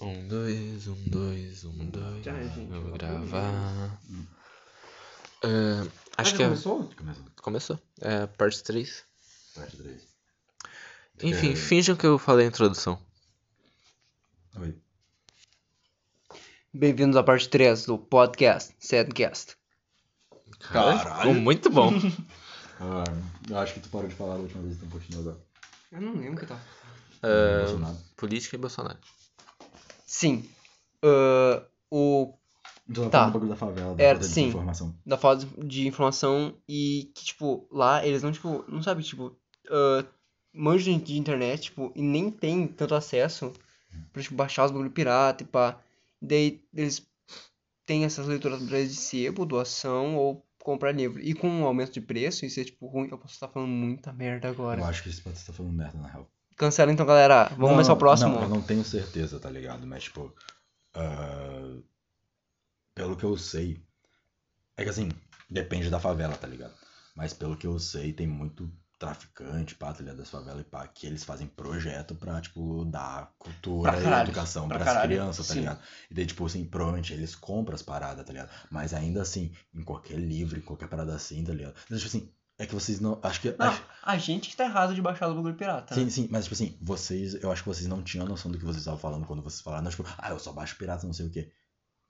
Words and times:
Um, 0.00 0.28
dois, 0.28 0.86
um, 0.88 0.94
dois, 1.08 1.64
um, 1.64 1.86
dois. 1.90 2.24
Já, 2.24 2.32
gente, 2.42 2.70
Eu 2.72 2.82
vou 2.82 2.92
gravar. 2.92 3.98
É, 5.42 5.80
acho 6.18 6.34
Ah, 6.34 6.36
que 6.36 6.42
é- 6.42 6.46
começou? 6.46 6.90
Começou. 7.42 7.78
É, 8.00 8.26
parte 8.26 8.62
3. 8.62 9.04
Parte 9.54 9.76
3. 9.76 10.02
Enfim, 11.22 11.52
É. 11.52 11.56
finjam 11.56 11.96
que 11.96 12.06
eu 12.06 12.18
falei 12.18 12.44
a 12.46 12.48
introdução. 12.48 13.00
Oi. 14.60 14.76
Bem-vindos 16.74 17.16
à 17.16 17.22
parte 17.22 17.48
3 17.48 17.86
do 17.86 17.96
podcast 17.98 18.74
Sadcast. 18.78 19.56
Cara, 20.60 20.98
Caralho. 20.98 21.16
ficou 21.20 21.34
muito 21.34 21.70
bom. 21.70 21.90
Ah, 22.78 23.04
eu 23.48 23.56
acho 23.58 23.72
que 23.72 23.80
tu 23.80 23.88
parou 23.88 24.06
de 24.06 24.14
falar 24.14 24.34
a 24.34 24.36
última 24.36 24.60
vez, 24.62 24.76
então 24.76 24.90
continua 24.90 25.22
agora. 25.22 25.38
Eu 25.92 25.98
não 26.02 26.12
lembro 26.12 26.34
o 26.34 26.38
que 26.40 26.44
tá. 26.44 26.60
É, 27.22 27.60
Bolsonaro. 27.62 27.96
política 28.18 28.54
e 28.54 28.58
Bolsonaro. 28.58 28.98
Sim. 30.06 30.48
ah, 31.02 31.62
o 31.90 32.32
tava 32.94 33.10
Tá. 33.10 33.26
do 33.26 33.32
bagulho 33.32 33.50
da 33.50 33.56
favela, 33.56 33.94
da 33.94 34.02
Era- 34.02 34.14
falta 34.14 34.28
de 34.28 34.32
sim. 34.34 34.48
informação. 34.48 34.94
da 35.04 35.18
falta 35.18 35.46
de 35.64 35.86
informação 35.88 36.54
e 36.68 37.10
que, 37.14 37.24
tipo, 37.24 37.66
lá 37.70 38.06
eles 38.06 38.22
não, 38.22 38.30
tipo, 38.32 38.64
não 38.68 38.82
sabe, 38.82 39.02
tipo, 39.02 39.36
ah, 39.68 40.04
manjam 40.54 40.96
de 40.98 41.18
internet, 41.18 41.64
tipo, 41.64 41.92
e 41.94 42.00
nem 42.02 42.30
tem 42.30 42.66
tanto 42.66 42.94
acesso 42.94 43.52
pra, 44.12 44.22
tipo, 44.22 44.34
baixar 44.36 44.64
os 44.64 44.70
bagulho 44.70 44.90
pirata 44.90 45.42
e 45.42 45.46
pá. 45.46 45.78
Daí 46.22 46.62
eles 46.72 47.06
têm 47.84 48.04
essas 48.04 48.26
leituras 48.26 48.60
de 48.66 48.94
sebo, 48.94 49.44
doação 49.44 50.16
ou 50.16 50.44
comprar 50.62 50.92
livro. 50.92 51.20
E 51.20 51.34
com 51.34 51.62
o 51.62 51.66
aumento 51.66 51.92
de 51.92 52.00
preço, 52.00 52.44
isso 52.46 52.58
é, 52.58 52.64
tipo, 52.64 52.86
ruim. 52.86 53.08
Eu 53.10 53.18
posso 53.18 53.34
estar 53.34 53.48
falando 53.48 53.68
muita 53.70 54.12
merda 54.12 54.48
Eu 54.48 54.52
agora. 54.52 54.84
acho 54.86 55.02
que 55.02 55.08
esse 55.10 55.20
pode 55.20 55.36
estar 55.36 55.52
falando 55.52 55.72
merda, 55.74 55.98
na 55.98 56.08
real. 56.08 56.26
Cancela 56.56 56.92
então, 56.92 57.06
galera. 57.06 57.44
Vamos 57.50 57.58
Não, 57.58 57.68
começar 57.70 57.92
o 57.92 57.96
próximo. 57.96 58.34
Não, 58.34 58.42
eu 58.42 58.48
não 58.48 58.62
tenho 58.62 58.84
certeza, 58.84 59.38
tá 59.38 59.50
ligado? 59.50 59.86
Mas, 59.86 60.04
tipo, 60.04 60.32
ah, 60.94 61.78
pelo 62.94 63.16
que 63.16 63.24
eu 63.24 63.36
sei, 63.36 63.80
é 64.76 64.84
que 64.84 64.90
assim, 64.90 65.10
depende 65.50 65.90
da 65.90 66.00
favela, 66.00 66.36
tá 66.36 66.46
ligado? 66.46 66.74
Mas 67.14 67.32
pelo 67.32 67.56
que 67.56 67.66
eu 67.66 67.78
sei, 67.78 68.12
tem 68.12 68.26
muito 68.26 68.70
traficante, 68.98 69.74
pá, 69.74 69.92
tá 69.92 70.00
ligado? 70.00 70.16
Das 70.18 70.30
favelas 70.30 70.62
e 70.62 70.64
pá, 70.64 70.86
que 70.88 71.06
eles 71.06 71.24
fazem 71.24 71.46
projeto 71.46 72.14
pra, 72.14 72.40
tipo, 72.40 72.84
dar 72.86 73.34
cultura 73.38 73.90
Pra 73.90 74.00
e 74.00 74.02
caralho, 74.04 74.28
educação 74.28 74.66
pra 74.68 74.78
pras 74.78 74.88
caralho, 74.88 75.10
crianças, 75.12 75.46
tá 75.46 75.54
sim. 75.54 75.60
ligado? 75.60 75.80
E 76.10 76.14
daí, 76.14 76.26
tipo, 76.26 76.46
assim, 76.46 76.64
provavelmente 76.64 77.12
eles 77.12 77.34
compram 77.34 77.74
as 77.74 77.82
paradas, 77.82 78.24
tá 78.24 78.32
ligado? 78.32 78.50
Mas 78.70 78.94
ainda 78.94 79.22
assim, 79.22 79.52
em 79.74 79.82
qualquer 79.82 80.18
livro, 80.18 80.58
em 80.58 80.62
qualquer 80.62 80.88
parada 80.88 81.14
assim, 81.14 81.44
tá 81.44 81.52
ligado? 81.52 81.74
Tipo 81.74 81.94
assim, 81.94 82.32
é 82.58 82.66
que 82.66 82.74
vocês 82.74 83.00
não. 83.00 83.18
Acho 83.22 83.40
que. 83.40 83.50
Não, 83.58 83.66
acho- 83.66 83.82
a 84.02 84.16
gente 84.18 84.48
que 84.50 84.56
tá 84.56 84.64
errado 84.64 84.94
de 84.94 85.02
baixar 85.02 85.28
o 85.28 85.34
bagulho 85.34 85.54
pirata. 85.56 85.94
né? 85.94 86.02
Sim, 86.02 86.10
sim, 86.10 86.28
mas 86.30 86.44
tipo 86.44 86.54
assim, 86.54 86.76
vocês, 86.80 87.34
eu 87.34 87.50
acho 87.52 87.62
que 87.62 87.68
vocês 87.68 87.86
não 87.86 88.02
tinham 88.02 88.26
noção 88.26 88.50
do 88.50 88.58
que 88.58 88.64
vocês 88.64 88.78
estavam 88.78 88.98
falando 89.00 89.26
quando 89.26 89.42
vocês 89.42 89.60
falaram, 89.60 89.84
não, 89.84 89.90
tipo, 89.90 90.04
ah, 90.18 90.30
eu 90.30 90.38
só 90.38 90.52
baixo 90.52 90.76
pirata, 90.76 91.06
não 91.06 91.12
sei 91.12 91.26
o 91.26 91.30
quê. 91.30 91.50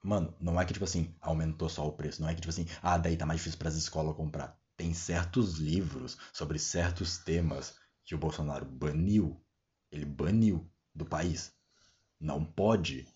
Mano, 0.03 0.33
não 0.39 0.59
é 0.61 0.65
que, 0.65 0.73
tipo 0.73 0.85
assim, 0.85 1.13
aumentou 1.19 1.67
só 1.67 1.85
o 1.87 1.91
preço, 1.91 2.21
não 2.21 2.29
é 2.29 2.33
que, 2.35 2.41
tipo 2.41 2.51
assim, 2.51 2.65
ah, 2.81 2.97
daí 2.97 3.17
tá 3.17 3.25
mais 3.25 3.39
difícil 3.39 3.59
pras 3.59 3.75
escolas 3.75 4.15
comprar. 4.15 4.57
Tem 4.77 4.93
certos 4.93 5.55
livros 5.57 6.17
sobre 6.31 6.59
certos 6.59 7.17
temas 7.17 7.75
que 8.05 8.13
o 8.15 8.17
Bolsonaro 8.17 8.63
baniu, 8.65 9.43
ele 9.91 10.05
baniu 10.05 10.69
do 10.93 11.03
país. 11.05 11.51
Não 12.19 12.45
pode. 12.45 13.07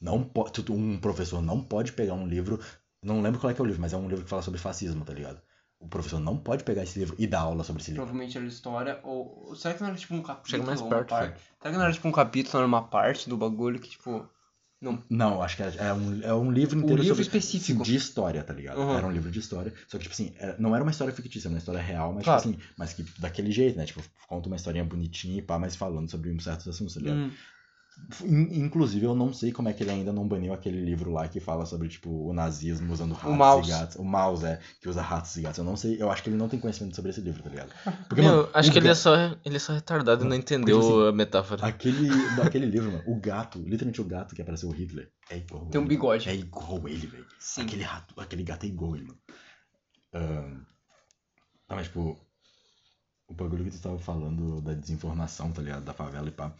Não 0.00 0.24
pode, 0.24 0.62
um 0.72 0.98
professor 0.98 1.42
não 1.42 1.62
pode 1.62 1.92
pegar 1.92 2.14
um 2.14 2.26
livro, 2.26 2.58
não 3.02 3.20
lembro 3.20 3.38
qual 3.38 3.50
é 3.50 3.54
que 3.54 3.60
é 3.60 3.64
o 3.64 3.66
livro, 3.66 3.82
mas 3.82 3.92
é 3.92 3.96
um 3.98 4.08
livro 4.08 4.24
que 4.24 4.30
fala 4.30 4.40
sobre 4.40 4.58
fascismo, 4.58 5.04
tá 5.04 5.12
ligado? 5.12 5.42
O 5.80 5.88
professor 5.88 6.20
não 6.20 6.36
pode 6.36 6.62
pegar 6.62 6.82
esse 6.82 6.98
livro 6.98 7.16
e 7.18 7.26
dar 7.26 7.40
aula 7.40 7.64
sobre 7.64 7.80
esse 7.80 7.90
livro. 7.90 8.04
Provavelmente 8.04 8.36
era 8.36 8.46
história, 8.46 9.00
ou. 9.02 9.54
Será 9.56 9.72
que 9.74 9.80
não 9.80 9.88
era 9.88 9.96
tipo 9.96 10.14
um 10.14 10.22
capítulo? 10.22 10.48
Chega 10.50 10.64
mais 10.64 10.82
perto, 10.82 11.08
parte? 11.08 11.40
Será 11.58 11.70
que 11.72 11.76
não 11.78 11.84
era 11.84 11.92
tipo 11.92 12.06
um 12.08 12.12
capítulo, 12.12 12.52
não 12.52 12.60
era 12.60 12.66
uma 12.68 12.82
parte 12.82 13.28
do 13.28 13.36
bagulho 13.36 13.80
que, 13.80 13.88
tipo. 13.88 14.28
Não. 14.80 15.02
Não, 15.10 15.42
acho 15.42 15.56
que 15.56 15.62
é, 15.62 15.74
é 15.78 15.92
um, 15.92 16.22
é 16.22 16.34
um 16.34 16.50
livro 16.50 16.76
Um 16.78 16.82
inteiro 16.82 17.02
livro 17.02 17.14
sobre, 17.22 17.38
específico. 17.38 17.82
de 17.82 17.94
história, 17.96 18.42
tá 18.42 18.52
ligado? 18.54 18.78
Uhum. 18.78 18.94
Era 18.96 19.06
um 19.06 19.10
livro 19.12 19.30
de 19.30 19.38
história, 19.38 19.72
só 19.86 19.98
que, 19.98 20.04
tipo 20.04 20.14
assim, 20.14 20.32
era- 20.38 20.56
não 20.58 20.74
era 20.74 20.82
uma 20.82 20.90
história 20.90 21.12
fictícia, 21.12 21.48
era 21.48 21.54
uma 21.54 21.58
história 21.58 21.80
real, 21.82 22.14
mas, 22.14 22.24
Claro. 22.24 22.40
tipo 22.42 22.54
assim, 22.54 22.70
mas 22.78 22.92
que 22.94 23.02
daquele 23.18 23.50
jeito, 23.52 23.76
né? 23.76 23.84
Tipo, 23.84 24.02
conta 24.26 24.46
uma 24.48 24.56
historinha 24.56 24.82
bonitinha 24.84 25.38
e 25.38 25.42
pá, 25.42 25.58
mas 25.58 25.76
falando 25.76 26.10
sobre 26.10 26.30
um 26.30 26.38
certos 26.40 26.66
assuntos, 26.68 26.94
tá 26.94 27.00
ligado? 27.00 27.18
Hum, 27.18 27.30
Inclusive, 28.24 29.04
eu 29.04 29.14
não 29.14 29.32
sei 29.32 29.52
como 29.52 29.68
é 29.68 29.72
que 29.72 29.82
ele 29.82 29.90
ainda 29.90 30.12
não 30.12 30.26
baniu 30.26 30.52
aquele 30.52 30.84
livro 30.84 31.12
lá 31.12 31.28
que 31.28 31.38
fala 31.40 31.64
sobre, 31.64 31.88
tipo, 31.88 32.10
o 32.10 32.32
nazismo 32.32 32.92
usando 32.92 33.14
ratos 33.14 33.68
e 33.68 33.70
gatos. 33.70 33.96
O 33.96 34.04
mouse, 34.04 34.44
é, 34.44 34.58
que 34.80 34.88
usa 34.88 35.00
ratos 35.00 35.36
e 35.36 35.42
gatos. 35.42 35.58
Eu 35.58 35.64
não 35.64 35.76
sei, 35.76 36.00
eu 36.00 36.10
acho 36.10 36.22
que 36.22 36.28
ele 36.28 36.36
não 36.36 36.48
tem 36.48 36.58
conhecimento 36.58 36.96
sobre 36.96 37.10
esse 37.10 37.20
livro, 37.20 37.42
tá 37.42 37.50
ligado? 37.50 37.72
Porque, 38.08 38.22
Meu, 38.22 38.36
mano, 38.36 38.48
acho 38.52 38.72
que 38.72 38.78
ele 38.78 38.88
é 38.88 38.94
só, 38.94 39.14
ele 39.44 39.56
é 39.56 39.58
só 39.58 39.72
retardado 39.72 40.24
e 40.24 40.28
não 40.28 40.36
entendeu 40.36 40.80
Porque, 40.80 40.92
assim, 40.92 41.08
a 41.08 41.12
metáfora. 41.12 41.66
Aquele, 41.66 42.08
daquele 42.36 42.66
livro, 42.66 42.90
mano, 42.90 43.04
o 43.06 43.20
gato, 43.20 43.58
literalmente 43.58 44.00
o 44.00 44.04
gato 44.04 44.34
que 44.34 44.42
apareceu 44.42 44.68
o 44.68 44.72
Hitler, 44.72 45.10
é 45.30 45.36
igual 45.36 45.66
Tem 45.66 45.80
um 45.80 45.84
ele. 45.84 45.88
bigode. 45.90 46.28
É 46.28 46.34
igual 46.34 46.88
ele, 46.88 47.06
velho. 47.06 47.26
Aquele 47.58 47.82
rato, 47.82 48.20
aquele 48.20 48.42
gato 48.42 48.64
é 48.64 48.68
igual 48.68 48.96
ele, 48.96 49.04
mano. 49.04 49.18
Tá, 51.68 51.76
mas 51.76 51.86
tipo, 51.86 52.18
o 53.28 53.34
bagulho 53.34 53.64
que 53.64 53.70
tu 53.70 53.80
tava 53.80 53.98
falando 53.98 54.60
da 54.60 54.74
desinformação, 54.74 55.52
tá 55.52 55.62
ligado? 55.62 55.84
Da 55.84 55.92
favela 55.92 56.28
e 56.28 56.32
pá. 56.32 56.52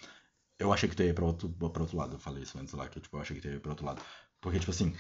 Eu 0.61 0.73
achei 0.73 0.89
que 0.89 0.95
tu 0.95 1.03
ia 1.03 1.15
pra 1.15 1.25
outro, 1.25 1.49
pra 1.49 1.83
outro 1.83 1.97
lado. 1.97 2.15
Eu 2.15 2.19
falei 2.19 2.43
isso 2.43 2.59
antes 2.59 2.75
lá, 2.75 2.87
que 2.89 3.01
tipo, 3.01 3.17
eu 3.17 3.21
achei 3.23 3.35
que 3.37 3.43
tu 3.43 3.49
ia 3.49 3.59
pra 3.61 3.71
outro 3.71 3.87
lado. 3.87 4.01
Porque, 4.41 4.59
tipo 4.59 4.71
assim, 4.71 4.95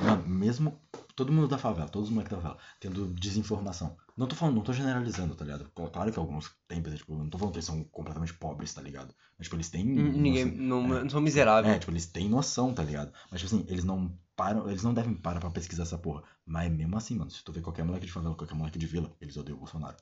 mano, 0.00 0.26
mesmo 0.26 0.80
todo 1.14 1.32
mundo 1.32 1.46
da 1.48 1.58
favela, 1.58 1.88
todos 1.88 2.08
os 2.08 2.14
moleques 2.14 2.34
da 2.36 2.42
favela, 2.42 2.58
tendo 2.80 3.06
desinformação. 3.14 3.96
Não 4.16 4.26
tô 4.26 4.34
falando, 4.34 4.56
não 4.56 4.62
tô 4.62 4.72
generalizando, 4.72 5.34
tá 5.34 5.44
ligado? 5.44 5.70
Claro 5.92 6.12
que 6.12 6.18
alguns 6.18 6.50
têm, 6.66 6.82
tipo, 6.82 7.16
não 7.16 7.28
tô 7.28 7.38
falando 7.38 7.52
que 7.52 7.58
eles 7.58 7.66
são 7.66 7.84
completamente 7.84 8.34
pobres, 8.34 8.72
tá 8.74 8.80
ligado? 8.82 9.14
Mas, 9.38 9.46
tipo, 9.46 9.56
eles 9.56 9.68
têm. 9.70 9.84
Ninguém. 9.84 10.44
noção- 10.46 10.58
Não, 10.88 10.96
é. 10.96 11.02
não 11.02 11.10
sou 11.10 11.20
miserável. 11.20 11.70
é, 11.70 11.78
tipo, 11.78 11.92
eles 11.92 12.06
têm 12.06 12.28
noção, 12.28 12.72
tá 12.74 12.82
ligado? 12.82 13.12
Mas, 13.30 13.40
tipo 13.40 13.54
assim, 13.54 13.64
eles 13.68 13.84
não 13.84 14.16
param, 14.36 14.68
eles 14.68 14.82
não 14.82 14.92
devem 14.94 15.14
parar 15.14 15.38
pra 15.40 15.50
pesquisar 15.50 15.82
essa 15.84 15.98
porra. 15.98 16.22
Mas 16.46 16.70
mesmo 16.72 16.96
assim, 16.96 17.16
mano, 17.16 17.30
se 17.30 17.44
tu 17.44 17.52
vê 17.52 17.60
qualquer 17.60 17.84
moleque 17.84 18.06
de 18.06 18.12
favela, 18.12 18.34
qualquer 18.34 18.54
moleque 18.54 18.78
de 18.78 18.86
vila, 18.86 19.12
eles 19.20 19.36
odeiam 19.36 19.56
o 19.56 19.60
Bolsonaro. 19.60 19.96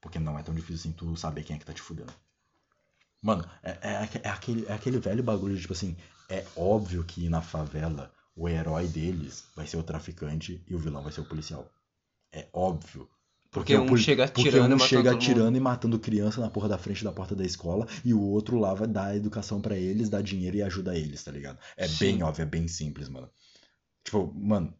Porque 0.00 0.18
não 0.18 0.38
é 0.38 0.42
tão 0.42 0.54
difícil 0.54 0.76
assim 0.76 0.92
tu 0.92 1.14
saber 1.16 1.42
quem 1.44 1.56
é 1.56 1.58
que 1.58 1.64
tá 1.66 1.72
te 1.72 1.82
fudendo. 1.82 2.12
Mano, 3.22 3.44
é, 3.62 3.78
é, 3.82 3.96
aque- 3.98 4.20
é 4.22 4.28
aquele, 4.28 4.66
é 4.66 4.72
aquele 4.72 4.98
velho 4.98 5.22
bagulho 5.22 5.58
tipo 5.60 5.72
assim, 5.72 5.96
é 6.28 6.44
óbvio 6.56 7.04
que 7.04 7.28
na 7.28 7.42
favela 7.42 8.10
o 8.34 8.48
herói 8.48 8.86
deles 8.88 9.44
vai 9.54 9.66
ser 9.66 9.76
o 9.76 9.82
traficante 9.82 10.62
e 10.66 10.74
o 10.74 10.78
vilão 10.78 11.02
vai 11.02 11.12
ser 11.12 11.20
o 11.20 11.24
policial. 11.26 11.70
É 12.32 12.46
óbvio. 12.52 13.08
Porque 13.50 13.76
um 13.76 13.84
poli- 13.84 14.00
chega 14.00 14.28
porque 14.28 14.42
atirando 14.48 14.70
e 14.70 14.74
um 14.74 14.78
matando 14.78 14.88
chega 14.88 15.10
atirando 15.12 15.56
e 15.56 15.60
matando 15.60 15.98
criança 15.98 16.40
na 16.40 16.48
porra 16.48 16.68
da 16.68 16.78
frente 16.78 17.02
da 17.02 17.10
porta 17.12 17.34
da 17.34 17.44
escola 17.44 17.86
e 18.04 18.14
o 18.14 18.20
outro 18.22 18.58
lá 18.58 18.72
vai 18.72 18.86
dar 18.86 19.16
educação 19.16 19.60
pra 19.60 19.76
eles, 19.76 20.08
dá 20.08 20.22
dinheiro 20.22 20.56
e 20.56 20.62
ajuda 20.62 20.96
eles, 20.96 21.22
tá 21.24 21.32
ligado? 21.32 21.58
É 21.76 21.88
Sim. 21.88 21.96
bem 21.98 22.22
óbvio, 22.22 22.44
é 22.44 22.46
bem 22.46 22.68
simples, 22.68 23.08
mano. 23.08 23.28
Tipo, 24.04 24.32
mano. 24.34 24.72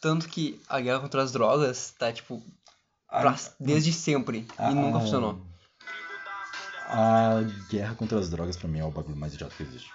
Tanto 0.00 0.28
que 0.28 0.60
a 0.68 0.80
guerra 0.80 1.00
contra 1.00 1.22
as 1.22 1.32
drogas 1.32 1.94
tá, 1.98 2.12
tipo, 2.12 2.42
pra- 3.08 3.36
desde 3.58 3.92
sempre. 3.92 4.46
e 4.70 4.74
nunca 4.74 4.98
a- 4.98 5.00
funcionou. 5.00 5.40
A 6.86 7.40
guerra 7.70 7.94
contra 7.94 8.18
as 8.18 8.28
drogas 8.30 8.56
pra 8.56 8.68
mim 8.68 8.78
é 8.78 8.84
o 8.84 8.90
bagulho 8.90 9.16
mais 9.16 9.34
idiota 9.34 9.54
que 9.56 9.62
existe. 9.62 9.90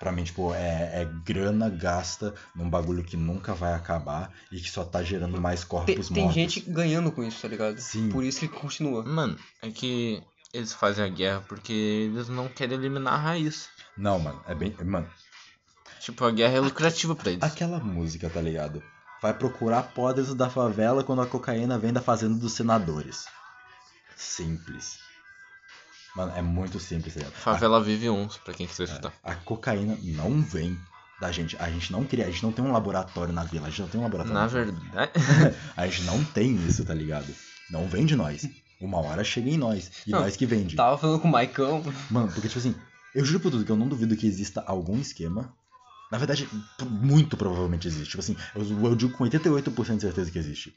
Pra 0.00 0.10
mim, 0.12 0.24
tipo, 0.24 0.52
é, 0.52 1.02
é 1.02 1.08
grana 1.24 1.70
gasta 1.70 2.34
num 2.54 2.68
bagulho 2.68 3.04
que 3.04 3.16
nunca 3.16 3.54
vai 3.54 3.72
acabar 3.72 4.30
e 4.50 4.60
que 4.60 4.70
só 4.70 4.84
tá 4.84 5.02
gerando 5.02 5.40
mais 5.40 5.60
Tem, 5.60 5.68
corpos 5.68 6.08
tem 6.08 6.24
mortos. 6.24 6.34
gente 6.34 6.60
ganhando 6.60 7.10
com 7.12 7.22
isso, 7.22 7.40
tá 7.40 7.48
ligado? 7.48 7.78
Sim. 7.80 8.10
Por 8.10 8.24
isso 8.24 8.40
que 8.40 8.48
continua. 8.48 9.04
Mano, 9.04 9.38
é 9.62 9.70
que 9.70 10.22
eles 10.52 10.72
fazem 10.72 11.04
a 11.04 11.08
guerra 11.08 11.44
porque 11.48 11.72
eles 12.12 12.28
não 12.28 12.48
querem 12.48 12.76
eliminar 12.76 13.14
a 13.14 13.18
raiz. 13.18 13.68
Não, 13.96 14.18
mano, 14.18 14.42
é 14.46 14.54
bem. 14.54 14.76
Mano, 14.84 15.08
Tipo, 16.00 16.24
a 16.26 16.30
guerra 16.30 16.56
é 16.56 16.60
lucrativa 16.60 17.14
pra 17.14 17.30
eles. 17.30 17.42
aquela 17.42 17.78
música, 17.78 18.28
tá 18.28 18.40
ligado? 18.42 18.82
Vai 19.22 19.32
procurar 19.32 19.84
podres 19.94 20.34
da 20.34 20.50
favela 20.50 21.02
quando 21.02 21.22
a 21.22 21.26
cocaína 21.26 21.78
vem 21.78 21.94
da 21.94 22.02
fazenda 22.02 22.34
dos 22.34 22.52
senadores. 22.52 23.24
Simples. 24.16 24.98
Mano, 26.14 26.32
é 26.36 26.42
muito 26.42 26.78
simples, 26.78 27.14
ligado? 27.16 27.32
Favela 27.32 27.82
vive 27.82 28.08
uns, 28.08 28.36
pra 28.38 28.54
quem 28.54 28.66
quiser 28.66 28.84
A, 28.84 28.86
estudar. 28.86 29.12
a 29.22 29.34
cocaína 29.34 29.98
não 30.02 30.40
vem 30.42 30.78
da 31.20 31.32
gente. 31.32 31.56
A 31.58 31.68
gente 31.70 31.90
não 31.90 32.04
cria, 32.04 32.26
a 32.26 32.30
gente 32.30 32.42
não 32.42 32.52
tem 32.52 32.64
um 32.64 32.72
laboratório 32.72 33.32
na 33.32 33.44
vila, 33.44 33.66
a 33.66 33.70
gente 33.70 33.82
não 33.82 33.88
tem 33.88 34.00
um 34.00 34.04
laboratório. 34.04 34.40
Na 34.40 34.46
verdade. 34.46 34.78
A 35.76 35.86
gente 35.86 36.02
não 36.02 36.22
tem 36.24 36.54
isso, 36.66 36.84
tá 36.84 36.94
ligado? 36.94 37.26
Não 37.70 37.88
vem 37.88 38.06
de 38.06 38.14
nós. 38.14 38.48
Uma 38.80 38.98
hora 38.98 39.24
chega 39.24 39.48
em 39.50 39.56
nós. 39.56 39.90
E 40.06 40.10
Não, 40.10 40.20
nós 40.20 40.36
que 40.36 40.46
vende. 40.46 40.76
Tava 40.76 40.98
falando 40.98 41.20
com 41.20 41.28
o 41.28 41.30
Maicão. 41.30 41.82
Mano, 42.10 42.28
porque, 42.32 42.48
tipo 42.48 42.58
assim, 42.58 42.74
eu 43.14 43.24
juro 43.24 43.40
por 43.40 43.50
tudo 43.50 43.64
que 43.64 43.72
eu 43.72 43.76
não 43.76 43.88
duvido 43.88 44.16
que 44.16 44.26
exista 44.26 44.62
algum 44.66 44.98
esquema. 44.98 45.52
Na 46.12 46.18
verdade, 46.18 46.48
muito 46.82 47.36
provavelmente 47.36 47.88
existe. 47.88 48.10
Tipo 48.10 48.20
assim, 48.20 48.36
eu, 48.54 48.86
eu 48.90 48.94
digo 48.94 49.16
com 49.16 49.24
88% 49.24 49.96
de 49.96 50.00
certeza 50.02 50.30
que 50.30 50.38
existe. 50.38 50.74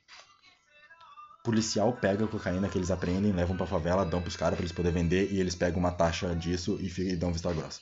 Policial 1.48 1.94
pega 1.94 2.26
a 2.26 2.28
cocaína 2.28 2.68
que 2.68 2.78
eles 2.78 2.92
apreendem, 2.92 3.32
levam 3.32 3.56
pra 3.56 3.66
favela, 3.66 4.06
dão 4.06 4.22
pros 4.22 4.36
caras 4.36 4.58
pra 4.58 4.64
eles 4.64 4.74
poderem 4.74 5.02
vender 5.04 5.32
e 5.32 5.40
eles 5.40 5.56
pegam 5.56 5.80
uma 5.80 5.94
taxa 5.94 6.36
disso 6.36 6.78
e, 6.82 6.92
e 7.00 7.16
dão 7.16 7.32
vista 7.32 7.54
grossa. 7.54 7.80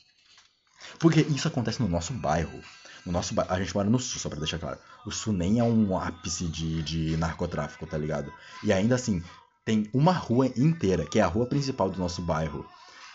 Porque 1.00 1.22
isso 1.22 1.48
acontece 1.48 1.82
no 1.82 1.90
nosso 1.90 2.14
bairro. 2.14 2.62
No 3.04 3.12
nosso 3.12 3.34
a 3.42 3.60
gente 3.60 3.74
mora 3.74 3.90
no 3.90 3.98
sul, 3.98 4.22
só 4.22 4.30
pra 4.30 4.38
deixar 4.38 4.60
claro. 4.60 4.78
O 5.04 5.10
sul 5.10 5.34
nem 5.34 5.58
é 5.58 5.64
um 5.64 5.98
ápice 5.98 6.46
de, 6.46 6.84
de 6.84 7.18
narcotráfico, 7.18 7.88
tá 7.88 7.98
ligado? 7.98 8.32
E 8.64 8.72
ainda 8.72 8.94
assim, 8.94 9.24
tem 9.66 9.90
uma 9.92 10.12
rua 10.12 10.46
inteira, 10.56 11.04
que 11.04 11.18
é 11.18 11.24
a 11.24 11.28
rua 11.28 11.48
principal 11.48 11.90
do 11.90 11.98
nosso 11.98 12.22
bairro, 12.22 12.64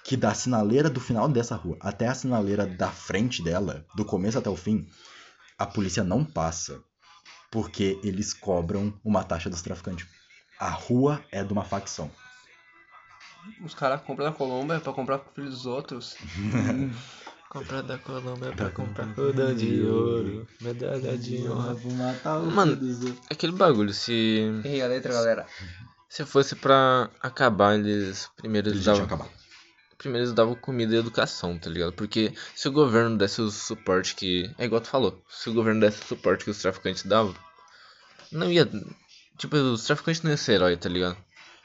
que 0.03 0.17
da 0.17 0.35
sinaleira 0.35 0.91
do 0.91 0.99
final 0.99 1.29
dessa 1.29 1.55
rua 1.55 1.77
até 1.79 2.09
a 2.09 2.15
sinaleira 2.15 2.67
da 2.67 2.91
frente 2.91 3.41
dela, 3.41 3.87
do 3.95 4.05
começo 4.05 4.37
até 4.37 4.51
o 4.51 4.57
fim, 4.57 4.85
a 5.57 5.65
polícia 5.65 6.03
não 6.03 6.25
passa. 6.25 6.83
Porque 7.53 8.01
eles 8.03 8.35
cobram 8.35 8.93
uma 9.05 9.23
taxa 9.23 9.49
dos 9.49 9.63
traficantes. 9.63 10.09
A 10.61 10.69
rua 10.71 11.21
é 11.33 11.43
de 11.43 11.53
uma 11.53 11.65
facção. 11.65 12.11
Os 13.65 13.75
caras 13.75 14.03
compram 14.03 14.27
da 14.27 14.33
Colômbia 14.33 14.79
pra 14.81 14.93
comprar 14.93 15.19
pro 15.19 15.33
filho 15.35 15.49
dos 15.49 15.65
outros. 15.67 16.17
Comprar 17.49 17.83
da 17.83 17.99
Colômbia 17.99 18.53
pra 18.53 18.71
comprar 18.71 19.13
cordão 19.13 19.53
de 19.53 19.83
ouro, 19.83 20.47
medalha 20.61 21.19
de 21.19 21.49
honra. 21.49 21.75
vou 21.75 21.93
matar 21.95 22.39
o 22.39 22.49
Mano, 22.49 22.79
Aquele 23.29 23.51
bagulho, 23.51 23.93
se, 23.93 24.13
Errei 24.65 24.81
a 24.81 24.87
letra, 24.87 25.13
galera. 25.13 25.47
se 26.09 26.25
fosse 26.25 26.55
pra 26.55 27.11
acabar, 27.21 27.77
eles 27.77 28.31
primeiro 28.37 28.69
Eles 28.69 28.85
davam, 28.85 29.03
acabado. 29.03 29.31
primeiro 29.99 30.27
eles 30.27 30.33
davam 30.33 30.55
comida 30.55 30.95
e 30.95 30.99
educação, 30.99 31.59
tá 31.59 31.69
ligado? 31.69 31.93
Porque 31.95 32.33
se 32.55 32.69
o 32.69 32.73
governo 32.73 33.19
desse 33.19 33.41
o 33.41 33.51
suporte 33.51 34.15
que. 34.15 34.49
É 34.57 34.67
igual 34.67 34.81
tu 34.81 34.87
falou, 34.87 35.21
se 35.29 35.51
o 35.51 35.53
governo 35.53 35.81
desse 35.81 36.03
o 36.03 36.07
suporte 36.07 36.45
que 36.45 36.51
os 36.53 36.59
traficantes 36.63 37.03
davam, 37.03 37.35
não 38.31 38.49
ia. 38.49 38.65
Tipo, 39.41 39.57
os 39.57 39.85
traficantes 39.85 40.21
não 40.21 40.31
iam 40.31 40.37
ser 40.37 40.53
herói, 40.53 40.77
tá 40.77 40.87
ligado? 40.87 41.17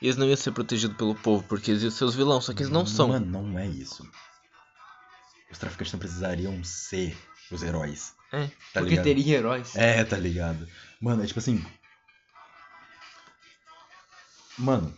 Eles 0.01 0.15
não 0.15 0.25
iam 0.25 0.37
ser 0.37 0.53
protegidos 0.53 0.95
pelo 0.95 1.13
povo, 1.13 1.43
porque 1.43 1.71
eles 1.71 1.83
iam 1.83 1.91
ser 1.91 2.05
os 2.05 2.15
vilões, 2.15 2.45
só 2.45 2.53
que 2.53 2.63
eles 2.63 2.71
não 2.71 2.85
são. 2.85 3.09
Mano, 3.09 3.25
não 3.25 3.59
é 3.59 3.67
isso. 3.67 4.09
Os 5.51 5.57
traficantes 5.57 5.91
não 5.91 5.99
precisariam 5.99 6.63
ser 6.63 7.17
os 7.51 7.61
heróis. 7.63 8.13
É. 8.31 8.47
Tá 8.47 8.79
Porque 8.79 8.91
ligado? 8.91 9.03
teria 9.03 9.37
heróis. 9.37 9.75
É, 9.75 10.05
tá 10.05 10.15
ligado? 10.15 10.65
Mano, 11.01 11.21
é 11.21 11.27
tipo 11.27 11.39
assim. 11.39 11.65
Mano, 14.57 14.95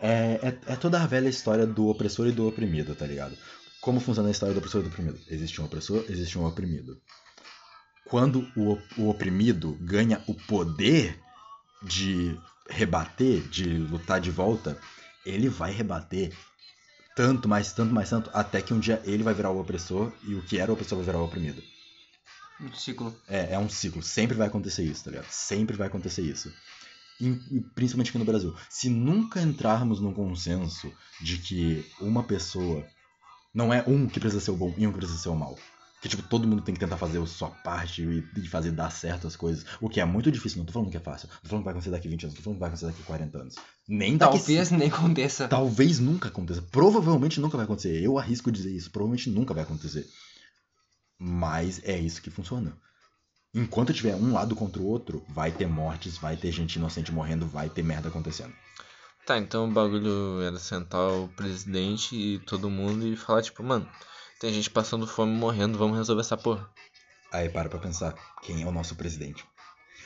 é, 0.00 0.40
é, 0.42 0.72
é 0.72 0.76
toda 0.76 1.00
a 1.00 1.06
velha 1.06 1.28
história 1.28 1.64
do 1.64 1.86
opressor 1.86 2.26
e 2.26 2.32
do 2.32 2.48
oprimido, 2.48 2.96
tá 2.96 3.06
ligado? 3.06 3.38
Como 3.80 4.00
funciona 4.00 4.28
a 4.28 4.32
história 4.32 4.52
do 4.52 4.58
opressor 4.58 4.80
e 4.80 4.84
do 4.84 4.90
oprimido? 4.90 5.20
Existe 5.28 5.60
um 5.60 5.64
opressor, 5.64 6.04
existe 6.08 6.36
um 6.36 6.44
oprimido. 6.44 7.00
Quando 8.04 8.50
o, 8.56 8.76
o 8.96 9.08
oprimido 9.08 9.78
ganha 9.80 10.20
o 10.26 10.34
poder 10.34 11.20
de 11.82 12.38
rebater, 12.68 13.40
de 13.48 13.64
lutar 13.64 14.20
de 14.20 14.30
volta, 14.30 14.78
ele 15.24 15.48
vai 15.48 15.72
rebater 15.72 16.32
tanto, 17.16 17.48
mais 17.48 17.72
tanto, 17.72 17.92
mais 17.92 18.08
tanto, 18.10 18.30
até 18.32 18.62
que 18.62 18.72
um 18.72 18.78
dia 18.78 19.02
ele 19.04 19.22
vai 19.22 19.34
virar 19.34 19.50
o 19.50 19.60
opressor 19.60 20.12
e 20.22 20.34
o 20.34 20.42
que 20.42 20.58
era 20.58 20.70
o 20.70 20.74
opressor 20.74 20.98
vai 20.98 21.06
virar 21.06 21.18
o 21.18 21.24
oprimido. 21.24 21.62
Um 22.60 22.72
ciclo. 22.72 23.14
É, 23.28 23.54
é 23.54 23.58
um 23.58 23.68
ciclo. 23.68 24.02
Sempre 24.02 24.36
vai 24.36 24.48
acontecer 24.48 24.82
isso, 24.82 25.04
tá 25.04 25.10
ligado? 25.10 25.28
Sempre 25.30 25.76
vai 25.76 25.86
acontecer 25.86 26.22
isso. 26.22 26.52
E, 27.20 27.60
principalmente 27.74 28.10
aqui 28.10 28.18
no 28.18 28.24
Brasil. 28.24 28.54
Se 28.68 28.88
nunca 28.88 29.40
entrarmos 29.40 30.00
num 30.00 30.14
consenso 30.14 30.92
de 31.20 31.38
que 31.38 31.84
uma 32.00 32.22
pessoa 32.22 32.86
não 33.52 33.72
é 33.72 33.82
um 33.86 34.06
que 34.06 34.20
precisa 34.20 34.40
ser 34.40 34.50
o 34.52 34.56
bom 34.56 34.72
e 34.76 34.86
um 34.86 34.92
que 34.92 34.98
precisa 34.98 35.18
ser 35.18 35.28
o 35.28 35.36
mal. 35.36 35.58
Que, 36.00 36.08
tipo, 36.08 36.22
todo 36.22 36.46
mundo 36.46 36.62
tem 36.62 36.74
que 36.74 36.80
tentar 36.80 36.96
fazer 36.96 37.20
a 37.20 37.26
sua 37.26 37.50
parte 37.50 38.02
e, 38.02 38.24
e 38.36 38.46
fazer 38.46 38.70
dar 38.70 38.90
certo 38.90 39.26
as 39.26 39.34
coisas. 39.34 39.66
O 39.80 39.88
que 39.88 40.00
é 40.00 40.04
muito 40.04 40.30
difícil. 40.30 40.58
Não 40.58 40.64
tô 40.64 40.72
falando 40.72 40.90
que 40.90 40.96
é 40.96 41.00
fácil. 41.00 41.28
Tô 41.42 41.48
falando 41.48 41.62
que 41.62 41.64
vai 41.64 41.72
acontecer 41.72 41.90
daqui 41.90 42.08
20 42.08 42.22
anos. 42.24 42.36
Tô 42.36 42.42
falando 42.42 42.56
que 42.56 42.60
vai 42.60 42.68
acontecer 42.68 42.86
daqui 42.86 43.02
40 43.02 43.38
anos. 43.38 43.54
Nem 43.88 44.16
daqui 44.16 44.38
Talvez 44.38 44.70
nem 44.70 44.88
aconteça. 44.88 45.48
Talvez 45.48 45.98
nunca 45.98 46.28
aconteça. 46.28 46.62
Provavelmente 46.62 47.40
nunca 47.40 47.56
vai 47.56 47.64
acontecer. 47.64 48.00
Eu 48.00 48.16
arrisco 48.16 48.52
dizer 48.52 48.70
isso. 48.70 48.90
Provavelmente 48.90 49.28
nunca 49.28 49.52
vai 49.52 49.64
acontecer. 49.64 50.06
Mas 51.18 51.80
é 51.82 51.98
isso 51.98 52.22
que 52.22 52.30
funciona. 52.30 52.76
Enquanto 53.52 53.92
tiver 53.92 54.14
um 54.14 54.32
lado 54.32 54.54
contra 54.54 54.80
o 54.80 54.86
outro, 54.86 55.24
vai 55.28 55.50
ter 55.50 55.66
mortes, 55.66 56.16
vai 56.16 56.36
ter 56.36 56.52
gente 56.52 56.76
inocente 56.76 57.10
morrendo, 57.10 57.46
vai 57.46 57.68
ter 57.68 57.82
merda 57.82 58.08
acontecendo. 58.08 58.54
Tá, 59.26 59.36
então 59.36 59.68
o 59.68 59.72
bagulho 59.72 60.40
era 60.42 60.58
sentar 60.58 61.10
o 61.10 61.28
presidente 61.28 62.14
e 62.14 62.38
todo 62.38 62.70
mundo 62.70 63.06
e 63.06 63.16
falar, 63.16 63.42
tipo, 63.42 63.62
mano, 63.62 63.88
tem 64.40 64.52
gente 64.52 64.70
passando 64.70 65.06
fome 65.06 65.32
morrendo, 65.32 65.78
vamos 65.78 65.96
resolver 65.96 66.20
essa 66.20 66.36
porra. 66.36 66.68
Aí 67.32 67.48
para 67.48 67.68
pra 67.68 67.78
pensar, 67.78 68.14
quem 68.42 68.62
é 68.62 68.66
o 68.66 68.72
nosso 68.72 68.94
presidente? 68.94 69.44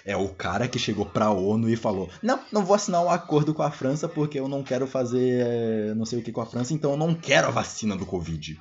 É 0.04 0.16
o 0.16 0.28
cara 0.30 0.66
que 0.66 0.78
chegou 0.80 1.06
pra 1.06 1.30
ONU 1.30 1.68
e 1.68 1.76
falou: 1.76 2.10
Não, 2.20 2.40
não 2.50 2.64
vou 2.64 2.74
assinar 2.74 3.00
um 3.02 3.10
acordo 3.10 3.54
com 3.54 3.62
a 3.62 3.70
França 3.70 4.08
porque 4.08 4.40
eu 4.40 4.48
não 4.48 4.64
quero 4.64 4.84
fazer 4.86 5.46
eh, 5.46 5.94
não 5.94 6.04
sei 6.04 6.18
o 6.18 6.22
que 6.22 6.32
com 6.32 6.40
a 6.40 6.46
França, 6.46 6.74
então 6.74 6.90
eu 6.90 6.96
não 6.96 7.14
quero 7.14 7.46
a 7.46 7.50
vacina 7.52 7.96
do 7.96 8.04
Covid. 8.06 8.58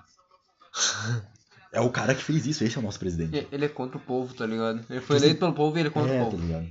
É 1.74 1.80
o 1.80 1.90
cara 1.90 2.14
que 2.14 2.22
fez 2.22 2.46
isso, 2.46 2.66
esse 2.66 2.76
é 2.76 2.80
o 2.80 2.84
nosso 2.84 3.00
presidente. 3.00 3.48
Ele 3.50 3.64
é 3.64 3.70
contra 3.70 3.96
o 3.98 4.02
povo, 4.02 4.34
tá 4.34 4.46
ligado? 4.46 4.86
Ele 4.90 5.00
foi 5.00 5.16
Tipo 5.16 5.26
eleito 5.26 5.40
pelo 5.40 5.54
povo 5.54 5.78
e 5.78 5.80
ele 5.80 5.88
é 5.88 5.92
contra 5.92 6.14
é, 6.14 6.22
o 6.22 6.26
tá 6.26 6.32
povo. 6.32 6.44
ligado? 6.46 6.66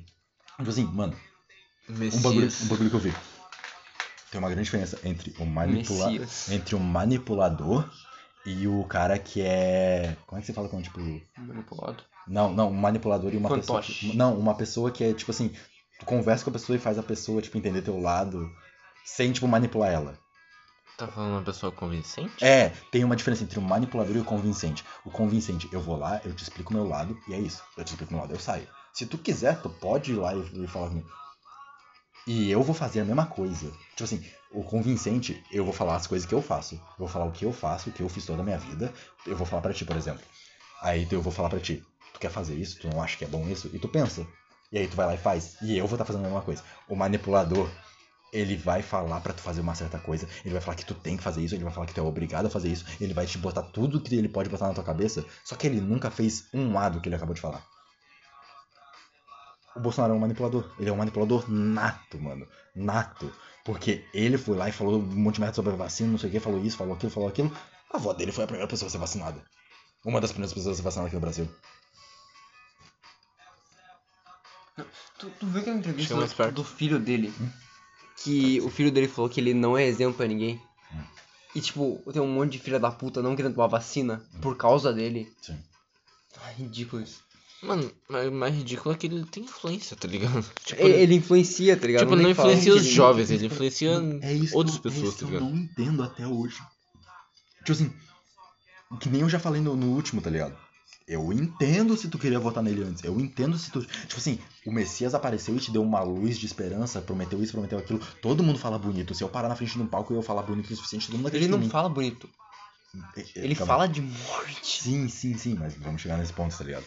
Tipo 0.58 0.68
assim, 0.68 0.84
mano, 0.84 1.16
um 1.88 2.20
bagulho, 2.20 2.48
um 2.62 2.66
bagulho 2.66 2.90
que 2.90 2.96
eu 2.96 3.00
vi. 3.00 3.14
Tem 4.30 4.38
uma 4.38 4.50
grande 4.50 4.64
diferença 4.64 4.98
entre 5.02 5.34
o, 5.38 5.46
manipula 5.46 6.10
Messias. 6.10 6.50
entre 6.50 6.74
o 6.74 6.78
manipulador 6.78 7.88
e 8.44 8.66
o 8.68 8.84
cara 8.84 9.18
que 9.18 9.42
é. 9.42 10.16
Como 10.26 10.38
é 10.38 10.40
que 10.40 10.46
você 10.46 10.52
fala 10.52 10.68
quando, 10.68 10.84
tipo. 10.84 11.00
Manipulado. 11.36 12.02
Não, 12.26 12.52
não, 12.52 12.68
um 12.70 12.74
manipulador 12.74 13.32
e 13.34 13.36
uma 13.36 13.48
pessoa. 13.48 13.82
Fantoche. 13.82 14.10
que- 14.10 14.16
não, 14.16 14.38
uma 14.38 14.54
pessoa 14.54 14.90
que 14.90 15.02
é, 15.02 15.12
tipo 15.12 15.30
assim, 15.30 15.50
tu 15.98 16.06
conversa 16.06 16.44
com 16.44 16.50
a 16.50 16.52
pessoa 16.52 16.76
e 16.76 16.80
faz 16.80 16.98
a 16.98 17.02
pessoa, 17.02 17.42
tipo, 17.42 17.56
entender 17.58 17.82
teu 17.82 17.98
lado 18.00 18.48
sem, 19.04 19.32
tipo, 19.32 19.48
manipular 19.48 19.90
ela. 19.92 20.18
Tá 20.96 21.08
falando 21.08 21.32
uma 21.32 21.42
pessoa 21.42 21.72
convincente? 21.72 22.44
É, 22.44 22.68
tem 22.92 23.02
uma 23.04 23.16
diferença 23.16 23.42
entre 23.42 23.58
o 23.58 23.62
manipulador 23.62 24.14
e 24.14 24.20
o 24.20 24.24
convincente. 24.24 24.84
O 25.04 25.10
convincente, 25.10 25.66
eu 25.72 25.80
vou 25.80 25.96
lá, 25.96 26.20
eu 26.24 26.34
te 26.34 26.42
explico 26.42 26.70
o 26.72 26.76
meu 26.76 26.86
lado, 26.86 27.18
e 27.26 27.32
é 27.34 27.38
isso. 27.38 27.62
Eu 27.76 27.84
te 27.84 27.88
explico 27.88 28.12
o 28.12 28.14
meu 28.16 28.22
lado, 28.22 28.34
eu 28.34 28.38
saio. 28.38 28.68
Se 28.92 29.06
tu 29.06 29.16
quiser, 29.16 29.60
tu 29.62 29.70
pode 29.70 30.12
ir 30.12 30.16
lá 30.16 30.34
e, 30.34 30.64
e 30.64 30.66
falar 30.66 30.88
comigo. 30.88 31.08
E 32.26 32.50
eu 32.50 32.62
vou 32.62 32.74
fazer 32.74 33.00
a 33.00 33.04
mesma 33.04 33.26
coisa. 33.26 33.70
Tipo 33.90 34.04
assim, 34.04 34.24
o 34.52 34.62
convincente, 34.62 35.42
eu 35.50 35.64
vou 35.64 35.72
falar 35.72 35.96
as 35.96 36.06
coisas 36.06 36.28
que 36.28 36.34
eu 36.34 36.42
faço. 36.42 36.74
Eu 36.74 36.98
vou 36.98 37.08
falar 37.08 37.24
o 37.24 37.32
que 37.32 37.44
eu 37.44 37.52
faço, 37.52 37.90
o 37.90 37.92
que 37.92 38.02
eu 38.02 38.08
fiz 38.08 38.26
toda 38.26 38.42
a 38.42 38.44
minha 38.44 38.58
vida. 38.58 38.92
Eu 39.26 39.36
vou 39.36 39.46
falar 39.46 39.62
pra 39.62 39.72
ti, 39.72 39.84
por 39.84 39.96
exemplo. 39.96 40.22
Aí 40.82 41.06
eu 41.10 41.22
vou 41.22 41.32
falar 41.32 41.50
pra 41.50 41.60
ti, 41.60 41.84
tu 42.12 42.20
quer 42.20 42.30
fazer 42.30 42.54
isso? 42.54 42.78
Tu 42.80 42.88
não 42.88 43.02
acha 43.02 43.16
que 43.16 43.24
é 43.24 43.28
bom 43.28 43.48
isso? 43.48 43.70
E 43.72 43.78
tu 43.78 43.88
pensa. 43.88 44.26
E 44.72 44.78
aí 44.78 44.86
tu 44.86 44.96
vai 44.96 45.06
lá 45.06 45.14
e 45.14 45.18
faz. 45.18 45.56
E 45.62 45.76
eu 45.76 45.86
vou 45.86 45.96
estar 45.96 46.04
fazendo 46.04 46.22
a 46.22 46.28
mesma 46.28 46.42
coisa. 46.42 46.62
O 46.88 46.94
manipulador, 46.94 47.68
ele 48.32 48.56
vai 48.56 48.82
falar 48.82 49.20
pra 49.20 49.32
tu 49.32 49.40
fazer 49.40 49.60
uma 49.60 49.74
certa 49.74 49.98
coisa, 49.98 50.28
ele 50.44 50.52
vai 50.52 50.62
falar 50.62 50.76
que 50.76 50.84
tu 50.84 50.94
tem 50.94 51.16
que 51.16 51.22
fazer 51.22 51.42
isso, 51.42 51.54
ele 51.54 51.64
vai 51.64 51.72
falar 51.72 51.86
que 51.86 51.94
tu 51.94 52.00
é 52.00 52.02
obrigado 52.02 52.46
a 52.46 52.50
fazer 52.50 52.68
isso, 52.68 52.84
ele 53.00 53.12
vai 53.12 53.26
te 53.26 53.36
botar 53.38 53.62
tudo 53.62 54.00
que 54.00 54.14
ele 54.14 54.28
pode 54.28 54.48
botar 54.48 54.68
na 54.68 54.74
tua 54.74 54.84
cabeça, 54.84 55.24
só 55.44 55.56
que 55.56 55.66
ele 55.66 55.80
nunca 55.80 56.10
fez 56.10 56.44
um 56.54 56.72
lado 56.72 57.00
que 57.00 57.08
ele 57.08 57.16
acabou 57.16 57.34
de 57.34 57.40
falar. 57.40 57.64
O 59.76 59.80
Bolsonaro 59.80 60.14
é 60.14 60.16
um 60.16 60.20
manipulador. 60.20 60.68
Ele 60.78 60.88
é 60.88 60.92
um 60.92 60.96
manipulador 60.96 61.50
nato, 61.50 62.20
mano. 62.20 62.46
Nato. 62.74 63.32
Porque 63.64 64.04
ele 64.12 64.38
foi 64.38 64.56
lá 64.56 64.68
e 64.68 64.72
falou 64.72 64.98
um 64.98 65.02
monte 65.02 65.36
de 65.36 65.40
merda 65.40 65.54
sobre 65.54 65.72
a 65.72 65.76
vacina, 65.76 66.10
não 66.10 66.18
sei 66.18 66.28
o 66.28 66.32
que, 66.32 66.40
falou 66.40 66.64
isso, 66.64 66.76
falou 66.76 66.94
aquilo, 66.94 67.12
falou 67.12 67.28
aquilo. 67.28 67.56
A 67.92 67.96
avó 67.96 68.12
dele 68.12 68.32
foi 68.32 68.44
a 68.44 68.46
primeira 68.46 68.68
pessoa 68.68 68.88
a 68.88 68.90
ser 68.90 68.98
vacinada. 68.98 69.42
Uma 70.04 70.20
das 70.20 70.32
primeiras 70.32 70.52
pessoas 70.52 70.74
a 70.74 70.76
ser 70.76 70.82
vacinada 70.82 71.08
aqui 71.08 71.16
no 71.16 71.20
Brasil. 71.20 71.48
Tu, 75.18 75.30
tu 75.38 75.46
viu 75.46 75.60
aquela 75.60 75.76
entrevista 75.76 76.16
perto. 76.36 76.54
do 76.54 76.64
filho 76.64 76.98
dele? 76.98 77.32
Que 78.16 78.60
o 78.62 78.70
filho 78.70 78.90
dele 78.90 79.08
falou 79.08 79.30
que 79.30 79.40
ele 79.40 79.52
não 79.52 79.76
é 79.76 79.84
exemplo 79.84 80.16
pra 80.16 80.26
ninguém. 80.26 80.60
E 81.54 81.60
tipo, 81.60 82.02
tem 82.12 82.22
um 82.22 82.32
monte 82.32 82.52
de 82.52 82.58
filha 82.58 82.78
da 82.78 82.90
puta 82.90 83.20
não 83.20 83.36
querendo 83.36 83.54
tomar 83.54 83.66
vacina 83.66 84.24
por 84.40 84.56
causa 84.56 84.92
dele. 84.92 85.30
Sim. 85.42 85.58
Ai, 86.42 86.54
ridículo 86.54 87.02
isso. 87.02 87.22
Mano, 87.62 87.92
mas 88.08 88.32
mais 88.32 88.54
ridículo 88.54 88.94
é 88.94 88.98
que 88.98 89.06
ele 89.06 89.24
tem 89.26 89.44
influência, 89.44 89.96
tá 89.96 90.08
ligado? 90.08 90.42
Tipo, 90.64 90.82
Ele, 90.82 90.94
ele 90.94 91.14
influencia, 91.16 91.76
tá 91.76 91.86
ligado? 91.86 92.02
tipo, 92.02 92.14
ele 92.14 92.22
não 92.22 92.34
falar 92.34 92.48
influencia 92.52 92.74
os 92.74 92.84
ele- 92.86 92.94
jovens, 92.94 93.30
ele 93.30 93.46
influencia 93.46 93.90
É 94.22 94.32
isso 94.32 94.56
outras 94.56 94.78
que 94.78 94.88
eu, 94.88 94.92
pessoas, 94.92 95.04
é 95.04 95.08
isso 95.08 95.18
tá 95.18 95.18
que 95.18 95.24
eu 95.24 95.40
ligado? 95.40 95.50
não 95.50 95.56
entendo 95.62 96.02
até 96.02 96.26
hoje. 96.26 96.56
Tipo 97.58 97.72
assim, 97.72 97.92
que 99.00 99.08
nem 99.10 99.20
eu 99.20 99.28
já 99.28 99.38
falei 99.38 99.60
no, 99.60 99.76
no 99.76 99.88
último, 99.94 100.22
tá 100.22 100.30
ligado? 100.30 100.56
Eu 101.06 101.32
entendo 101.32 101.96
se 101.96 102.08
tu 102.08 102.18
queria 102.18 102.38
votar 102.38 102.62
nele 102.62 102.84
antes. 102.84 103.02
Eu 103.02 103.18
entendo 103.20 103.58
se 103.58 103.70
tu. 103.72 103.82
Tipo 103.84 104.16
assim, 104.16 104.38
o 104.64 104.70
Messias 104.72 105.12
apareceu 105.12 105.56
e 105.56 105.58
te 105.58 105.70
deu 105.72 105.82
uma 105.82 106.00
luz 106.02 106.38
de 106.38 106.46
esperança, 106.46 107.02
prometeu 107.02 107.42
isso, 107.42 107.52
prometeu 107.52 107.78
aquilo. 107.78 107.98
Todo 108.22 108.44
mundo 108.44 108.58
fala 108.60 108.78
bonito. 108.78 109.12
Se 109.14 109.24
eu 109.24 109.28
parar 109.28 109.48
na 109.48 109.56
frente 109.56 109.72
de 109.72 109.82
um 109.82 109.86
palco 109.88 110.12
e 110.12 110.16
eu 110.16 110.22
falar 110.22 110.42
bonito 110.42 110.72
o 110.72 110.76
suficiente, 110.76 111.06
todo 111.06 111.16
mundo 111.16 111.26
Ele 111.28 111.36
acredita 111.36 111.50
não 111.56 111.58
em 111.58 111.66
mim. 111.66 111.70
fala 111.70 111.88
bonito. 111.88 112.28
É, 113.16 113.20
é, 113.20 113.24
Ele 113.44 113.54
calma. 113.56 113.72
fala 113.74 113.86
de 113.88 114.00
morte. 114.00 114.82
Sim, 114.82 115.08
sim, 115.08 115.36
sim, 115.36 115.54
mas 115.58 115.74
vamos 115.74 116.00
chegar 116.00 116.16
nesse 116.16 116.32
ponto, 116.32 116.56
tá 116.56 116.62
ligado? 116.64 116.84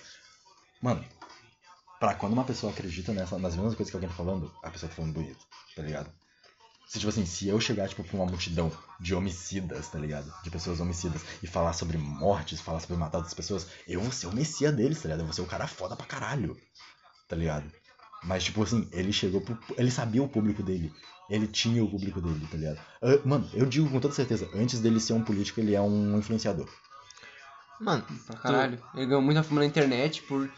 Mano, 0.83 1.01
pra 1.97 2.13
quando 2.13 2.33
uma 2.33 2.43
pessoa 2.43 2.73
acredita 2.73 3.13
nessa, 3.13 3.39
nas 3.39 3.55
mesmas 3.55 3.73
coisas 3.73 3.89
que 3.89 3.95
alguém 3.95 4.09
tá 4.09 4.15
falando, 4.15 4.51
a 4.61 4.69
pessoa 4.69 4.89
tá 4.89 4.95
falando 4.97 5.13
bonito, 5.13 5.39
tá 5.73 5.81
ligado? 5.81 6.11
Se, 6.85 6.99
tipo 6.99 7.09
assim, 7.09 7.25
se 7.25 7.47
eu 7.47 7.57
chegar, 7.61 7.87
tipo, 7.87 8.03
pra 8.03 8.17
uma 8.17 8.25
multidão 8.25 8.69
de 8.99 9.15
homicidas, 9.15 9.87
tá 9.87 9.97
ligado? 9.97 10.29
De 10.43 10.51
pessoas 10.51 10.81
homicidas, 10.81 11.21
e 11.41 11.47
falar 11.47 11.71
sobre 11.71 11.97
mortes, 11.97 12.59
falar 12.59 12.81
sobre 12.81 12.97
matar 12.97 13.19
outras 13.19 13.33
pessoas, 13.33 13.65
eu 13.87 14.01
vou 14.01 14.11
ser 14.11 14.27
o 14.27 14.35
messia 14.35 14.73
deles, 14.73 14.97
tá 15.01 15.03
ligado? 15.03 15.21
Eu 15.21 15.25
vou 15.25 15.33
ser 15.33 15.41
o 15.41 15.45
cara 15.45 15.67
foda 15.67 15.95
pra 15.95 16.05
caralho, 16.05 16.57
tá 17.29 17.35
ligado? 17.37 17.71
Mas, 18.21 18.43
tipo 18.43 18.61
assim, 18.61 18.85
ele 18.91 19.13
chegou 19.13 19.39
pro. 19.39 19.57
Ele 19.77 19.89
sabia 19.89 20.21
o 20.21 20.27
público 20.27 20.61
dele. 20.61 20.93
Ele 21.29 21.47
tinha 21.47 21.81
o 21.81 21.89
público 21.89 22.19
dele, 22.19 22.45
tá 22.51 22.57
ligado? 22.57 22.79
Ah, 23.01 23.19
Mano, 23.23 23.49
eu 23.53 23.65
digo 23.65 23.89
com 23.89 24.01
toda 24.01 24.13
certeza, 24.13 24.49
antes 24.53 24.81
dele 24.81 24.99
ser 24.99 25.13
um 25.13 25.23
político, 25.23 25.61
ele 25.61 25.75
é 25.75 25.81
um 25.81 26.17
influenciador. 26.17 26.67
Mano, 27.79 28.05
Pra 28.27 28.37
caralho. 28.37 28.83
Ele 28.93 29.05
ganhou 29.05 29.21
muita 29.21 29.43
fama 29.43 29.61
na 29.61 29.65
internet 29.65 30.21
por 30.23 30.49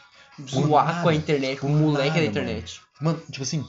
zoar 0.50 0.86
nada, 0.88 1.02
com 1.04 1.10
a 1.10 1.16
internet, 1.16 1.60
com 1.60 1.68
o 1.68 1.70
moleque 1.78 2.10
nada, 2.10 2.22
da 2.22 2.26
internet. 2.26 2.82
Mano, 3.02 3.20
tipo 3.32 3.44
assim. 3.44 3.66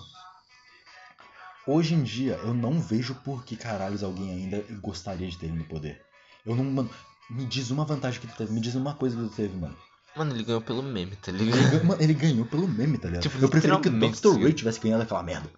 Hoje 1.66 1.94
em 1.94 2.02
dia, 2.02 2.34
eu 2.44 2.54
não 2.54 2.80
vejo 2.80 3.14
por 3.16 3.44
que 3.44 3.56
caralhos 3.56 4.02
alguém 4.04 4.30
ainda 4.30 4.64
gostaria 4.80 5.28
de 5.28 5.36
ter 5.36 5.46
ele 5.46 5.56
no 5.58 5.64
poder. 5.64 6.00
Eu 6.44 6.54
não. 6.54 6.64
Mano, 6.64 6.90
me 7.28 7.44
diz 7.44 7.70
uma 7.70 7.84
vantagem 7.84 8.20
que 8.20 8.26
tu 8.28 8.36
teve, 8.36 8.52
me 8.52 8.60
diz 8.60 8.74
uma 8.76 8.94
coisa 8.94 9.16
que 9.16 9.22
tu 9.28 9.34
teve, 9.34 9.56
mano. 9.56 9.76
Mano, 10.16 10.32
ele 10.34 10.44
ganhou 10.44 10.60
pelo 10.62 10.82
meme, 10.82 11.14
tá 11.16 11.30
Ele, 11.30 11.44
ligado? 11.44 11.70
gan- 11.72 11.84
mano, 11.84 12.02
ele 12.02 12.14
ganhou 12.14 12.46
pelo 12.46 12.66
meme, 12.68 12.96
tá 12.98 13.08
ligado? 13.08 13.22
Tipo, 13.22 13.38
eu 13.38 13.48
preferi 13.48 13.78
que 13.80 13.88
o 13.88 13.92
Dr. 13.98 14.14
sim. 14.14 14.42
Ray 14.42 14.52
tivesse 14.52 14.80
ganhado 14.80 15.02
aquela 15.02 15.22
merda. 15.22 15.50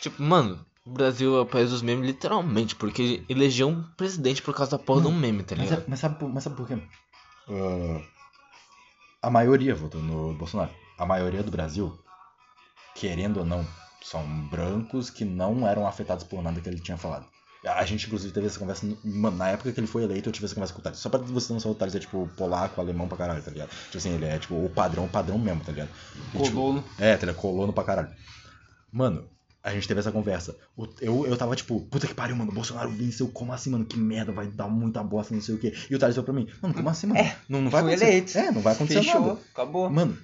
Tipo, 0.00 0.20
mano, 0.22 0.64
o 0.84 0.90
Brasil 0.90 1.36
é 1.36 1.40
o 1.42 1.46
país 1.46 1.70
dos 1.70 1.82
memes 1.82 2.04
literalmente, 2.06 2.74
porque 2.74 3.22
elegeu 3.28 3.68
um 3.68 3.82
presidente 3.96 4.42
por 4.42 4.54
causa 4.54 4.72
da 4.72 4.78
porra 4.82 5.02
de 5.02 5.06
um 5.08 5.14
meme, 5.14 5.44
tá 5.44 5.54
Mas, 5.54 5.66
ligado? 5.66 5.82
é- 5.82 5.84
mas, 5.86 6.00
sabe, 6.00 6.18
por- 6.18 6.28
mas 6.32 6.42
sabe 6.42 6.56
por 6.56 6.66
quê? 6.66 6.78
Ah, 7.48 8.00
a 9.22 9.30
maioria 9.30 9.74
votou 9.74 10.00
no 10.02 10.34
Bolsonaro. 10.34 10.70
A 10.98 11.04
maioria 11.06 11.42
do 11.42 11.50
Brasil, 11.50 11.98
querendo 12.94 13.38
ou 13.40 13.44
não, 13.46 13.66
são 14.02 14.24
brancos 14.48 15.10
que 15.10 15.24
não 15.24 15.66
eram 15.66 15.86
afetados 15.86 16.24
por 16.24 16.42
nada 16.42 16.60
que 16.60 16.68
ele 16.68 16.80
tinha 16.80 16.96
falado. 16.96 17.26
A 17.64 17.84
gente, 17.84 18.06
inclusive, 18.06 18.32
teve 18.32 18.46
essa 18.46 18.58
conversa. 18.60 18.86
no- 18.86 18.96
Mano, 19.04 19.36
na 19.38 19.48
época 19.48 19.72
que 19.72 19.80
ele 19.80 19.88
foi 19.88 20.04
eleito, 20.04 20.28
eu 20.28 20.32
tive 20.32 20.46
essa 20.46 20.54
conversa 20.54 20.72
com 20.72 20.78
o 20.78 20.82
Thales. 20.82 21.00
Só 21.00 21.08
pra 21.08 21.18
você 21.18 21.52
não 21.52 21.58
saber, 21.58 21.72
o 21.72 21.74
Thales 21.74 21.96
é 21.96 21.98
tipo 21.98 22.28
polaco, 22.36 22.80
alemão 22.80 23.08
pra 23.08 23.18
caralho, 23.18 23.42
tá 23.42 23.50
ligado? 23.50 23.70
Tipo 23.70 23.98
assim, 23.98 24.14
ele 24.14 24.24
é 24.24 24.38
tipo 24.38 24.54
o 24.54 24.70
padrão, 24.70 25.06
o 25.06 25.08
padrão 25.08 25.36
mesmo, 25.36 25.64
tá 25.64 25.72
ligado? 25.72 25.90
E, 26.34 26.42
tipo, 26.42 26.54
Colono. 26.54 26.84
é, 26.98 27.16
tá 27.16 27.26
ligado? 27.26 27.40
Colono 27.40 27.72
pra 27.72 27.82
caralho. 27.82 28.10
Mano, 28.92 29.28
a 29.66 29.72
gente 29.72 29.88
teve 29.88 29.98
essa 29.98 30.12
conversa. 30.12 30.56
Eu, 31.00 31.26
eu 31.26 31.36
tava 31.36 31.56
tipo, 31.56 31.80
puta 31.80 32.06
que 32.06 32.14
pariu, 32.14 32.36
mano, 32.36 32.52
o 32.52 32.54
Bolsonaro 32.54 32.88
venceu, 32.88 33.26
como 33.26 33.52
assim, 33.52 33.68
mano? 33.68 33.84
Que 33.84 33.98
merda, 33.98 34.30
vai 34.30 34.46
dar 34.46 34.68
muita 34.68 35.02
bosta, 35.02 35.34
não 35.34 35.42
sei 35.42 35.56
o 35.56 35.58
quê. 35.58 35.74
E 35.90 35.94
o 35.96 35.98
Thales 35.98 36.14
falou 36.14 36.24
pra 36.26 36.34
mim, 36.34 36.48
mano, 36.62 36.72
como 36.72 36.88
assim, 36.88 37.08
mano? 37.08 37.18
É, 37.18 37.36
não, 37.48 37.60
não 37.60 37.68
vai 37.68 37.80
acontecer. 37.80 38.04
eleito. 38.04 38.38
É, 38.38 38.52
não 38.52 38.62
vai 38.62 38.74
acontecer 38.74 39.02
Fechou, 39.02 39.20
nada. 39.20 39.40
acabou. 39.52 39.90
Mano, 39.90 40.16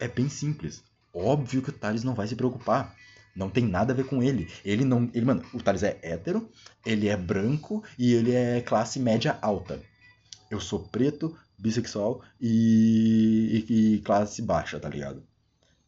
é 0.00 0.08
bem 0.08 0.30
simples. 0.30 0.82
Óbvio 1.12 1.60
que 1.60 1.68
o 1.68 1.72
Thales 1.74 2.02
não 2.02 2.14
vai 2.14 2.26
se 2.26 2.34
preocupar. 2.34 2.94
Não 3.36 3.50
tem 3.50 3.66
nada 3.66 3.92
a 3.92 3.96
ver 3.96 4.06
com 4.06 4.22
ele. 4.22 4.48
Ele 4.64 4.82
não. 4.82 5.10
Ele, 5.12 5.26
mano, 5.26 5.44
o 5.52 5.62
Thales 5.62 5.82
é 5.82 5.98
hétero, 6.02 6.48
ele 6.86 7.06
é 7.06 7.16
branco 7.18 7.84
e 7.98 8.14
ele 8.14 8.32
é 8.32 8.62
classe 8.62 8.98
média 8.98 9.38
alta. 9.42 9.78
Eu 10.50 10.58
sou 10.58 10.88
preto, 10.88 11.36
bissexual 11.58 12.22
e, 12.40 13.66
e, 13.68 13.96
e 13.96 13.98
classe 13.98 14.40
baixa, 14.40 14.80
tá 14.80 14.88
ligado? 14.88 15.22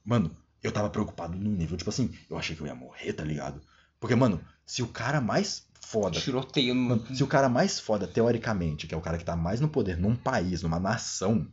Mano, 0.04 0.36
eu 0.62 0.72
tava 0.72 0.90
preocupado 0.90 1.36
no 1.36 1.50
nível, 1.50 1.76
tipo 1.76 1.90
assim, 1.90 2.12
eu 2.28 2.36
achei 2.36 2.54
que 2.54 2.62
eu 2.62 2.66
ia 2.66 2.74
morrer, 2.74 3.12
tá 3.12 3.24
ligado? 3.24 3.60
Porque, 3.98 4.14
mano, 4.14 4.40
se 4.64 4.82
o 4.82 4.88
cara 4.88 5.20
mais 5.20 5.68
foda 5.80 6.20
Tiroteio 6.20 6.74
no. 6.74 6.88
Mano, 6.90 7.14
se 7.14 7.22
o 7.22 7.26
cara 7.26 7.48
mais 7.48 7.80
foda, 7.80 8.06
teoricamente, 8.06 8.86
que 8.86 8.94
é 8.94 8.98
o 8.98 9.00
cara 9.00 9.18
que 9.18 9.24
tá 9.24 9.36
mais 9.36 9.60
no 9.60 9.68
poder 9.68 9.96
num 9.96 10.14
país, 10.14 10.62
numa 10.62 10.78
nação, 10.78 11.46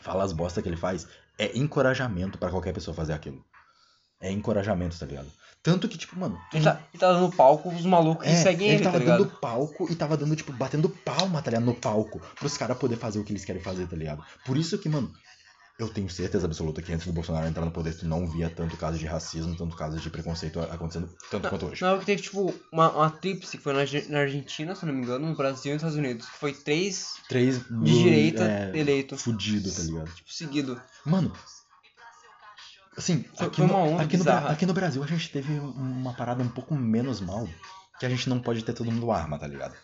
fala 0.00 0.24
as 0.24 0.32
bosta 0.32 0.62
que 0.62 0.68
ele 0.68 0.76
faz, 0.76 1.06
é 1.38 1.56
encorajamento 1.56 2.38
pra 2.38 2.50
qualquer 2.50 2.72
pessoa 2.72 2.94
fazer 2.94 3.12
aquilo. 3.12 3.44
É 4.20 4.30
encorajamento, 4.30 4.98
tá 4.98 5.04
ligado? 5.04 5.30
Tanto 5.62 5.88
que, 5.88 5.98
tipo, 5.98 6.18
mano. 6.18 6.38
Ele 6.52 6.62
tá, 6.62 6.80
ele 6.92 7.00
tá 7.00 7.12
dando 7.12 7.34
palco 7.34 7.68
os 7.68 7.84
malucos 7.84 8.24
que 8.24 8.32
é, 8.32 8.36
seguem 8.36 8.68
ele 8.68 8.76
ele, 8.76 8.84
tava 8.84 9.00
tá 9.00 9.04
dando 9.04 9.26
palco 9.26 9.90
e 9.90 9.96
tava 9.96 10.16
dando, 10.16 10.36
tipo, 10.36 10.52
batendo 10.52 10.88
palma, 10.88 11.42
tá 11.42 11.50
ligado? 11.50 11.66
No 11.66 11.74
palco. 11.74 12.20
Pros 12.36 12.56
caras 12.56 12.78
poderem 12.78 13.00
fazer 13.00 13.18
o 13.18 13.24
que 13.24 13.32
eles 13.32 13.44
querem 13.44 13.60
fazer, 13.60 13.86
tá 13.86 13.96
ligado? 13.96 14.24
Por 14.44 14.56
isso 14.56 14.78
que, 14.78 14.88
mano, 14.88 15.12
eu 15.78 15.88
tenho 15.88 16.08
certeza 16.08 16.46
absoluta 16.46 16.80
que 16.80 16.92
antes 16.92 17.06
do 17.06 17.12
Bolsonaro 17.12 17.46
entrar 17.46 17.64
no 17.64 17.70
poder, 17.70 17.94
tu 17.94 18.06
não 18.06 18.26
via 18.26 18.48
tanto 18.48 18.76
caso 18.76 18.98
de 18.98 19.04
racismo, 19.04 19.54
tanto 19.56 19.76
caso 19.76 19.98
de 20.00 20.08
preconceito 20.08 20.58
acontecendo 20.60 21.08
tanto 21.30 21.48
quanto 21.48 21.66
hoje. 21.66 21.82
Na 21.82 21.90
época 21.90 22.06
teve, 22.06 22.22
tipo, 22.22 22.54
uma, 22.72 22.90
uma 22.92 23.10
tríplice 23.10 23.58
que 23.58 23.62
foi 23.62 23.74
na, 23.74 23.80
na 24.08 24.20
Argentina, 24.20 24.74
se 24.74 24.84
eu 24.84 24.86
não 24.86 24.94
me 24.94 25.02
engano, 25.02 25.26
no 25.26 25.36
Brasil 25.36 25.72
e 25.72 25.74
nos 25.74 25.82
Estados 25.82 25.96
Unidos. 25.98 26.26
Que 26.26 26.38
foi 26.38 26.54
três 26.54 27.16
Três 27.28 27.58
de 27.58 28.02
direita 28.02 28.42
é, 28.44 28.78
eleito, 28.78 29.18
fudido, 29.18 29.70
tá 29.70 29.82
ligado? 29.82 30.14
tipo, 30.14 30.32
seguido. 30.32 30.80
Mano, 31.04 31.30
assim, 32.96 33.24
Foi- 33.36 33.48
aqui, 33.48 33.56
foi 33.56 33.66
uma 33.66 33.78
no, 33.78 33.84
onda 33.92 34.02
aqui, 34.02 34.16
no, 34.16 34.30
aqui 34.30 34.66
no 34.66 34.72
Brasil 34.72 35.02
a 35.02 35.06
gente 35.06 35.30
teve 35.30 35.52
uma 35.58 36.14
parada 36.14 36.42
um 36.42 36.48
pouco 36.48 36.74
menos 36.74 37.20
mal, 37.20 37.46
que 38.00 38.06
a 38.06 38.08
gente 38.08 38.30
não 38.30 38.40
pode 38.40 38.64
ter 38.64 38.72
todo 38.72 38.90
mundo 38.90 39.10
arma, 39.10 39.38
tá 39.38 39.46
ligado? 39.46 39.74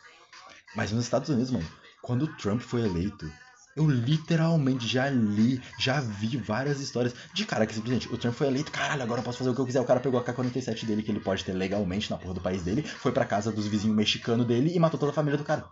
Mas 0.74 0.90
nos 0.90 1.04
Estados 1.04 1.28
Unidos, 1.28 1.50
mano, 1.50 1.68
quando 2.00 2.22
o 2.22 2.36
Trump 2.36 2.62
foi 2.62 2.80
eleito, 2.82 3.30
eu 3.76 3.88
literalmente 3.88 4.86
já 4.86 5.08
li, 5.08 5.60
já 5.78 6.00
vi 6.00 6.36
várias 6.36 6.80
histórias 6.80 7.14
de 7.32 7.44
cara 7.44 7.66
que 7.66 7.74
simplesmente, 7.74 8.12
o 8.12 8.18
Trump 8.18 8.34
foi 8.34 8.46
eleito, 8.46 8.70
caralho, 8.70 9.02
agora 9.02 9.20
eu 9.20 9.24
posso 9.24 9.38
fazer 9.38 9.50
o 9.50 9.54
que 9.54 9.60
eu 9.60 9.66
quiser. 9.66 9.80
O 9.80 9.84
cara 9.84 10.00
pegou 10.00 10.20
a 10.20 10.24
K-47 10.24 10.84
dele, 10.84 11.02
que 11.02 11.10
ele 11.10 11.20
pode 11.20 11.44
ter 11.44 11.52
legalmente 11.52 12.10
na 12.10 12.16
porra 12.18 12.34
do 12.34 12.40
país 12.40 12.62
dele, 12.62 12.82
foi 12.82 13.12
pra 13.12 13.24
casa 13.24 13.50
dos 13.50 13.66
vizinhos 13.66 13.96
mexicanos 13.96 14.46
dele 14.46 14.72
e 14.74 14.78
matou 14.78 14.98
toda 14.98 15.12
a 15.12 15.14
família 15.14 15.38
do 15.38 15.44
cara. 15.44 15.64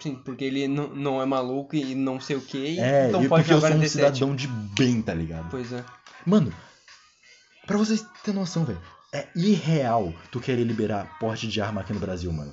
Sim, 0.00 0.16
porque 0.16 0.44
ele 0.44 0.66
não, 0.66 0.88
não 0.88 1.22
é 1.22 1.24
maluco 1.24 1.76
e 1.76 1.94
não 1.94 2.20
sei 2.20 2.36
o 2.36 2.40
que, 2.40 2.80
É, 2.80 3.08
então 3.08 3.24
pode 3.28 3.44
porque 3.44 3.54
eu 3.54 3.60
sou 3.60 3.68
um 3.68 3.72
47. 3.72 3.90
cidadão 3.90 4.34
de 4.34 4.48
bem, 4.48 5.00
tá 5.00 5.14
ligado? 5.14 5.48
Pois 5.50 5.72
é. 5.72 5.84
Mano, 6.26 6.52
pra 7.66 7.78
vocês 7.78 8.04
terem 8.24 8.40
noção, 8.40 8.64
velho, 8.64 8.80
é 9.12 9.28
irreal 9.36 10.12
tu 10.32 10.40
querer 10.40 10.64
liberar 10.64 11.16
porte 11.20 11.46
de 11.46 11.60
arma 11.60 11.82
aqui 11.82 11.92
no 11.92 12.00
Brasil, 12.00 12.32
mano. 12.32 12.52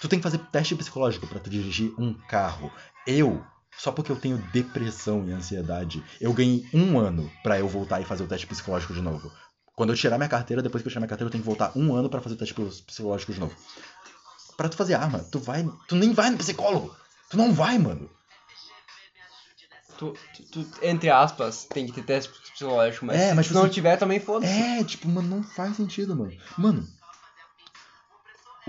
Tu 0.00 0.08
tem 0.08 0.18
que 0.18 0.22
fazer 0.22 0.38
teste 0.52 0.74
psicológico 0.74 1.26
pra 1.26 1.40
tu 1.40 1.48
dirigir 1.48 1.92
um 1.98 2.12
carro. 2.12 2.70
Eu, 3.06 3.42
só 3.78 3.92
porque 3.92 4.10
eu 4.12 4.16
tenho 4.16 4.38
depressão 4.52 5.26
e 5.28 5.32
ansiedade, 5.32 6.04
eu 6.20 6.32
ganhei 6.32 6.68
um 6.74 6.98
ano 6.98 7.30
pra 7.42 7.58
eu 7.58 7.68
voltar 7.68 8.00
e 8.00 8.04
fazer 8.04 8.22
o 8.24 8.26
teste 8.28 8.46
psicológico 8.46 8.92
de 8.92 9.00
novo. 9.00 9.32
Quando 9.76 9.90
eu 9.92 9.96
tirar 9.96 10.18
minha 10.18 10.28
carteira, 10.28 10.60
depois 10.62 10.82
que 10.82 10.88
eu 10.88 10.90
tirar 10.90 11.00
minha 11.00 11.08
carteira, 11.08 11.28
eu 11.28 11.32
tenho 11.32 11.42
que 11.42 11.46
voltar 11.48 11.72
um 11.76 11.94
ano 11.94 12.10
pra 12.10 12.20
fazer 12.20 12.34
o 12.34 12.38
teste 12.38 12.54
psicológico 12.84 13.32
de 13.32 13.38
novo. 13.40 13.54
Pra 14.56 14.68
tu 14.68 14.76
fazer 14.76 14.94
arma, 14.94 15.20
tu 15.30 15.38
vai. 15.38 15.64
Tu 15.86 15.94
nem 15.94 16.12
vai 16.12 16.30
no 16.30 16.38
psicólogo. 16.38 16.92
Tu 17.30 17.36
não 17.36 17.52
vai, 17.52 17.78
mano. 17.78 18.10
Tu, 19.96 20.16
tu- 20.34 20.42
tu, 20.64 20.66
entre 20.82 21.10
aspas, 21.10 21.64
tem 21.64 21.86
que 21.86 21.92
ter 21.92 22.02
teste 22.02 22.32
psicológico, 22.52 23.06
mas, 23.06 23.16
É, 23.20 23.28
se 23.30 23.34
mas 23.34 23.50
não 23.50 23.68
tiver, 23.68 23.96
também 23.96 24.18
foda-se. 24.20 24.52
É, 24.52 24.82
tipo, 24.84 25.08
mano, 25.08 25.28
não 25.28 25.42
faz 25.42 25.76
sentido, 25.76 26.14
mano. 26.16 26.32
Mano, 26.56 26.88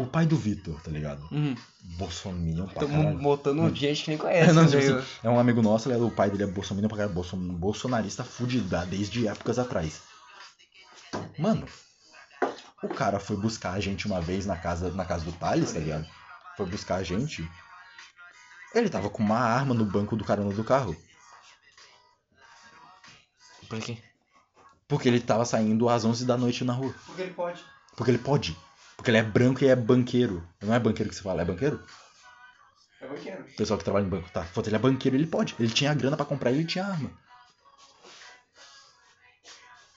o 0.02 0.08
pai 0.08 0.26
do 0.26 0.36
Vitor, 0.36 0.82
tá 0.82 0.90
ligado? 0.92 1.22
Uhum. 1.32 1.56
Bolsominion 1.98 2.66
pra 2.68 2.82
Tamo 2.82 2.98
caralho. 3.04 3.18
botando 3.20 3.76
gente 3.76 4.04
que 4.04 4.10
nem 4.12 4.18
conhece. 4.20 4.50
É, 4.50 4.54
não, 4.54 4.66
tipo 4.66 4.78
assim, 4.78 5.08
é 5.24 5.30
um 5.30 5.40
amigo 5.40 5.62
nosso, 5.62 5.90
ele 5.90 6.00
é- 6.00 6.02
o 6.04 6.10
pai 6.12 6.30
dele 6.30 6.44
é 6.44 6.48
bolsominion 6.48 6.88
pra 6.88 6.98
caralho, 6.98 7.14
bolson, 7.16 7.38
bolsonarista 7.38 8.24
fudida 8.24 8.86
desde 8.86 9.28
épocas 9.28 9.60
atrás. 9.60 10.02
Mano, 11.38 11.66
o 12.84 12.88
cara 12.90 13.20
foi 13.20 13.36
buscar 13.38 13.72
a 13.74 13.80
gente 13.80 14.06
uma 14.08 14.22
vez 14.22 14.46
na 14.46 14.56
casa, 14.58 14.90
na 14.92 15.06
casa 15.06 15.26
do 15.26 15.32
Thales, 15.34 15.72
tá 15.74 15.80
ligado? 15.80 16.08
Foi 16.56 16.66
buscar 16.66 16.96
a 16.96 17.04
gente. 17.04 17.50
Ele 18.76 18.90
tava 18.90 19.10
com 19.10 19.24
uma 19.24 19.40
arma 19.40 19.74
no 19.74 19.84
banco 19.86 20.16
do 20.16 20.24
carona 20.24 20.54
do 20.54 20.64
carro. 20.64 20.96
Por 23.68 23.80
quê? 23.80 23.98
Porque 24.88 25.08
ele 25.08 25.20
tava 25.20 25.46
saindo 25.46 25.88
às 25.90 26.04
11 26.06 26.26
da 26.26 26.38
noite 26.38 26.64
na 26.64 26.74
rua. 26.74 26.94
Porque 27.06 27.22
ele 27.22 27.34
pode. 27.34 27.64
Porque 27.96 28.12
ele 28.12 28.18
pode. 28.18 28.58
Porque 29.00 29.12
ele 29.12 29.18
é 29.18 29.24
branco 29.24 29.64
e 29.64 29.68
é 29.70 29.76
banqueiro. 29.78 30.46
Não 30.62 30.74
é 30.74 30.78
banqueiro 30.80 31.10
que 31.10 31.16
se 31.16 31.22
fala, 31.22 31.42
é 31.42 31.46
banqueiro? 31.46 31.82
É 33.00 33.08
banqueiro. 33.08 33.44
O 33.44 33.56
pessoal 33.56 33.78
que 33.78 33.86
trabalha 33.86 34.06
em 34.06 34.10
banco, 34.10 34.30
tá? 34.30 34.44
Foda, 34.44 34.68
ele 34.68 34.76
é 34.76 34.80
banqueiro, 34.80 35.16
ele 35.16 35.26
pode. 35.26 35.56
Ele 35.58 35.70
tinha 35.70 35.92
a 35.92 35.94
grana 35.94 36.18
pra 36.18 36.26
comprar 36.26 36.52
e 36.52 36.56
ele 36.56 36.66
tinha 36.66 36.86
arma. 36.86 37.10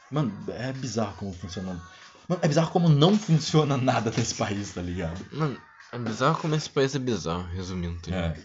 Mano, 0.09 0.33
é 0.51 0.73
bizarro 0.73 1.17
como 1.17 1.33
funciona. 1.33 1.83
Mano, 2.29 2.41
é 2.45 2.47
bizarro 2.47 2.71
como 2.71 2.89
não 2.89 3.19
funciona 3.19 3.77
nada 3.77 4.13
nesse 4.17 4.37
país, 4.37 4.73
tá 4.73 4.81
ligado? 4.81 5.21
Mano, 5.33 5.61
é 5.91 5.99
bizarro 5.99 6.41
como 6.41 6.55
esse 6.55 6.71
país 6.71 6.95
é 6.95 7.01
bizarro, 7.01 7.43
resumindo. 7.49 8.01
Tá 8.03 8.11
ligado? 8.13 8.39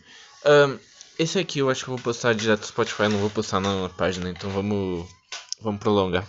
É. 0.44 0.50
Ahn, 0.50 0.80
esse 1.20 1.38
aqui 1.38 1.60
eu 1.60 1.70
acho 1.70 1.84
que 1.84 1.92
eu 1.92 1.96
vou 1.98 2.04
postar 2.04 2.34
direto 2.34 2.62
no 2.62 2.66
Spotify, 2.66 3.04
não 3.04 3.20
vou 3.20 3.30
postar 3.30 3.60
na 3.60 3.90
página, 3.90 4.28
então 4.28 4.50
vamos. 4.50 5.08
Vamos 5.62 5.80
prolongar. 5.80 6.26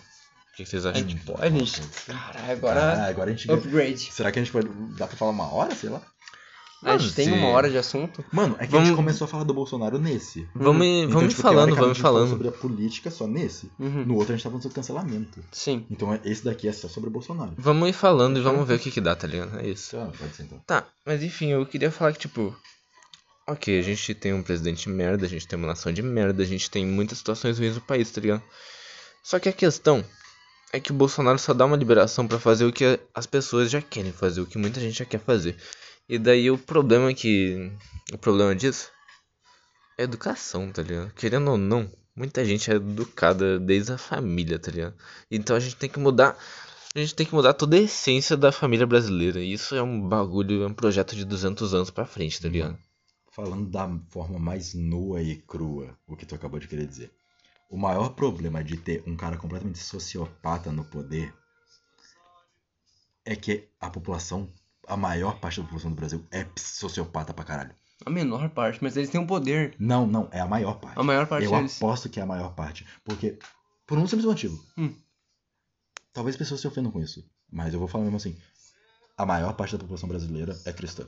O 0.58 0.64
que 0.64 0.66
vocês 0.66 0.84
A 0.86 0.90
acham? 0.90 1.08
gente 1.08 1.22
pode, 1.24 1.58
gente. 1.66 1.80
Caralho, 2.06 2.52
agora. 2.52 2.80
Ah, 2.82 3.06
agora 3.08 3.30
a 3.30 3.34
gente. 3.34 3.50
Upgrade. 3.50 4.12
Será 4.12 4.32
que 4.32 4.38
a 4.40 4.42
gente 4.42 4.50
pode. 4.52 4.68
Dá 4.96 5.06
pra 5.06 5.16
falar 5.16 5.30
uma 5.30 5.52
hora? 5.52 5.72
Sei 5.74 5.88
lá. 5.88 6.02
a 6.82 6.92
gente 6.96 7.02
Mano, 7.02 7.12
tem 7.14 7.32
uma 7.32 7.48
hora 7.48 7.68
de 7.70 7.76
assunto. 7.78 8.24
Mano, 8.32 8.54
é 8.54 8.58
que 8.60 8.64
a 8.66 8.68
Vamos- 8.70 8.88
gente 8.88 8.96
começou 8.96 9.24
a 9.24 9.28
falar 9.28 9.44
do 9.44 9.52
Bolsonaro 9.54 9.98
nesse. 9.98 10.48
Vamos, 10.54 10.86
Uhum. 10.86 11.08
vamos 11.08 11.30
tipo, 11.30 11.42
falando, 11.42 11.74
vamos 11.74 11.98
a 11.98 12.02
falando. 12.02 12.30
sobre 12.30 12.48
a 12.48 12.52
política 12.52 13.10
só 13.10 13.26
nesse. 13.26 13.70
Uhum. 13.78 14.04
No 14.04 14.14
outro 14.16 14.32
a 14.32 14.36
gente 14.36 14.42
tá 14.44 14.48
falando 14.48 14.62
sobre 14.62 14.74
cancelamento. 14.76 15.44
Sim. 15.52 15.84
Então 15.90 16.12
é- 16.14 16.20
esse 16.24 16.44
daqui 16.44 16.68
é 16.68 16.72
só 16.72 16.86
sobre 16.88 17.08
o 17.08 17.12
Bolsonaro. 17.12 17.52
Vamos 17.58 17.88
ir 17.88 17.92
falando 17.92 18.36
e 18.38 18.40
vamos 18.42 18.66
ver 18.66 18.74
o 18.74 18.78
que 18.78 18.90
que 18.92 19.00
dá, 19.00 19.14
tá 19.16 19.26
ligado? 19.26 19.58
É 19.60 19.66
isso. 19.68 19.96
Então, 19.96 20.10
pode 20.12 20.34
ser 20.36 20.42
então. 20.44 20.58
Tá, 20.66 20.86
mas 21.04 21.22
enfim, 21.22 21.48
eu 21.48 21.64
queria 21.66 21.90
falar 21.90 22.12
que, 22.12 22.18
tipo. 22.20 22.56
Ok, 23.46 23.78
a 23.78 23.82
gente 23.82 24.14
tem 24.14 24.32
um 24.34 24.42
presidente 24.42 24.88
merda, 24.88 25.24
a 25.24 25.28
gente 25.28 25.48
tem 25.48 25.58
uma 25.58 25.68
nação 25.68 25.92
de 25.92 26.02
merda, 26.02 26.42
a 26.42 26.46
gente 26.46 26.70
tem 26.70 26.84
muitas 26.86 27.18
situações 27.18 27.58
ruins 27.58 27.74
no 27.76 27.80
país, 27.80 28.10
tá 28.10 28.20
ligado? 28.20 28.42
Só 29.24 29.38
que 29.40 29.48
a 29.48 29.52
questão 29.52 30.04
é 30.72 30.80
que 30.80 30.90
o 30.90 30.94
Bolsonaro 30.94 31.38
só 31.38 31.54
dá 31.54 31.64
uma 31.64 31.76
liberação 31.76 32.26
pra 32.26 32.38
fazer 32.38 32.64
o 32.64 32.72
que 32.72 33.00
as 33.14 33.26
pessoas 33.26 33.70
já 33.70 33.80
querem 33.80 34.12
fazer, 34.12 34.40
o 34.40 34.46
que 34.46 34.58
muita 34.58 34.80
gente 34.80 34.98
já 34.98 35.04
quer 35.04 35.20
fazer. 35.20 35.56
E 36.08 36.18
daí 36.18 36.50
o 36.50 36.58
problema 36.58 37.10
é 37.10 37.14
que. 37.14 37.70
O 38.12 38.18
problema 38.18 38.54
disso 38.54 38.90
é 39.98 40.04
educação, 40.04 40.70
tá 40.72 40.82
ligado? 40.82 41.12
Querendo 41.14 41.50
ou 41.50 41.58
não, 41.58 41.90
muita 42.16 42.44
gente 42.44 42.70
é 42.70 42.74
educada 42.74 43.58
desde 43.58 43.92
a 43.92 43.98
família, 43.98 44.58
tá 44.58 44.70
ligado? 44.70 44.94
Então 45.30 45.56
a 45.56 45.60
gente 45.60 45.76
tem 45.76 45.88
que 45.88 45.98
mudar. 45.98 46.36
A 46.94 46.98
gente 46.98 47.14
tem 47.14 47.26
que 47.26 47.34
mudar 47.34 47.52
toda 47.52 47.76
a 47.76 47.80
essência 47.80 48.36
da 48.36 48.50
família 48.50 48.86
brasileira. 48.86 49.40
Isso 49.40 49.74
é 49.74 49.82
um 49.82 50.08
bagulho, 50.08 50.62
é 50.62 50.66
um 50.66 50.72
projeto 50.72 51.14
de 51.14 51.24
200 51.24 51.74
anos 51.74 51.90
pra 51.90 52.06
frente, 52.06 52.40
tá 52.40 52.48
ligado? 52.48 52.78
Falando 53.30 53.70
da 53.70 53.88
forma 54.08 54.38
mais 54.38 54.74
nua 54.74 55.22
e 55.22 55.36
crua, 55.36 55.96
o 56.06 56.16
que 56.16 56.24
tu 56.24 56.34
acabou 56.34 56.58
de 56.58 56.66
querer 56.66 56.86
dizer. 56.86 57.12
O 57.68 57.76
maior 57.76 58.10
problema 58.10 58.64
de 58.64 58.76
ter 58.76 59.02
um 59.06 59.16
cara 59.16 59.36
completamente 59.36 59.78
sociopata 59.78 60.72
no 60.72 60.84
poder 60.84 61.34
é 63.24 63.36
que 63.36 63.68
a 63.78 63.90
população, 63.90 64.50
a 64.86 64.96
maior 64.96 65.38
parte 65.38 65.58
da 65.60 65.64
população 65.64 65.90
do 65.90 65.96
Brasil 65.96 66.26
é 66.30 66.46
sociopata 66.56 67.34
pra 67.34 67.44
caralho. 67.44 67.74
A 68.06 68.10
menor 68.10 68.48
parte, 68.50 68.82
mas 68.82 68.96
eles 68.96 69.10
têm 69.10 69.20
um 69.20 69.26
poder. 69.26 69.74
Não, 69.78 70.06
não, 70.06 70.28
é 70.32 70.40
a 70.40 70.46
maior 70.46 70.78
parte. 70.78 70.98
A 70.98 71.02
maior 71.02 71.26
parte 71.26 71.44
Eu 71.44 71.50
deles. 71.50 71.76
aposto 71.76 72.08
que 72.08 72.18
é 72.18 72.22
a 72.22 72.26
maior 72.26 72.54
parte. 72.54 72.86
Porque, 73.04 73.38
por 73.86 73.98
um 73.98 74.06
simples 74.06 74.24
motivo. 74.24 74.64
Hum. 74.78 74.94
Talvez 76.12 76.36
pessoas 76.36 76.60
se 76.60 76.66
ofendam 76.68 76.90
com 76.90 77.00
isso. 77.00 77.28
Mas 77.50 77.74
eu 77.74 77.78
vou 77.78 77.88
falar 77.88 78.04
mesmo 78.04 78.16
assim. 78.16 78.40
A 79.16 79.26
maior 79.26 79.52
parte 79.54 79.72
da 79.72 79.80
população 79.80 80.08
brasileira 80.08 80.58
é 80.64 80.72
cristã. 80.72 81.06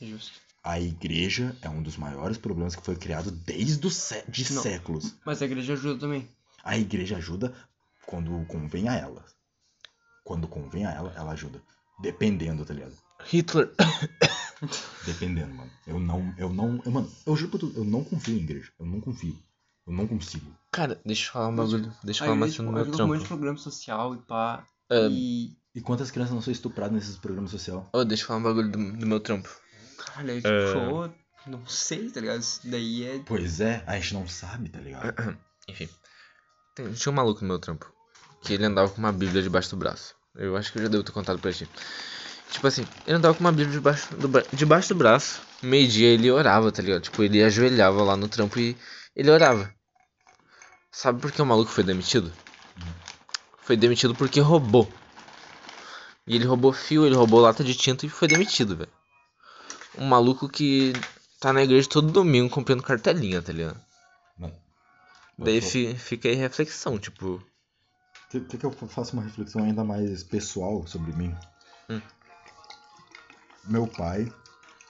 Justo. 0.00 0.40
A 0.64 0.80
igreja 0.80 1.54
é 1.60 1.68
um 1.68 1.82
dos 1.82 1.98
maiores 1.98 2.38
problemas 2.38 2.74
que 2.74 2.82
foi 2.82 2.96
criado 2.96 3.30
desde 3.30 3.86
os 3.86 3.94
sé 3.94 4.24
de 4.26 4.50
Não. 4.50 4.62
séculos. 4.62 5.14
Mas 5.24 5.42
a 5.42 5.44
igreja 5.44 5.74
ajuda 5.74 6.00
também. 6.00 6.26
A 6.64 6.78
igreja 6.78 7.18
ajuda 7.18 7.54
quando 8.06 8.44
convém 8.46 8.88
a 8.88 8.94
ela. 8.94 9.22
Quando 10.24 10.48
convém 10.48 10.86
a 10.86 10.90
ela, 10.90 11.12
ela 11.14 11.32
ajuda. 11.32 11.60
Dependendo, 12.00 12.64
tá 12.64 12.72
ligado? 12.72 12.94
Hitler. 13.26 13.70
Dependendo, 15.04 15.54
mano. 15.54 15.70
Eu 15.86 16.00
não, 16.00 16.34
eu 16.38 16.48
não, 16.48 16.82
eu, 16.82 16.90
mano, 16.90 17.12
eu 17.26 17.36
juro 17.36 17.50
por 17.50 17.58
tudo, 17.60 17.78
eu 17.78 17.84
não 17.84 18.02
confio 18.02 18.34
em 18.34 18.40
igreja. 18.40 18.72
Eu 18.80 18.86
não 18.86 19.02
confio. 19.02 19.38
Eu 19.86 19.92
não 19.92 20.06
consigo. 20.06 20.50
Cara, 20.72 20.98
deixa 21.04 21.28
eu 21.28 21.32
falar 21.34 21.48
um 21.48 21.56
bagulho. 21.56 21.92
Deixa 22.02 22.24
eu 22.24 22.28
falar 22.28 22.38
mais 22.40 22.52
no 22.52 22.56
tipo, 22.56 22.72
meu 22.72 22.82
ajuda 22.82 23.04
um 23.04 23.06
monte 23.08 23.18
de 23.18 23.24
trampo. 23.26 23.28
programa 23.28 23.58
social 23.58 24.14
e 24.14 24.18
pá. 24.18 24.66
É. 24.90 25.08
E. 25.08 25.56
E 25.74 25.80
quantas 25.80 26.10
crianças 26.10 26.32
não 26.32 26.40
são 26.40 26.52
estupradas 26.52 26.94
nesses 26.94 27.16
programas 27.16 27.50
sociais? 27.50 27.82
Ô, 27.92 28.04
deixa 28.04 28.22
eu 28.22 28.28
falar 28.28 28.38
um 28.38 28.42
bagulho 28.44 28.70
do, 28.70 28.92
do 28.96 29.06
meu 29.06 29.18
trampo. 29.18 29.50
Caralho, 29.98 30.30
aí, 30.30 30.36
tipo, 30.36 30.48
É. 30.48 30.72
show, 30.72 31.14
não 31.46 31.66
sei, 31.66 32.10
tá 32.10 32.20
ligado? 32.20 32.40
Isso 32.40 32.60
daí 32.64 33.04
é. 33.04 33.20
Pois 33.24 33.60
é, 33.60 33.82
a 33.86 33.96
gente 33.98 34.14
não 34.14 34.26
sabe, 34.28 34.68
tá 34.68 34.80
ligado? 34.80 35.14
Enfim. 35.68 35.88
Tem- 36.74 36.92
tinha 36.92 37.12
um 37.12 37.14
maluco 37.14 37.40
no 37.42 37.48
meu 37.48 37.58
trampo. 37.58 37.90
Que 38.42 38.54
ele 38.54 38.64
andava 38.64 38.90
com 38.90 38.98
uma 38.98 39.12
bíblia 39.12 39.42
debaixo 39.42 39.70
do 39.70 39.76
braço. 39.76 40.14
Eu 40.34 40.56
acho 40.56 40.72
que 40.72 40.78
eu 40.78 40.82
já 40.82 40.88
devo 40.88 41.02
ter 41.04 41.12
contado 41.12 41.38
pra 41.38 41.52
ti. 41.52 41.68
Tipo 42.50 42.66
assim, 42.66 42.86
ele 43.06 43.16
andava 43.16 43.34
com 43.34 43.40
uma 43.40 43.50
bíblia 43.52 43.72
debaixo 43.72 44.14
do, 44.16 44.28
bra- 44.28 44.44
debaixo 44.52 44.88
do 44.90 44.94
braço. 44.96 45.40
Meio 45.62 45.88
dia 45.88 46.08
ele 46.08 46.30
orava, 46.30 46.70
tá 46.70 46.82
ligado? 46.82 47.02
Tipo, 47.02 47.22
ele 47.22 47.42
ajoelhava 47.42 48.02
lá 48.02 48.16
no 48.16 48.28
trampo 48.28 48.58
e 48.58 48.76
ele 49.16 49.30
orava. 49.30 49.72
Sabe 50.92 51.20
por 51.20 51.32
que 51.32 51.40
o 51.42 51.46
maluco 51.46 51.70
foi 51.70 51.82
demitido? 51.84 52.32
Foi 53.62 53.76
demitido 53.76 54.14
porque 54.14 54.40
roubou. 54.40 54.92
E 56.26 56.36
ele 56.36 56.44
roubou 56.44 56.72
fio, 56.72 57.06
ele 57.06 57.14
roubou 57.14 57.40
lata 57.40 57.64
de 57.64 57.74
tinta 57.74 58.06
e 58.06 58.08
foi 58.08 58.28
demitido, 58.28 58.76
velho. 58.76 58.90
Um 59.98 60.06
maluco 60.06 60.48
que 60.48 60.92
tá 61.40 61.52
na 61.52 61.62
igreja 61.62 61.88
todo 61.88 62.10
domingo 62.12 62.50
comprando 62.50 62.82
cartelinha, 62.82 63.40
tá 63.42 63.52
ligado? 63.52 63.80
Mano, 64.38 64.54
Daí 65.38 65.60
sou- 65.60 65.70
fi- 65.70 65.94
fica 65.96 66.28
aí 66.28 66.34
reflexão, 66.34 66.98
tipo, 66.98 67.42
Quer, 68.30 68.40
que 68.46 68.64
eu 68.66 68.72
faça 68.72 69.12
uma 69.12 69.22
reflexão 69.22 69.62
ainda 69.62 69.84
mais 69.84 70.24
pessoal 70.24 70.84
sobre 70.86 71.12
mim? 71.12 71.34
Hum. 71.88 72.00
Meu 73.66 73.86
pai. 73.86 74.32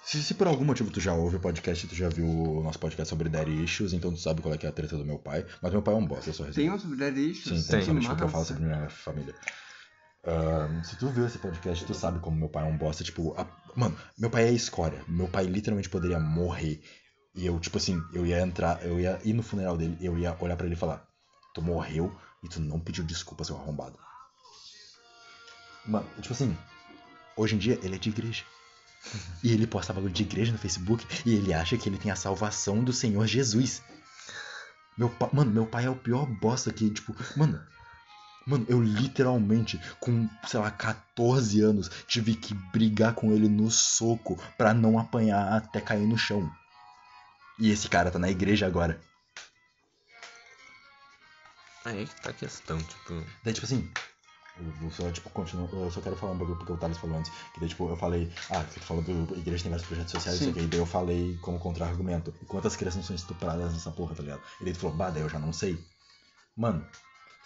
Se, 0.04 0.22
se 0.22 0.34
por 0.34 0.46
algum 0.46 0.64
motivo 0.64 0.90
tu 0.90 1.00
já 1.00 1.14
ouve 1.14 1.36
o 1.36 1.40
podcast, 1.40 1.86
tu 1.86 1.94
já 1.94 2.08
viu 2.10 2.26
o 2.26 2.62
nosso 2.62 2.78
podcast 2.78 3.08
sobre 3.08 3.28
Daddy 3.28 3.64
Issues, 3.64 3.92
então 3.94 4.12
tu 4.12 4.18
sabe 4.18 4.42
qual 4.42 4.52
é, 4.54 4.58
que 4.58 4.66
é 4.66 4.68
a 4.68 4.72
treta 4.72 4.96
do 4.98 5.04
meu 5.04 5.18
pai. 5.18 5.46
Mas 5.62 5.72
meu 5.72 5.80
pai 5.82 5.94
é 5.94 5.96
um 5.96 6.06
bosta, 6.06 6.28
eu 6.30 6.34
só 6.34 6.44
Tem 6.44 6.52
resumo. 6.52 6.70
uma 6.72 6.78
subidade 6.78 7.30
isso? 7.30 7.48
Sim, 7.48 7.62
Tem. 7.62 7.70
tem, 7.78 7.82
somente 7.86 8.06
porque 8.08 8.22
eu 8.24 8.28
falo 8.28 8.44
sobre 8.44 8.64
minha 8.64 8.88
família. 8.90 9.34
Ahn, 10.26 10.82
se 10.84 10.96
tu 10.96 11.08
viu 11.08 11.26
esse 11.26 11.38
podcast, 11.38 11.84
tu 11.86 11.94
sabe 11.94 12.18
como 12.20 12.36
meu 12.36 12.48
pai 12.48 12.64
é 12.64 12.70
um 12.70 12.76
bosta. 12.76 13.02
Tipo, 13.04 13.34
a- 13.38 13.46
mano, 13.76 13.96
meu 14.18 14.30
pai 14.30 14.44
é 14.44 14.52
escória. 14.52 15.04
Meu 15.08 15.28
pai 15.28 15.44
literalmente 15.44 15.88
poderia 15.88 16.18
morrer. 16.18 16.82
E 17.34 17.46
eu, 17.46 17.58
tipo 17.58 17.78
assim, 17.78 18.00
eu 18.12 18.24
ia 18.24 18.40
entrar, 18.40 18.84
eu 18.84 19.00
ia 19.00 19.20
ir 19.24 19.32
no 19.32 19.42
funeral 19.42 19.76
dele, 19.76 19.96
eu 20.00 20.16
ia 20.16 20.36
olhar 20.40 20.56
pra 20.56 20.66
ele 20.66 20.74
e 20.74 20.78
falar: 20.78 21.06
Tu 21.52 21.60
morreu 21.60 22.14
e 22.42 22.48
tu 22.48 22.60
não 22.60 22.78
pediu 22.78 23.04
desculpa, 23.04 23.44
seu 23.44 23.56
arrombado. 23.56 23.98
Mano, 25.86 26.08
tipo 26.20 26.32
assim, 26.32 26.56
hoje 27.36 27.56
em 27.56 27.58
dia 27.58 27.78
ele 27.82 27.96
é 27.96 27.98
de 27.98 28.08
igreja. 28.08 28.44
E 29.42 29.52
ele 29.52 29.66
posta 29.66 29.92
bagulho 29.92 30.12
de 30.12 30.22
igreja 30.22 30.52
no 30.52 30.58
Facebook 30.58 31.06
e 31.26 31.34
ele 31.34 31.52
acha 31.52 31.76
que 31.76 31.88
ele 31.88 31.98
tem 31.98 32.10
a 32.10 32.16
salvação 32.16 32.82
do 32.82 32.92
Senhor 32.92 33.26
Jesus. 33.26 33.82
Meu 34.96 35.10
pa... 35.10 35.28
Mano, 35.32 35.50
meu 35.50 35.66
pai 35.66 35.84
é 35.84 35.90
o 35.90 35.96
pior 35.96 36.24
bosta 36.26 36.72
que, 36.72 36.88
tipo, 36.90 37.14
mano. 37.36 37.60
Mano, 38.46 38.66
eu 38.68 38.82
literalmente, 38.82 39.80
com, 39.98 40.28
sei 40.46 40.60
lá, 40.60 40.70
14 40.70 41.62
anos, 41.62 41.90
tive 42.06 42.34
que 42.34 42.54
brigar 42.54 43.14
com 43.14 43.32
ele 43.32 43.48
no 43.48 43.70
soco 43.70 44.38
pra 44.58 44.74
não 44.74 44.98
apanhar 44.98 45.52
até 45.52 45.80
cair 45.80 46.06
no 46.06 46.18
chão. 46.18 46.50
E 47.58 47.70
esse 47.70 47.88
cara 47.88 48.10
tá 48.10 48.18
na 48.18 48.30
igreja 48.30 48.66
agora. 48.66 49.00
aí 51.84 52.06
que 52.06 52.20
tá 52.20 52.30
a 52.30 52.34
questão, 52.34 52.78
tipo. 52.78 53.24
Daí, 53.42 53.54
tipo 53.54 53.64
assim, 53.64 53.90
eu 54.82 54.90
só, 54.90 55.10
tipo, 55.10 55.28
continuo, 55.30 55.68
eu 55.72 55.90
só 55.90 56.00
quero 56.00 56.16
falar 56.16 56.32
um 56.32 56.38
bagulho 56.38 56.56
porque 56.56 56.72
o 56.72 56.76
Thales 56.76 56.98
falou 56.98 57.18
antes. 57.18 57.30
Que 57.52 57.60
daí, 57.60 57.68
tipo, 57.68 57.88
eu 57.88 57.96
falei, 57.96 58.30
ah, 58.50 58.62
que 58.64 58.78
tu 58.78 58.86
falou 58.86 59.02
do 59.02 59.36
igreja 59.36 59.64
tem 59.64 59.70
vários 59.70 59.86
projetos 59.86 60.12
sociais, 60.12 60.40
isso 60.40 60.50
aqui. 60.50 60.60
E 60.60 60.66
daí 60.66 60.78
eu 60.78 60.86
falei 60.86 61.36
como 61.42 61.58
contra-argumento. 61.58 62.32
Quantas 62.46 62.76
crianças 62.76 62.98
não 62.98 63.04
são 63.04 63.16
estupradas 63.16 63.72
nessa 63.72 63.90
porra, 63.90 64.14
tá 64.14 64.22
ligado? 64.22 64.42
E 64.60 64.64
daí 64.64 64.72
tu 64.72 64.80
falou, 64.80 64.96
bah, 64.96 65.10
daí 65.10 65.22
eu 65.22 65.28
já 65.28 65.38
não 65.38 65.52
sei. 65.52 65.76
Mano, 66.56 66.86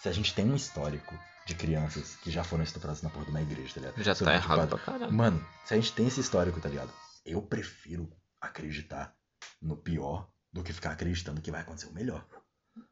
se 0.01 0.09
a 0.09 0.11
gente 0.11 0.33
tem 0.33 0.49
um 0.49 0.55
histórico 0.55 1.17
de 1.45 1.55
crianças 1.55 2.15
que 2.17 2.31
já 2.31 2.43
foram 2.43 2.63
estupradas 2.63 3.01
na 3.01 3.09
porra 3.09 3.25
de 3.25 3.31
uma 3.31 3.41
igreja, 3.41 3.73
tá 3.73 3.79
ligado? 3.81 4.03
Já 4.03 4.15
Sobre, 4.15 4.33
tá 4.33 4.39
errado 4.39 4.69
pra 4.69 4.79
caralho. 4.79 5.11
Mano, 5.11 5.45
se 5.65 5.73
a 5.73 5.77
gente 5.77 5.93
tem 5.93 6.07
esse 6.07 6.21
histórico, 6.21 6.59
tá 6.61 6.69
ligado? 6.69 6.91
Eu 7.25 7.41
prefiro 7.41 8.09
acreditar 8.39 9.13
no 9.61 9.75
pior 9.75 10.29
do 10.53 10.63
que 10.63 10.73
ficar 10.73 10.91
acreditando 10.91 11.41
que 11.41 11.51
vai 11.51 11.61
acontecer 11.61 11.87
o 11.87 11.93
melhor. 11.93 12.25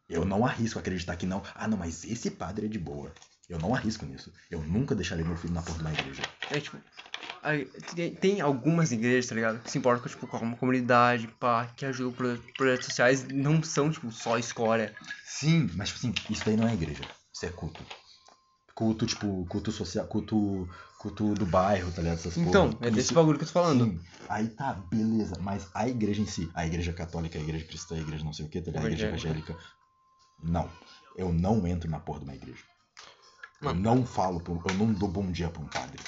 Eu 0.09 0.25
não 0.25 0.45
arrisco 0.45 0.79
acreditar 0.79 1.15
que 1.15 1.25
não. 1.25 1.43
Ah, 1.55 1.67
não, 1.67 1.77
mas 1.77 2.03
esse 2.03 2.31
padre 2.31 2.65
é 2.65 2.69
de 2.69 2.79
boa. 2.79 3.13
Eu 3.47 3.57
não 3.59 3.73
arrisco 3.73 4.05
nisso. 4.05 4.33
Eu 4.49 4.61
nunca 4.61 4.93
deixaria 4.93 5.23
meu 5.23 5.37
filho 5.37 5.53
na 5.53 5.61
porta 5.61 5.79
de 5.79 5.85
uma 5.85 5.93
igreja. 5.93 6.21
É 6.51 6.59
tipo. 6.59 6.77
Tem, 8.19 8.41
algumas 8.41 8.91
igrejas, 8.91 9.27
tá 9.29 9.35
ligado? 9.35 9.59
Que 9.63 9.71
se 9.71 9.77
importam 9.77 10.07
tipo, 10.09 10.27
com 10.27 10.37
a 10.37 10.55
comunidade, 10.55 11.27
pá, 11.39 11.65
que 11.75 11.85
ajudam 11.85 12.13
pro- 12.13 12.41
projetos 12.57 12.85
sociais, 12.87 13.25
não 13.27 13.61
são, 13.63 13.89
tipo, 13.91 14.11
só 14.11 14.37
escória. 14.37 14.95
Sim, 15.25 15.69
mas 15.75 15.89
tipo 15.89 15.99
assim, 15.99 16.13
isso 16.29 16.43
daí 16.45 16.57
não 16.57 16.67
é 16.67 16.73
igreja. 16.73 17.03
Isso 17.33 17.45
é 17.45 17.49
culto. 17.49 17.83
Culto, 18.75 19.05
tipo, 19.05 19.45
culto 19.47 19.71
social, 19.71 20.05
culto, 20.05 20.69
culto 20.99 21.33
do 21.33 21.45
bairro, 21.45 21.91
tá 21.91 22.01
ligado? 22.01 22.17
Essas 22.19 22.37
Então, 22.37 22.71
porra. 22.71 22.87
é 22.87 22.91
desse 22.91 23.05
Isso- 23.07 23.13
bagulho 23.13 23.37
que 23.37 23.43
eu 23.43 23.47
tô 23.47 23.53
falando. 23.53 23.85
Sim, 23.85 23.99
aí 24.29 24.47
tá, 24.49 24.73
beleza. 24.73 25.35
Mas 25.41 25.67
a 25.73 25.87
igreja 25.87 26.21
em 26.21 26.27
si, 26.27 26.49
a 26.53 26.65
igreja 26.65 26.93
católica, 26.93 27.37
a 27.39 27.41
igreja 27.41 27.65
cristã, 27.65 27.95
a 27.95 27.99
igreja 27.99 28.23
não 28.23 28.33
sei 28.33 28.45
o 28.45 28.49
que, 28.49 28.61
tá 28.61 28.67
ligado? 28.71 28.83
A 28.83 28.87
igreja 28.87 29.07
Evangélica. 29.07 29.57
Não. 30.43 30.69
Eu 31.15 31.33
não 31.33 31.65
entro 31.65 31.89
na 31.89 31.99
porra 31.99 32.19
de 32.19 32.25
uma 32.25 32.35
igreja. 32.35 32.61
Eu 33.59 33.69
Mano. 33.69 33.81
não 33.81 34.05
falo, 34.05 34.39
eu 34.69 34.75
não 34.75 34.93
dou 34.93 35.09
bom 35.09 35.31
dia 35.31 35.49
pra 35.49 35.63
um 35.63 35.67
padre. 35.67 35.99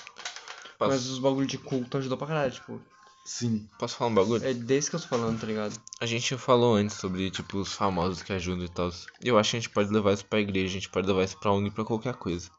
Posso, 0.79 0.91
Mas 0.91 1.05
os 1.07 1.19
bagulhos 1.19 1.51
de 1.51 1.57
culto 1.59 1.97
ajudam 1.97 2.17
pra 2.17 2.25
caralho, 2.27 2.51
tipo. 2.51 2.81
Sim. 3.25 3.67
posso 3.77 3.95
falar 3.95 4.09
um 4.09 4.15
bagulho? 4.15 4.43
É 4.43 4.53
desse 4.55 4.89
que 4.89 4.95
eu 4.95 4.99
tô 4.99 5.07
falando, 5.07 5.39
tá 5.39 5.45
ligado? 5.45 5.79
A 6.01 6.05
gente 6.07 6.35
falou 6.37 6.73
antes 6.73 6.95
sobre, 6.95 7.29
tipo, 7.29 7.59
os 7.59 7.71
famosos 7.73 8.23
que 8.23 8.33
ajudam 8.33 8.65
e 8.65 8.69
tal. 8.69 8.89
Eu 9.21 9.37
acho 9.37 9.51
que 9.51 9.57
a 9.57 9.59
gente 9.59 9.69
pode 9.69 9.91
levar 9.93 10.13
isso 10.13 10.25
pra 10.25 10.39
igreja, 10.39 10.65
a 10.67 10.73
gente 10.79 10.89
pode 10.89 11.05
levar 11.05 11.23
isso 11.23 11.37
pra 11.37 11.51
ONG, 11.51 11.69
pra 11.69 11.83
qualquer 11.85 12.15
coisa. 12.15 12.49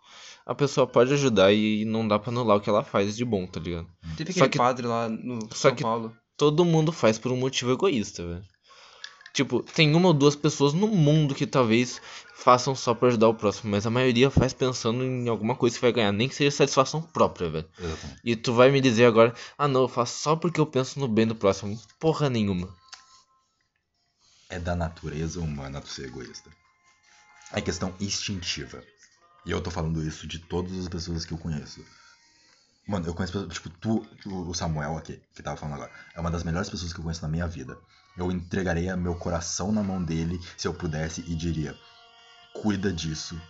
A 0.46 0.54
pessoa 0.54 0.87
pode 0.87 1.12
ajudar 1.12 1.52
e 1.52 1.85
não 1.85 2.06
dá 2.06 2.18
pra 2.20 2.30
anular 2.30 2.56
o 2.56 2.61
que 2.61 2.68
ela 2.70 2.85
faz 2.85 3.16
de 3.16 3.24
bom, 3.24 3.46
tá 3.46 3.59
ligado? 3.59 3.88
Teve 4.16 4.33
Só 4.33 4.40
aquele 4.40 4.50
que- 4.50 4.59
padre 4.59 4.87
lá 4.87 5.09
no 5.09 5.40
só 5.50 5.68
São 5.70 5.74
que- 5.74 5.83
Paulo. 5.83 6.14
Todo 6.37 6.64
mundo 6.64 6.92
faz 6.92 7.18
por 7.18 7.33
um 7.33 7.37
motivo 7.37 7.72
egoísta, 7.72 8.24
velho. 8.26 8.44
Tipo, 9.32 9.62
tem 9.62 9.94
uma 9.94 10.08
ou 10.08 10.14
duas 10.14 10.34
pessoas 10.34 10.72
no 10.72 10.88
mundo 10.88 11.34
que 11.34 11.46
talvez 11.46 12.00
façam 12.34 12.74
só 12.74 12.94
pra 12.94 13.08
ajudar 13.08 13.28
o 13.28 13.34
próximo, 13.34 13.70
mas 13.70 13.86
a 13.86 13.90
maioria 13.90 14.30
faz 14.30 14.52
pensando 14.52 15.04
em 15.04 15.28
alguma 15.28 15.54
coisa 15.54 15.76
que 15.76 15.82
vai 15.82 15.92
ganhar, 15.92 16.10
nem 16.10 16.28
que 16.28 16.34
seja 16.34 16.50
satisfação 16.50 17.02
própria, 17.02 17.50
velho. 17.50 17.68
Exatamente. 17.78 18.20
E 18.24 18.34
tu 18.34 18.52
vai 18.54 18.70
me 18.70 18.80
dizer 18.80 19.04
agora, 19.04 19.34
ah 19.56 19.68
não, 19.68 19.82
eu 19.82 19.88
faço 19.88 20.18
só 20.18 20.34
porque 20.34 20.60
eu 20.60 20.66
penso 20.66 20.98
no 20.98 21.06
bem 21.06 21.26
do 21.26 21.34
próximo. 21.34 21.80
Porra 21.98 22.30
nenhuma. 22.30 22.74
É 24.48 24.58
da 24.58 24.74
natureza 24.74 25.38
humana 25.38 25.80
tu 25.80 25.88
ser 25.88 26.06
egoísta. 26.06 26.50
É 27.52 27.60
questão 27.60 27.94
instintiva. 28.00 28.82
E 29.44 29.50
eu 29.50 29.60
tô 29.60 29.70
falando 29.70 30.02
isso 30.02 30.26
de 30.26 30.38
todas 30.38 30.76
as 30.78 30.88
pessoas 30.88 31.24
que 31.24 31.32
eu 31.32 31.38
conheço. 31.38 31.84
Mano, 32.86 33.06
eu 33.06 33.14
conheço 33.14 33.32
pessoas, 33.32 33.54
tipo, 33.54 33.70
tu, 33.70 34.06
tu, 34.22 34.48
o 34.48 34.54
Samuel 34.54 34.96
aqui, 34.96 35.20
que 35.34 35.42
tava 35.42 35.56
falando 35.56 35.74
agora, 35.74 35.92
é 36.14 36.20
uma 36.20 36.30
das 36.30 36.42
melhores 36.42 36.68
pessoas 36.68 36.92
que 36.92 36.98
eu 36.98 37.04
conheço 37.04 37.22
na 37.22 37.28
minha 37.28 37.46
vida. 37.46 37.78
Eu 38.16 38.30
entregaria 38.30 38.96
meu 38.96 39.14
coração 39.14 39.72
na 39.72 39.82
mão 39.82 40.02
dele 40.02 40.40
se 40.56 40.66
eu 40.66 40.74
pudesse 40.74 41.20
e 41.22 41.34
diria: 41.34 41.76
cuida 42.52 42.92
disso. 42.92 43.40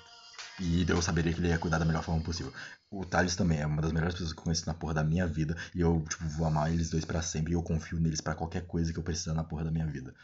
E 0.61 0.85
eu 0.87 1.01
saberia 1.01 1.33
que 1.33 1.41
ele 1.41 1.49
ia 1.49 1.59
cuidar 1.59 1.79
da 1.79 1.87
melhor 1.87 2.03
forma 2.03 2.23
possível. 2.23 2.53
O 2.91 3.05
Thales 3.05 3.35
também 3.35 3.61
é 3.61 3.67
uma 3.67 3.81
das 3.81 3.93
melhores 3.93 4.15
pessoas 4.15 4.33
que 4.35 4.39
eu 4.39 4.45
conheço 4.45 4.67
na 4.67 4.75
porra 4.75 4.95
da 4.95 5.05
minha 5.05 5.27
vida. 5.27 5.57
E 5.75 5.81
eu, 5.81 6.05
tipo, 6.07 6.29
vou 6.29 6.47
amar 6.47 6.71
eles 6.71 6.91
dois 6.91 7.05
pra 7.05 7.23
sempre. 7.23 7.53
E 7.53 7.55
eu 7.55 7.63
confio 7.63 7.99
neles 7.99 8.21
pra 8.21 8.35
qualquer 8.35 8.67
coisa 8.67 8.93
que 8.93 8.99
eu 8.99 9.03
precisar 9.03 9.33
na 9.33 9.43
porra 9.43 9.65
da 9.65 9.71
minha 9.71 9.87
vida. 9.87 10.15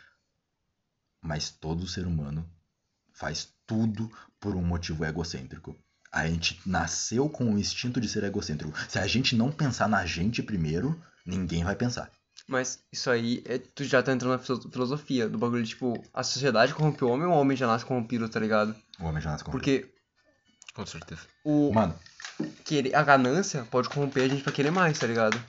Mas 1.22 1.48
todo 1.48 1.88
ser 1.88 2.06
humano 2.06 2.46
faz 3.14 3.48
tudo 3.66 4.10
por 4.38 4.54
um 4.54 4.62
motivo 4.62 5.04
egocêntrico. 5.04 5.74
A 6.12 6.26
gente 6.26 6.60
nasceu 6.66 7.28
com 7.30 7.54
o 7.54 7.58
instinto 7.58 8.00
de 8.00 8.08
ser 8.08 8.22
egocêntrico. 8.24 8.76
Se 8.88 8.98
a 8.98 9.06
gente 9.06 9.34
não 9.34 9.50
pensar 9.50 9.88
na 9.88 10.04
gente 10.04 10.42
primeiro, 10.42 11.00
ninguém 11.24 11.64
vai 11.64 11.74
pensar. 11.74 12.10
Mas 12.48 12.84
isso 12.92 13.10
aí, 13.10 13.42
é, 13.46 13.58
tu 13.58 13.82
já 13.84 14.02
tá 14.02 14.12
entrando 14.12 14.32
na 14.32 14.38
filo- 14.38 14.70
filosofia 14.70 15.28
do 15.28 15.36
bagulho, 15.36 15.64
tipo, 15.64 16.00
a 16.14 16.22
sociedade 16.22 16.72
corrompe 16.74 17.04
o 17.04 17.08
homem 17.08 17.26
ou 17.26 17.32
o 17.34 17.40
homem 17.40 17.56
já 17.56 17.66
nasce 17.66 17.84
corrompido, 17.84 18.28
tá 18.28 18.38
ligado? 18.38 18.74
O 19.00 19.04
homem 19.04 19.20
já 19.20 19.32
nasce 19.32 19.42
com 19.44 19.50
Porque 19.50 19.92
Com 20.74 20.86
certeza. 20.86 21.22
o. 21.44 21.72
Mano, 21.72 21.98
querer, 22.64 22.94
a 22.94 23.02
ganância 23.02 23.64
pode 23.64 23.88
corromper 23.88 24.24
a 24.24 24.28
gente 24.28 24.42
pra 24.44 24.52
querer 24.52 24.70
mais, 24.70 24.96
tá 24.98 25.06
ligado? 25.08 25.42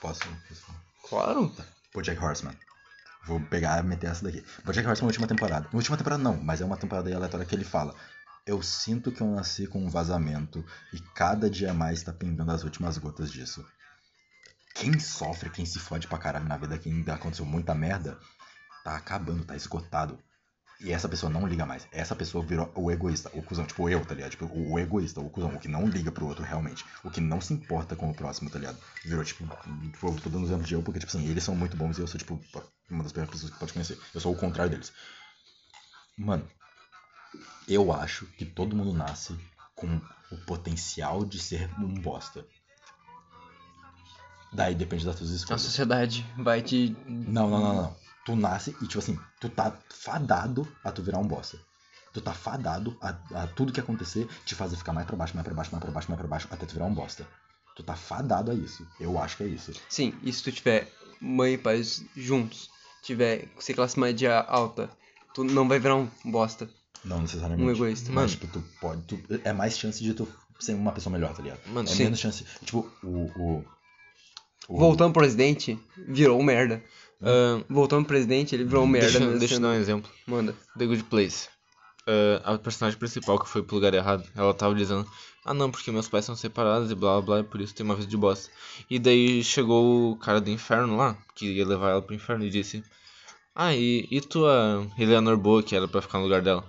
Posso? 0.00 0.20
posso 0.48 0.62
falar? 0.62 0.80
Claro. 1.08 1.56
Bojack 1.92 2.22
Horseman. 2.22 2.56
Vou 3.26 3.40
pegar 3.40 3.80
e 3.84 3.86
meter 3.86 4.10
essa 4.10 4.24
daqui. 4.24 4.44
Bojack 4.64 4.86
Horseman, 4.86 5.08
última 5.08 5.26
temporada. 5.26 5.68
Última 5.72 5.96
temporada 5.96 6.22
não, 6.22 6.36
mas 6.36 6.60
é 6.60 6.64
uma 6.64 6.76
temporada 6.76 7.08
aí 7.08 7.14
aleatória 7.14 7.46
que 7.46 7.54
ele 7.54 7.64
fala. 7.64 7.94
Eu 8.46 8.62
sinto 8.62 9.12
que 9.12 9.20
eu 9.20 9.26
nasci 9.28 9.66
com 9.66 9.84
um 9.84 9.88
vazamento 9.88 10.64
e 10.92 11.00
cada 11.00 11.48
dia 11.50 11.72
mais 11.72 12.02
tá 12.02 12.12
pingando 12.12 12.50
as 12.50 12.64
últimas 12.64 12.98
gotas 12.98 13.30
disso. 13.30 13.64
Quem 14.74 14.98
sofre, 14.98 15.50
quem 15.50 15.66
se 15.66 15.78
fode 15.78 16.08
pra 16.08 16.18
caralho 16.18 16.46
na 16.46 16.56
vida, 16.56 16.78
quem 16.78 17.04
aconteceu 17.08 17.44
muita 17.44 17.74
merda, 17.74 18.18
tá 18.82 18.96
acabando, 18.96 19.44
tá 19.44 19.54
esgotado. 19.54 20.18
E 20.80 20.90
essa 20.90 21.08
pessoa 21.08 21.30
não 21.30 21.46
liga 21.46 21.64
mais. 21.64 21.86
Essa 21.92 22.16
pessoa 22.16 22.44
virou 22.44 22.72
o 22.74 22.90
egoísta, 22.90 23.30
o 23.34 23.42
cuzão, 23.42 23.64
tipo 23.64 23.88
eu, 23.88 24.04
tá 24.04 24.14
ligado? 24.14 24.32
Tipo, 24.32 24.46
o, 24.46 24.78
egoísta, 24.80 25.20
o 25.20 25.30
cuzão, 25.30 25.54
o 25.54 25.58
que 25.58 25.68
não 25.68 25.86
liga 25.86 26.10
pro 26.10 26.26
outro 26.26 26.42
realmente. 26.42 26.84
O 27.04 27.10
que 27.10 27.20
não 27.20 27.40
se 27.40 27.54
importa 27.54 27.94
com 27.94 28.10
o 28.10 28.14
próximo, 28.14 28.50
tá 28.50 28.58
ligado? 28.58 28.78
Virou, 29.04 29.22
tipo, 29.22 29.46
tipo 29.92 30.08
eu 30.08 30.20
tô 30.20 30.28
dando 30.28 30.46
exemplo 30.46 30.64
de 30.64 30.74
eu, 30.74 30.82
porque, 30.82 30.98
tipo 30.98 31.16
assim, 31.16 31.28
eles 31.28 31.44
são 31.44 31.54
muito 31.54 31.76
bons 31.76 31.98
e 31.98 32.00
eu 32.00 32.06
sou, 32.08 32.18
tipo, 32.18 32.40
uma 32.90 33.04
das 33.04 33.12
primeiras 33.12 33.32
pessoas 33.32 33.52
que 33.52 33.58
pode 33.60 33.72
conhecer. 33.72 33.96
Eu 34.12 34.20
sou 34.20 34.32
o 34.32 34.36
contrário 34.36 34.72
deles. 34.72 34.92
Mano, 36.18 36.48
eu 37.68 37.92
acho 37.92 38.26
que 38.26 38.44
todo 38.44 38.74
mundo 38.74 38.92
nasce 38.92 39.38
com 39.76 40.00
o 40.32 40.36
potencial 40.46 41.24
de 41.24 41.38
ser 41.38 41.70
um 41.78 41.94
bosta. 41.94 42.44
Daí 44.52 44.74
depende 44.74 45.04
das 45.04 45.16
tuas 45.16 45.30
A 45.30 45.34
escolhas. 45.34 45.62
sociedade 45.62 46.26
vai 46.36 46.60
te. 46.62 46.96
Não, 47.06 47.48
não, 47.48 47.60
não, 47.60 47.74
não. 47.74 47.96
Tu 48.24 48.36
nasce 48.36 48.70
e, 48.82 48.86
tipo 48.86 48.98
assim, 48.98 49.18
tu 49.40 49.48
tá 49.48 49.72
fadado 49.88 50.66
a 50.84 50.92
tu 50.92 51.02
virar 51.02 51.18
um 51.18 51.26
bosta. 51.26 51.58
Tu 52.12 52.20
tá 52.20 52.32
fadado 52.32 52.96
a, 53.00 53.08
a 53.42 53.46
tudo 53.46 53.72
que 53.72 53.80
acontecer 53.80 54.28
te 54.44 54.54
fazer 54.54 54.76
ficar 54.76 54.92
mais 54.92 55.06
pra 55.06 55.16
baixo, 55.16 55.34
mais 55.34 55.44
pra 55.44 55.54
baixo, 55.54 55.70
mais 55.72 55.82
pra 55.82 55.90
baixo, 55.90 56.08
mais 56.10 56.18
pra 56.20 56.28
baixo, 56.28 56.48
até 56.50 56.66
tu 56.66 56.74
virar 56.74 56.84
um 56.84 56.94
bosta. 56.94 57.26
Tu 57.74 57.82
tá 57.82 57.94
fadado 57.96 58.50
a 58.50 58.54
isso. 58.54 58.86
Eu 59.00 59.18
acho 59.18 59.36
que 59.38 59.42
é 59.44 59.46
isso. 59.46 59.72
Sim, 59.88 60.12
e 60.22 60.30
se 60.32 60.42
tu 60.42 60.52
tiver 60.52 60.92
mãe 61.20 61.54
e 61.54 61.58
pais 61.58 62.04
juntos, 62.14 62.68
tiver 63.02 63.48
ser 63.58 63.72
classe 63.74 63.98
média 63.98 64.38
alta, 64.40 64.90
tu 65.32 65.42
não 65.42 65.66
vai 65.66 65.78
virar 65.80 65.96
um 65.96 66.08
bosta. 66.26 66.68
Não 67.02 67.22
necessariamente. 67.22 67.62
Um 67.66 67.70
egoísta. 67.74 68.12
Mas, 68.12 68.14
Mano. 68.14 68.28
tipo, 68.28 68.46
tu 68.46 68.62
pode. 68.80 69.02
Tu, 69.04 69.40
é 69.42 69.52
mais 69.52 69.76
chance 69.78 70.00
de 70.02 70.12
tu 70.14 70.28
ser 70.60 70.74
uma 70.74 70.92
pessoa 70.92 71.12
melhor, 71.12 71.34
tá 71.34 71.42
ligado? 71.42 71.60
Mano, 71.68 71.88
é 71.88 71.92
sim. 71.92 72.04
menos 72.04 72.20
chance. 72.20 72.44
Tipo, 72.64 72.88
o. 73.02 73.24
o, 73.40 73.64
o 74.68 74.78
Voltando 74.78 75.12
pro 75.12 75.22
presidente, 75.22 75.78
virou 76.08 76.38
um 76.38 76.42
merda. 76.42 76.82
Ah, 77.20 77.62
Voltando 77.68 78.04
pro 78.04 78.14
presidente, 78.14 78.54
ele 78.54 78.64
virou 78.64 78.84
um 78.84 78.86
merda. 78.86 79.18
deixa, 79.18 79.38
deixa 79.38 79.54
eu 79.54 79.60
dar 79.60 79.68
um 79.68 79.74
exemplo. 79.74 80.10
Manda. 80.26 80.54
The 80.76 80.86
Good 80.86 81.04
Place. 81.04 81.48
Ah, 82.06 82.54
a 82.54 82.58
personagem 82.58 82.98
principal 82.98 83.38
que 83.38 83.48
foi 83.48 83.62
pro 83.62 83.76
lugar 83.76 83.94
errado, 83.94 84.24
ela 84.34 84.52
tava 84.52 84.74
dizendo, 84.74 85.06
ah 85.44 85.54
não, 85.54 85.70
porque 85.70 85.90
meus 85.90 86.08
pais 86.08 86.24
são 86.24 86.34
separados 86.34 86.90
e 86.90 86.94
blá 86.94 87.20
blá 87.20 87.22
blá, 87.22 87.40
e 87.40 87.44
por 87.44 87.60
isso 87.60 87.74
tem 87.74 87.84
uma 87.84 87.94
vida 87.94 88.08
de 88.08 88.16
bosta. 88.16 88.50
E 88.90 88.98
daí 88.98 89.42
chegou 89.44 90.12
o 90.12 90.16
cara 90.16 90.40
do 90.40 90.50
inferno 90.50 90.96
lá, 90.96 91.16
que 91.34 91.46
ia 91.46 91.66
levar 91.66 91.90
ela 91.90 92.02
pro 92.02 92.14
inferno, 92.14 92.44
e 92.44 92.50
disse, 92.50 92.82
ah, 93.54 93.74
e, 93.74 94.08
e 94.10 94.20
tua 94.20 94.86
Eleanor 94.98 95.36
Boa, 95.36 95.62
que 95.62 95.76
era 95.76 95.86
pra 95.86 96.02
ficar 96.02 96.18
no 96.18 96.24
lugar 96.24 96.42
dela? 96.42 96.64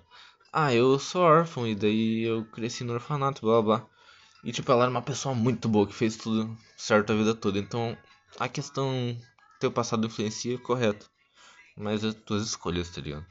Ah, 0.51 0.73
eu 0.73 0.99
sou 0.99 1.21
órfão, 1.21 1.67
e 1.67 1.73
daí 1.73 2.23
eu 2.23 2.45
cresci 2.45 2.83
no 2.83 2.93
orfanato, 2.93 3.41
blá 3.41 3.61
blá 3.61 3.77
blá. 3.77 3.87
E 4.43 4.51
tipo, 4.51 4.71
ela 4.71 4.83
era 4.83 4.91
uma 4.91 5.01
pessoa 5.01 5.33
muito 5.33 5.69
boa, 5.69 5.87
que 5.87 5.93
fez 5.93 6.17
tudo 6.17 6.57
certo 6.75 7.13
a 7.13 7.15
vida 7.15 7.33
toda, 7.33 7.57
então 7.57 7.97
a 8.37 8.49
questão 8.49 9.17
teu 9.59 9.71
passado 9.71 10.05
influencia, 10.05 10.57
correto. 10.57 11.09
Mas 11.77 12.03
as 12.03 12.13
tuas 12.13 12.43
escolhas, 12.43 12.89
tá 12.89 13.01
ligado? 13.01 13.25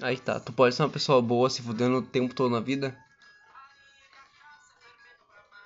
Aí 0.00 0.18
tá, 0.18 0.40
tu 0.40 0.52
pode 0.52 0.74
ser 0.74 0.82
uma 0.82 0.88
pessoa 0.88 1.20
boa 1.20 1.50
se 1.50 1.60
fudendo 1.62 1.98
o 1.98 2.02
tempo 2.02 2.34
todo 2.34 2.50
na 2.50 2.60
vida? 2.60 2.96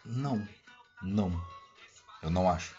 Não. 0.04 0.46
Não. 1.00 1.40
Eu 2.20 2.30
não 2.30 2.50
acho. 2.50 2.74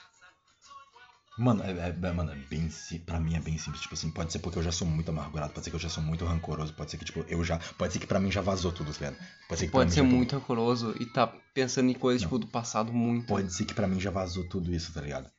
Mano, 1.38 1.63
é, 1.63 1.71
é- 1.71 1.89
é- 1.89 2.12
mano, 2.13 2.32
é 2.32 2.36
bem 2.36 2.69
sim- 2.69 3.00
pra 3.00 3.19
mim 3.19 3.36
é 3.36 3.39
bem 3.41 3.58
simples. 3.58 3.82
Tipo 3.82 3.93
assim, 3.93 4.10
pode 4.10 4.32
ser 4.32 4.39
porque 4.39 4.58
eu 4.58 4.63
já 4.63 4.71
sou 4.71 4.88
muito 4.88 5.10
amargurado, 5.10 5.52
pode 5.52 5.65
ser 5.65 5.69
que 5.69 5.76
eu 5.76 5.80
já 5.82 5.89
sou 5.89 6.02
muito 6.02 6.24
rancoroso, 6.24 6.74
pode 6.74 6.91
ser 6.91 6.98
que, 6.98 7.04
tipo, 7.04 7.26
eu 7.28 7.43
já. 7.43 7.58
Pode 7.78 7.91
ser 7.91 8.00
que 8.00 8.08
pra 8.08 8.19
mim 8.21 8.32
já 8.32 8.41
vazou 8.41 8.71
tudo, 8.71 8.93
tá 8.93 9.00
ligado? 9.10 9.17
Pode 9.50 9.60
ser 9.60 9.65
que 9.65 9.71
Pode 9.74 9.91
ser 9.93 10.02
já- 10.02 10.04
muito 10.08 10.34
rancoroso 10.34 10.95
e 10.98 11.06
tá 11.06 11.28
pensando 11.54 11.89
em 11.89 11.93
coisas, 11.93 12.21
tipo, 12.21 12.39
do 12.39 12.48
passado 12.48 12.93
muito. 12.93 13.28
Pode 13.28 13.52
ser 13.54 13.65
que 13.65 13.74
pra 13.74 13.86
mim 13.88 14.00
já 14.00 14.12
vazou 14.12 14.48
tudo 14.48 14.74
isso, 14.74 14.93
tá 14.93 15.02
ligado? 15.02 15.30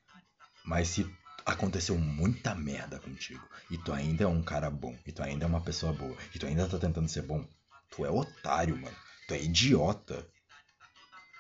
Mas 0.67 0.89
se 0.89 1.11
aconteceu 1.47 1.97
muita 1.97 2.55
merda 2.55 2.99
contigo 2.99 3.43
e 3.71 3.79
tu 3.79 3.93
ainda 3.93 4.25
é 4.25 4.27
um 4.27 4.43
cara 4.43 4.69
bom, 4.69 4.95
e 5.07 5.13
tu 5.13 5.23
ainda 5.23 5.45
é 5.45 5.49
uma 5.49 5.61
pessoa 5.63 5.93
boa, 5.95 6.17
e 6.35 6.39
tu 6.39 6.45
ainda 6.45 6.69
tá 6.69 6.77
tentando 6.79 7.09
ser 7.09 7.23
bom, 7.23 7.43
tu 7.91 8.05
é 8.05 8.11
otário, 8.11 8.77
mano. 8.77 8.97
Tu 9.29 9.33
é 9.35 9.43
idiota. 9.43 10.27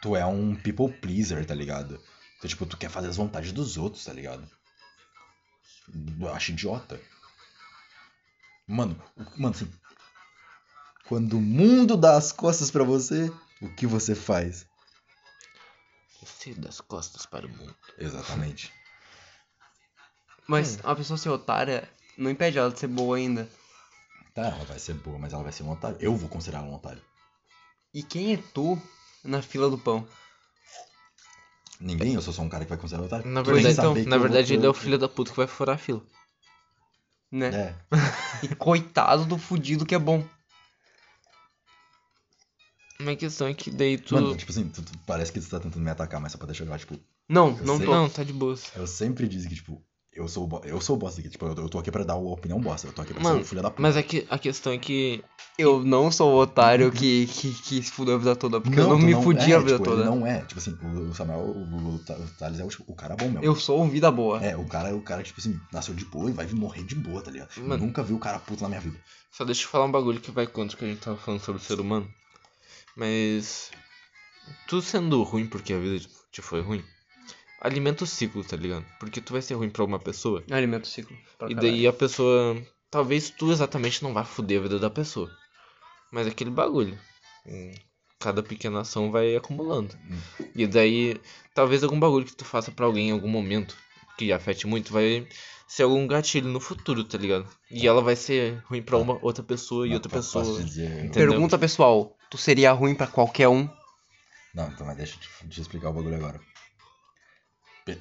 Tu 0.00 0.16
é 0.16 0.24
um 0.24 0.54
people 0.54 0.92
pleaser, 1.00 1.44
tá 1.44 1.54
ligado? 1.54 2.00
Tu, 2.40 2.48
tipo, 2.48 2.66
tu 2.66 2.76
quer 2.76 2.90
fazer 2.90 3.08
as 3.08 3.16
vontades 3.16 3.52
dos 3.52 3.76
outros, 3.76 4.04
tá 4.04 4.12
ligado? 4.12 4.48
Eu 6.20 6.34
acho 6.34 6.52
idiota. 6.52 7.00
Mano, 8.66 9.00
mano, 9.36 9.54
assim. 9.54 9.70
Quando 11.06 11.38
o 11.38 11.40
mundo 11.40 11.96
dá 11.96 12.16
as 12.16 12.32
costas 12.32 12.70
pra 12.70 12.82
você, 12.82 13.32
o 13.62 13.68
que 13.68 13.86
você 13.86 14.14
faz? 14.14 14.66
Você 16.20 16.52
das 16.54 16.80
costas 16.80 17.24
para 17.24 17.46
o 17.46 17.48
mundo. 17.48 17.74
Exatamente. 17.96 18.72
Mas 20.48 20.76
uma 20.80 20.96
pessoa 20.96 21.16
ser 21.16 21.28
otária 21.28 21.88
não 22.18 22.30
impede 22.30 22.58
ela 22.58 22.70
de 22.70 22.78
ser 22.78 22.88
boa 22.88 23.16
ainda. 23.16 23.48
Tá, 24.34 24.48
ela 24.48 24.64
vai 24.64 24.78
ser 24.78 24.94
boa, 24.94 25.18
mas 25.18 25.32
ela 25.32 25.42
vai 25.42 25.52
ser 25.52 25.62
um 25.62 25.70
otário. 25.70 25.96
Eu 26.00 26.16
vou 26.16 26.28
considerar 26.28 26.58
ela 26.58 26.68
um 26.68 26.74
otário. 26.74 27.02
E 27.94 28.02
quem 28.02 28.34
é 28.34 28.36
tu 28.52 28.80
na 29.24 29.40
fila 29.40 29.70
do 29.70 29.78
pão? 29.78 30.06
Ninguém, 31.80 32.14
eu 32.14 32.22
sou 32.22 32.32
só 32.32 32.42
um 32.42 32.48
cara 32.48 32.64
que 32.64 32.70
vai 32.70 32.78
considerar 32.78 33.04
otário. 33.06 33.26
Na 33.30 33.42
verdade, 33.42 33.74
que 33.74 33.80
na 34.08 34.16
eu 34.16 34.20
vou 34.20 34.28
verdade 34.28 34.54
ele 34.54 34.64
é 34.66 34.68
o 34.68 34.74
filho 34.74 34.98
da 34.98 35.08
puta 35.08 35.30
que 35.30 35.36
vai 35.36 35.46
furar 35.46 35.74
a 35.76 35.78
fila. 35.78 36.02
Né? 37.30 37.48
É, 37.54 37.74
E 38.44 38.54
coitado 38.54 39.24
do 39.24 39.36
fudido 39.36 39.84
que 39.84 39.94
é 39.94 39.98
bom. 39.98 40.24
Mas 42.98 43.08
a 43.08 43.16
questão 43.16 43.46
é 43.46 43.54
que 43.54 43.70
daí 43.70 43.98
tu. 43.98 44.14
mano, 44.14 44.34
tipo 44.36 44.50
assim, 44.50 44.68
tu, 44.68 44.82
tu- 44.82 44.98
parece 45.06 45.30
que 45.32 45.40
tu 45.40 45.48
tá 45.50 45.60
tentando 45.60 45.82
me 45.82 45.90
atacar, 45.90 46.18
mas 46.20 46.32
só 46.32 46.38
pra 46.38 46.46
deixar 46.46 46.64
claro, 46.64 46.80
tipo, 46.80 46.98
Não, 47.28 47.48
Eu 47.58 47.64
não. 47.66 47.78
Não, 47.78 48.08
tá 48.08 48.24
de 48.24 48.32
boas. 48.32 48.72
eu 48.74 48.86
sempre 48.86 49.28
disse 49.28 49.48
que, 49.48 49.54
tipo, 49.54 49.84
eu 50.16 50.26
sou 50.26 50.48
o, 50.48 50.60
eu 50.64 50.80
sou 50.80 50.96
o 50.96 50.98
bosta 50.98 51.20
aqui, 51.20 51.28
tipo, 51.28 51.44
eu, 51.44 51.54
eu 51.54 51.68
tô 51.68 51.78
aqui 51.78 51.90
pra 51.90 52.02
dar 52.02 52.14
a 52.14 52.16
opinião 52.16 52.58
bosta, 52.58 52.86
eu 52.86 52.92
tô 52.92 53.02
aqui 53.02 53.12
pra 53.12 53.22
Mano, 53.22 53.36
ser 53.36 53.42
o 53.42 53.44
filho 53.44 53.62
da 53.62 53.70
puta. 53.70 53.82
Mas 53.82 53.96
é 53.96 54.02
que 54.02 54.26
a 54.30 54.38
questão 54.38 54.72
é 54.72 54.78
que. 54.78 55.22
Eu 55.58 55.84
não 55.84 56.10
sou 56.10 56.34
o 56.34 56.40
otário 56.40 56.90
que, 56.90 57.26
que, 57.26 57.52
que 57.52 57.82
se 57.82 57.90
fudeu 57.90 58.14
a 58.14 58.18
vida 58.18 58.36
toda, 58.36 58.60
porque 58.60 58.78
eu 58.78 58.88
não 58.88 58.98
tu 58.98 59.04
me 59.04 59.14
fudi 59.14 59.52
é, 59.52 59.56
a 59.56 59.58
vida 59.58 59.72
tipo, 59.72 59.84
toda. 59.84 60.02
Ele 60.02 60.10
não 60.10 60.26
é, 60.26 60.40
tipo 60.40 60.58
assim, 60.58 60.72
o, 60.72 61.14
Samuel, 61.14 61.40
o, 61.40 61.62
o, 61.62 61.94
o 61.94 61.98
Thales 62.38 62.60
é 62.60 62.64
o, 62.64 62.68
tipo, 62.68 62.84
o 62.86 62.94
cara 62.94 63.14
bom 63.14 63.26
mesmo. 63.26 63.44
Eu 63.44 63.54
sou 63.54 63.82
um 63.82 63.88
vida 63.88 64.10
boa. 64.10 64.42
É, 64.42 64.56
o 64.56 64.64
cara 64.66 64.88
é 64.88 64.94
o 64.94 65.00
cara, 65.02 65.22
tipo 65.22 65.40
assim, 65.40 65.58
nasceu 65.72 65.94
de 65.94 66.04
boa 66.06 66.30
e 66.30 66.32
vai 66.32 66.46
morrer 66.48 66.84
de 66.84 66.94
boa, 66.94 67.22
tá 67.22 67.30
ligado? 67.30 67.50
Eu 67.56 67.64
Mano. 67.64 67.86
nunca 67.86 68.02
vi 68.02 68.14
o 68.14 68.18
cara 68.18 68.38
puto 68.38 68.62
na 68.62 68.68
minha 68.68 68.80
vida. 68.80 68.98
Só 69.30 69.44
deixa 69.44 69.64
eu 69.64 69.68
falar 69.68 69.84
um 69.84 69.92
bagulho 69.92 70.20
que 70.20 70.30
vai 70.30 70.46
contra 70.46 70.74
o 70.74 70.78
que 70.78 70.84
a 70.84 70.88
gente 70.88 71.00
tava 71.00 71.16
falando 71.16 71.40
sobre 71.40 71.60
o 71.60 71.64
ser 71.64 71.78
humano. 71.80 72.08
Mas. 72.96 73.70
Tu 74.68 74.80
sendo 74.80 75.22
ruim 75.22 75.46
porque 75.46 75.72
a 75.72 75.78
vida 75.78 76.04
te 76.32 76.40
foi 76.40 76.60
ruim, 76.60 76.82
alimenta 77.60 78.04
o 78.04 78.06
ciclo, 78.06 78.44
tá 78.44 78.56
ligado? 78.56 78.84
Porque 78.98 79.20
tu 79.20 79.32
vai 79.32 79.42
ser 79.42 79.54
ruim 79.54 79.70
pra 79.70 79.84
uma 79.84 79.98
pessoa. 79.98 80.42
Alimenta 80.50 80.84
o 80.84 80.90
ciclo. 80.90 81.16
E 81.16 81.38
caralho. 81.38 81.56
daí 81.56 81.86
a 81.86 81.92
pessoa. 81.92 82.56
Talvez 82.90 83.30
tu 83.30 83.50
exatamente 83.50 84.02
não 84.02 84.14
vá 84.14 84.24
foder 84.24 84.60
a 84.60 84.62
vida 84.62 84.78
da 84.78 84.90
pessoa. 84.90 85.30
Mas 86.12 86.26
é 86.26 86.30
aquele 86.30 86.50
bagulho. 86.50 86.98
Hum, 87.46 87.74
Cada 88.20 88.42
pequena 88.42 88.80
ação 88.80 89.10
vai 89.10 89.36
acumulando. 89.36 89.94
E 90.54 90.66
daí, 90.66 91.20
talvez 91.54 91.82
algum 91.82 91.98
bagulho 91.98 92.24
que 92.24 92.34
tu 92.34 92.44
faça 92.44 92.70
pra 92.70 92.86
alguém 92.86 93.08
em 93.08 93.12
algum 93.12 93.28
momento 93.28 93.76
que 94.16 94.32
afete 94.32 94.66
muito 94.66 94.92
vai 94.92 95.26
ser 95.68 95.82
algum 95.82 96.06
gatilho 96.06 96.48
no 96.48 96.60
futuro, 96.60 97.04
tá 97.04 97.18
ligado? 97.18 97.46
E 97.70 97.86
ela 97.86 98.00
vai 98.00 98.16
ser 98.16 98.62
ruim 98.66 98.82
pra 98.82 98.96
uma 98.96 99.18
outra 99.20 99.42
pessoa 99.44 99.86
e 99.86 99.92
outra 99.92 100.10
pessoa. 100.10 100.62
dizer? 100.62 101.10
Pergunta 101.10 101.58
pessoal, 101.58 102.16
tu 102.30 102.38
seria 102.38 102.72
ruim 102.72 102.94
pra 102.94 103.06
qualquer 103.06 103.48
um? 103.48 103.68
Não, 104.54 104.68
então 104.68 104.86
mas 104.86 104.96
deixa 104.96 105.16
eu 105.16 105.20
te, 105.20 105.48
te 105.48 105.60
explicar 105.60 105.90
o 105.90 105.92
bagulho 105.92 106.16
agora. 106.16 106.40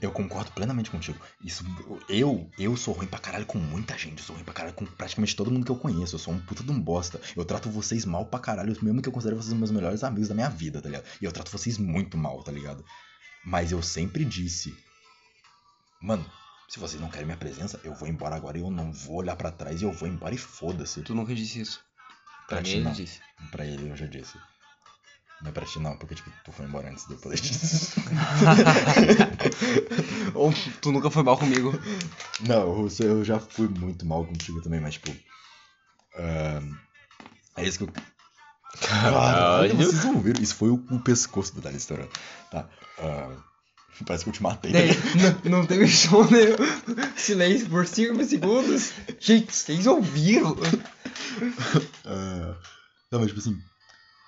Eu 0.01 0.11
concordo 0.11 0.51
plenamente 0.51 0.89
contigo. 0.89 1.19
Isso, 1.43 1.63
eu, 2.09 2.49
eu 2.57 2.75
sou 2.75 2.93
ruim 2.95 3.05
pra 3.05 3.19
caralho 3.19 3.45
com 3.45 3.59
muita 3.59 3.95
gente. 3.95 4.17
Eu 4.17 4.25
sou 4.25 4.35
ruim 4.35 4.43
pra 4.43 4.53
caralho 4.53 4.75
com 4.75 4.83
praticamente 4.83 5.35
todo 5.35 5.51
mundo 5.51 5.63
que 5.63 5.71
eu 5.71 5.75
conheço. 5.75 6.15
Eu 6.15 6.19
sou 6.19 6.33
um 6.33 6.39
puta 6.39 6.63
de 6.63 6.71
um 6.71 6.79
bosta. 6.79 7.21
Eu 7.35 7.45
trato 7.45 7.69
vocês 7.69 8.03
mal 8.03 8.25
pra 8.25 8.39
caralho, 8.39 8.75
mesmo 8.81 8.99
que 8.99 9.07
eu 9.07 9.13
considere 9.13 9.35
vocês 9.35 9.53
meus 9.53 9.69
melhores 9.69 10.03
amigos 10.03 10.27
da 10.27 10.33
minha 10.33 10.49
vida, 10.49 10.81
tá 10.81 10.89
ligado? 10.89 11.05
E 11.21 11.25
eu 11.25 11.31
trato 11.31 11.51
vocês 11.51 11.77
muito 11.77 12.17
mal, 12.17 12.41
tá 12.41 12.51
ligado? 12.51 12.83
Mas 13.45 13.71
eu 13.71 13.81
sempre 13.83 14.25
disse, 14.25 14.75
mano, 16.01 16.25
se 16.67 16.79
vocês 16.79 16.99
não 16.99 17.09
querem 17.09 17.25
minha 17.25 17.37
presença, 17.37 17.79
eu 17.83 17.93
vou 17.93 18.07
embora 18.07 18.35
agora 18.35 18.57
e 18.57 18.61
eu 18.61 18.71
não 18.71 18.91
vou 18.91 19.17
olhar 19.17 19.35
pra 19.35 19.51
trás 19.51 19.81
e 19.81 19.85
eu 19.85 19.91
vou 19.91 20.09
embora 20.09 20.33
e 20.33 20.37
foda-se. 20.37 21.03
Tu 21.03 21.13
nunca 21.13 21.35
disse 21.35 21.61
isso. 21.61 21.79
Pra 22.47 22.63
ti 22.63 22.71
mim 22.71 22.75
ele 22.77 22.85
não. 22.85 22.91
disse. 22.91 23.19
Pra 23.51 23.65
ele 23.65 23.87
eu 23.89 23.95
já 23.95 24.07
disse. 24.07 24.35
Não 25.45 25.51
é 25.51 25.53
pra 25.53 25.63
ti 25.63 25.77
não, 25.77 25.95
porque 25.95 26.15
tipo, 26.15 26.31
tu 26.43 26.51
foi 26.51 26.65
embora 26.65 26.89
antes 26.89 27.05
de 27.05 27.13
eu 27.13 27.19
poder 27.19 27.39
dizer. 27.39 27.93
Ou 30.33 30.51
tu 30.81 30.91
nunca 30.91 31.11
foi 31.11 31.21
mal 31.21 31.37
comigo. 31.37 31.71
Não, 32.39 32.87
eu 32.99 33.23
já 33.23 33.39
fui 33.39 33.67
muito 33.67 34.07
mal 34.07 34.25
contigo 34.25 34.59
também, 34.59 34.79
mas 34.79 34.95
tipo. 34.95 35.15
ahn, 36.17 36.73
é 37.57 37.63
isso 37.63 37.77
que 37.77 37.83
eu 37.83 37.93
Caralho, 38.81 39.75
vocês 39.75 40.03
não 40.03 40.19
viram? 40.19 40.41
Isso 40.41 40.55
foi 40.55 40.69
o, 40.69 40.83
o 40.89 40.99
pescoço 40.99 41.53
do 41.53 41.61
Dali 41.61 41.77
estourando. 41.77 42.09
Tá. 42.49 42.67
ah, 42.97 43.37
parece 44.03 44.23
que 44.23 44.31
eu 44.31 44.33
te 44.33 44.41
matei. 44.41 44.71
Daí, 44.71 44.87
né? 44.87 45.39
não, 45.43 45.59
não 45.59 45.65
teve 45.67 45.87
som 45.87 46.23
nenhum. 46.23 46.55
Silêncio 47.15 47.69
por 47.69 47.85
5 47.85 48.23
segundos. 48.25 48.93
Gente, 49.19 49.53
vocês 49.53 49.85
ouviram? 49.85 50.57
Ah, 52.03 52.55
não, 53.11 53.19
mas 53.19 53.27
tipo 53.27 53.39
assim, 53.39 53.55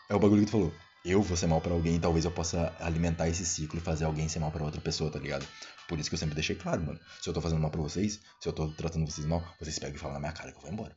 é 0.09 0.15
o 0.15 0.19
bagulho 0.19 0.41
que 0.41 0.47
tu 0.47 0.51
falou. 0.51 0.73
Eu 1.09 1.21
vou 1.21 1.37
ser 1.37 1.47
mal 1.47 1.61
pra 1.61 1.71
alguém 1.73 1.99
talvez 1.99 2.25
eu 2.25 2.31
possa 2.31 2.73
alimentar 2.79 3.29
esse 3.29 3.45
ciclo 3.45 3.79
e 3.79 3.81
fazer 3.81 4.03
alguém 4.05 4.27
ser 4.27 4.39
mal 4.39 4.51
pra 4.51 4.63
outra 4.63 4.81
pessoa, 4.81 5.09
tá 5.09 5.17
ligado? 5.17 5.47
Por 5.87 5.97
isso 5.99 6.09
que 6.09 6.15
eu 6.15 6.19
sempre 6.19 6.35
deixei 6.35 6.55
claro, 6.55 6.81
mano. 6.85 6.99
Se 7.21 7.29
eu 7.29 7.33
tô 7.33 7.39
fazendo 7.39 7.61
mal 7.61 7.71
pra 7.71 7.81
vocês, 7.81 8.19
se 8.41 8.47
eu 8.49 8.51
tô 8.51 8.67
tratando 8.69 9.09
vocês 9.09 9.25
mal, 9.25 9.41
vocês 9.59 9.79
pegam 9.79 9.95
e 9.95 9.99
falam 9.99 10.15
na 10.15 10.19
minha 10.19 10.33
cara 10.33 10.51
que 10.51 10.57
eu 10.57 10.61
vou 10.61 10.71
embora. 10.71 10.95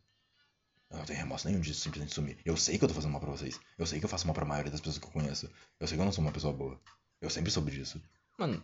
Eu 0.91 0.99
não 0.99 1.05
tenho 1.05 1.19
remorso 1.21 1.47
nenhum 1.47 1.61
de 1.61 1.73
simplesmente 1.73 2.13
sumir. 2.13 2.39
Eu 2.45 2.57
sei 2.57 2.77
que 2.77 2.83
eu 2.85 2.89
tô 2.89 2.95
fazendo 2.95 3.13
mal 3.13 3.21
pra 3.21 3.31
vocês. 3.31 3.61
Eu 3.79 3.87
sei 3.87 4.01
que 4.01 4.05
eu 4.05 4.09
faço 4.09 4.27
mal 4.27 4.35
pra 4.35 4.45
maioria 4.45 4.73
das 4.73 4.81
pessoas 4.81 4.99
que 4.99 5.07
eu 5.07 5.11
conheço. 5.13 5.49
Eu 5.79 5.87
sei 5.87 5.97
que 5.97 6.01
eu 6.01 6.05
não 6.05 6.11
sou 6.13 6.25
uma 6.25 6.33
pessoa 6.33 6.53
boa. 6.53 6.81
Eu 7.21 7.31
sempre 7.31 7.51
soube 7.53 7.71
disso. 7.71 8.03
Mano, 8.37 8.61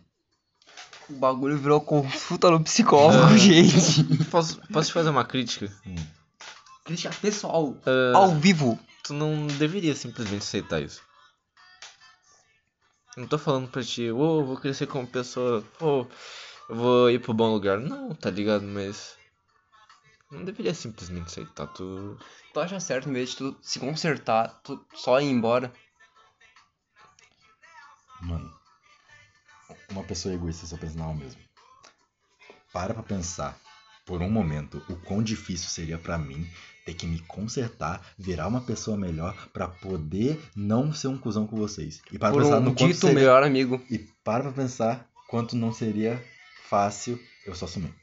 O 1.09 1.13
bagulho 1.13 1.57
virou 1.57 1.79
consulta 1.79 2.51
no 2.51 2.61
psicólogo, 2.61 3.23
Ah. 3.33 3.35
gente. 3.37 4.03
posso, 4.25 4.59
posso 4.73 4.89
te 4.89 4.93
fazer 4.93 5.09
uma 5.09 5.23
crítica? 5.23 5.71
Crítica 6.83 7.15
pessoal. 7.21 7.77
Ah, 7.85 8.17
Ao 8.17 8.35
vivo. 8.35 8.77
tu 9.03 9.13
não 9.13 9.47
deveria 9.47 9.95
simplesmente 9.95 10.41
aceitar 10.41 10.81
isso. 10.81 11.01
Não 13.17 13.25
tô 13.27 13.39
falando 13.39 13.67
pra 13.67 13.83
ti, 13.83 14.11
ô, 14.11 14.45
vou 14.45 14.57
crescer 14.57 14.85
como 14.85 15.07
pessoa, 15.07 15.65
ô, 15.81 16.05
eu 16.69 16.75
vou 16.75 17.09
ir 17.09 17.19
pro 17.19 17.33
bom 17.33 17.51
lugar. 17.51 17.79
Não, 17.79 18.13
tá 18.13 18.29
ligado? 18.29 18.63
Mas. 18.63 19.17
Não 20.29 20.45
deveria 20.45 20.71
simplesmente 20.75 21.25
aceitar. 21.25 21.65
Tu. 21.73 22.15
Tu 22.53 22.59
acha 22.59 22.79
certo, 22.79 23.09
em 23.09 23.13
vez 23.13 23.31
de 23.31 23.37
tu 23.37 23.57
se 23.59 23.79
consertar, 23.79 24.61
tu 24.61 24.79
só 24.93 25.19
ir 25.19 25.31
embora? 25.31 25.73
Mano, 28.21 28.53
uma 29.89 30.03
pessoa 30.03 30.35
egoísta 30.35 30.67
só 30.67 30.77
pensa 30.77 30.99
nela 30.99 31.15
mesmo. 31.15 31.41
Para 32.71 32.93
pra 32.93 33.01
pensar, 33.01 33.59
por 34.07 34.21
um 34.21 34.31
momento, 34.31 34.81
o 34.89 34.95
quão 34.95 35.21
difícil 35.21 35.69
seria 35.69 35.97
pra 35.97 36.17
mim 36.17 36.49
ter 36.85 36.93
que 36.93 37.05
me 37.05 37.19
consertar, 37.19 38.01
virar 38.17 38.47
uma 38.47 38.61
pessoa 38.61 38.95
melhor 38.95 39.49
pra 39.51 39.67
poder 39.67 40.41
não 40.55 40.93
ser 40.93 41.09
um 41.09 41.17
cuzão 41.17 41.45
com 41.45 41.57
vocês. 41.57 42.01
E 42.09 42.17
para 42.17 42.31
Por 42.33 42.41
pensar 42.41 42.57
um 42.59 42.61
no 42.61 42.73
quanto 42.73 42.87
dito 42.87 43.01
seria... 43.01 43.15
melhor 43.15 43.43
amigo. 43.43 43.83
E 43.91 43.99
para 43.99 44.43
pra 44.43 44.53
pensar 44.53 45.05
quanto 45.27 45.57
não 45.57 45.73
seria 45.73 46.23
fácil 46.69 47.21
eu 47.45 47.53
só 47.53 47.67
sumir. 47.67 47.93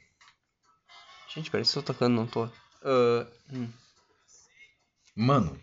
Gente, 1.33 1.49
parece 1.49 1.73
que 1.73 1.79
eu 1.79 1.83
tô 1.83 1.91
tocando, 1.93 2.13
não 2.13 2.27
tô. 2.27 2.47
Ah, 2.83 3.27
hum. 3.51 3.67
Mano, 5.15 5.59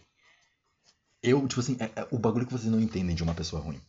eu, 1.22 1.46
tipo 1.46 1.61
assim, 1.61 1.76
é- 1.78 1.92
é 2.00 2.09
o 2.11 2.18
bagulho 2.18 2.46
que 2.46 2.52
vocês 2.52 2.70
não 2.70 2.81
entendem 2.81 3.14
de 3.14 3.22
uma 3.22 3.35
pessoa 3.35 3.62
ruim. 3.62 3.81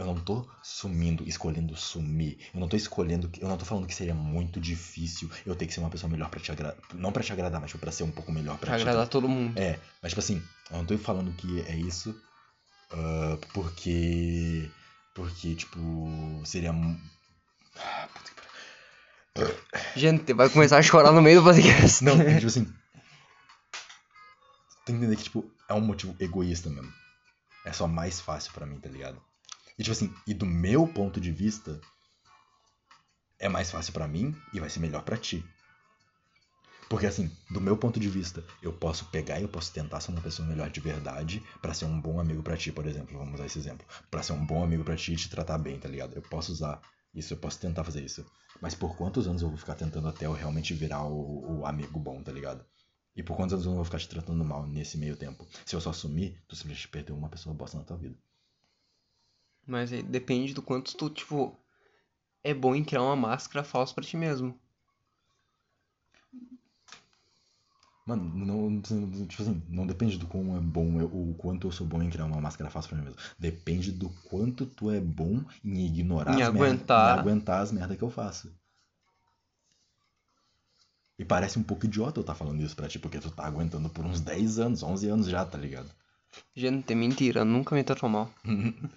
Eu 0.00 0.06
não 0.06 0.14
tô 0.14 0.48
sumindo, 0.62 1.28
escolhendo 1.28 1.76
sumir. 1.76 2.38
Eu 2.54 2.60
não 2.60 2.68
tô 2.68 2.74
escolhendo, 2.74 3.30
eu 3.38 3.46
não 3.46 3.58
tô 3.58 3.66
falando 3.66 3.86
que 3.86 3.94
seria 3.94 4.14
muito 4.14 4.58
difícil 4.58 5.30
eu 5.44 5.54
ter 5.54 5.66
que 5.66 5.74
ser 5.74 5.80
uma 5.80 5.90
pessoa 5.90 6.10
melhor 6.10 6.30
pra 6.30 6.40
te 6.40 6.50
agradar. 6.50 6.78
Não 6.94 7.12
pra 7.12 7.22
te 7.22 7.32
agradar, 7.34 7.60
mas 7.60 7.70
tipo, 7.70 7.80
pra 7.80 7.92
ser 7.92 8.04
um 8.04 8.10
pouco 8.10 8.32
melhor 8.32 8.56
pra, 8.56 8.68
Pra 8.68 8.76
ti. 8.78 8.82
agradar 8.82 9.06
todo 9.08 9.28
mundo. 9.28 9.58
É, 9.58 9.78
mas 10.02 10.12
tipo 10.12 10.20
assim, 10.20 10.42
eu 10.70 10.78
não 10.78 10.86
tô 10.86 10.96
falando 10.96 11.30
que 11.34 11.60
é 11.68 11.76
isso 11.76 12.18
ah, 12.92 13.36
porque. 13.52 14.70
Porque, 15.14 15.54
tipo, 15.54 16.40
seria. 16.46 16.72
Ah, 17.76 18.08
puta 18.14 18.30
que. 18.34 20.00
Gente, 20.00 20.32
vai 20.32 20.48
começar 20.48 20.78
a 20.78 20.82
chorar 20.82 21.12
no 21.12 21.20
meio 21.20 21.40
do 21.40 21.44
podcast. 21.44 22.02
Não, 22.02 22.20
é 22.20 22.36
tipo 22.36 22.46
assim. 22.48 22.64
Tem 24.86 24.96
que 24.96 25.04
entender 25.04 25.16
que, 25.16 25.24
tipo, 25.24 25.44
é 25.68 25.74
um 25.74 25.80
motivo 25.80 26.16
egoísta 26.18 26.70
mesmo. 26.70 26.90
É 27.66 27.72
só 27.72 27.86
mais 27.86 28.18
fácil 28.18 28.52
pra 28.52 28.64
mim, 28.64 28.80
tá 28.80 28.88
ligado? 28.88 29.20
E 29.80 29.82
tipo 29.82 29.92
assim, 29.92 30.14
e 30.26 30.34
do 30.34 30.44
meu 30.44 30.86
ponto 30.86 31.18
de 31.18 31.32
vista, 31.32 31.80
é 33.38 33.48
mais 33.48 33.70
fácil 33.70 33.94
pra 33.94 34.06
mim 34.06 34.36
e 34.52 34.60
vai 34.60 34.68
ser 34.68 34.78
melhor 34.78 35.02
pra 35.02 35.16
ti. 35.16 35.42
Porque 36.86 37.06
assim, 37.06 37.34
do 37.50 37.62
meu 37.62 37.78
ponto 37.78 37.98
de 37.98 38.06
vista, 38.06 38.44
eu 38.60 38.74
posso 38.74 39.06
pegar 39.06 39.40
e 39.40 39.42
eu 39.44 39.48
posso 39.48 39.72
tentar 39.72 40.02
ser 40.02 40.10
uma 40.10 40.20
pessoa 40.20 40.46
melhor 40.46 40.68
de 40.68 40.80
verdade 40.80 41.42
pra 41.62 41.72
ser 41.72 41.86
um 41.86 41.98
bom 41.98 42.20
amigo 42.20 42.42
pra 42.42 42.58
ti, 42.58 42.70
por 42.70 42.84
exemplo. 42.84 43.16
Vamos 43.16 43.36
usar 43.36 43.46
esse 43.46 43.58
exemplo. 43.58 43.86
Pra 44.10 44.22
ser 44.22 44.34
um 44.34 44.44
bom 44.44 44.62
amigo 44.62 44.84
pra 44.84 44.96
ti 44.96 45.14
e 45.14 45.16
te 45.16 45.30
tratar 45.30 45.56
bem, 45.56 45.80
tá 45.80 45.88
ligado? 45.88 46.14
Eu 46.14 46.20
posso 46.20 46.52
usar 46.52 46.82
isso, 47.14 47.32
eu 47.32 47.38
posso 47.38 47.58
tentar 47.58 47.82
fazer 47.82 48.04
isso. 48.04 48.26
Mas 48.60 48.74
por 48.74 48.94
quantos 48.98 49.26
anos 49.26 49.40
eu 49.40 49.48
vou 49.48 49.56
ficar 49.56 49.76
tentando 49.76 50.08
até 50.08 50.26
eu 50.26 50.34
realmente 50.34 50.74
virar 50.74 51.04
o, 51.06 51.60
o 51.60 51.64
amigo 51.64 51.98
bom, 51.98 52.22
tá 52.22 52.30
ligado? 52.30 52.62
E 53.16 53.22
por 53.22 53.34
quantos 53.34 53.54
anos 53.54 53.64
eu 53.64 53.74
vou 53.76 53.84
ficar 53.86 53.98
te 53.98 54.10
tratando 54.10 54.44
mal 54.44 54.66
nesse 54.66 54.98
meio 54.98 55.16
tempo? 55.16 55.48
Se 55.64 55.74
eu 55.74 55.80
só 55.80 55.90
sumir, 55.90 56.38
tu 56.46 56.54
simplesmente 56.54 56.86
perdeu 56.88 57.16
uma 57.16 57.30
pessoa 57.30 57.54
bosta 57.54 57.78
na 57.78 57.84
tua 57.84 57.96
vida. 57.96 58.18
Mas 59.70 59.92
aí 59.92 60.02
depende 60.02 60.52
do 60.52 60.60
quanto 60.62 60.96
tu, 60.96 61.08
tipo, 61.08 61.56
é 62.42 62.52
bom 62.52 62.74
em 62.74 62.82
criar 62.84 63.02
uma 63.02 63.14
máscara 63.14 63.64
falsa 63.64 63.94
pra 63.94 64.02
ti 64.04 64.16
mesmo. 64.16 64.58
Mano, 68.04 68.24
não, 68.34 68.80
tipo 68.80 69.42
assim, 69.42 69.62
não 69.68 69.86
depende 69.86 70.18
do 70.18 70.26
quão 70.26 70.56
é 70.56 70.60
bom, 70.60 70.98
eu, 71.00 71.06
o 71.06 71.34
quanto 71.38 71.68
eu 71.68 71.72
sou 71.72 71.86
bom 71.86 72.02
em 72.02 72.10
criar 72.10 72.24
uma 72.24 72.40
máscara 72.40 72.68
fácil 72.68 72.88
pra 72.88 72.98
mim 72.98 73.04
mesmo. 73.04 73.20
Depende 73.38 73.92
do 73.92 74.08
quanto 74.28 74.66
tu 74.66 74.90
é 74.90 74.98
bom 74.98 75.40
em 75.64 75.86
ignorar 75.86 76.32
Em 76.32 76.42
as 76.42 76.52
merda- 76.52 76.64
aguentar. 76.66 77.16
em 77.16 77.20
aguentar 77.20 77.62
as 77.62 77.70
merdas 77.70 77.96
que 77.96 78.02
eu 78.02 78.10
faço. 78.10 78.52
E 81.16 81.24
parece 81.24 81.58
um 81.58 81.62
pouco 81.62 81.84
idiota 81.86 82.18
eu 82.18 82.22
estar 82.22 82.34
falando 82.34 82.60
isso 82.62 82.74
pra 82.74 82.88
ti, 82.88 82.98
porque 82.98 83.20
tu 83.20 83.30
tá 83.30 83.44
aguentando 83.46 83.88
por 83.90 84.04
uns 84.04 84.20
10 84.20 84.58
anos, 84.58 84.82
11 84.82 85.08
anos 85.08 85.28
já, 85.28 85.44
tá 85.44 85.58
ligado? 85.58 85.88
Gente, 86.56 86.90
é 86.92 86.96
mentira, 86.96 87.44
nunca 87.44 87.74
me 87.76 87.84
tratou 87.84 88.08
mal. 88.08 88.32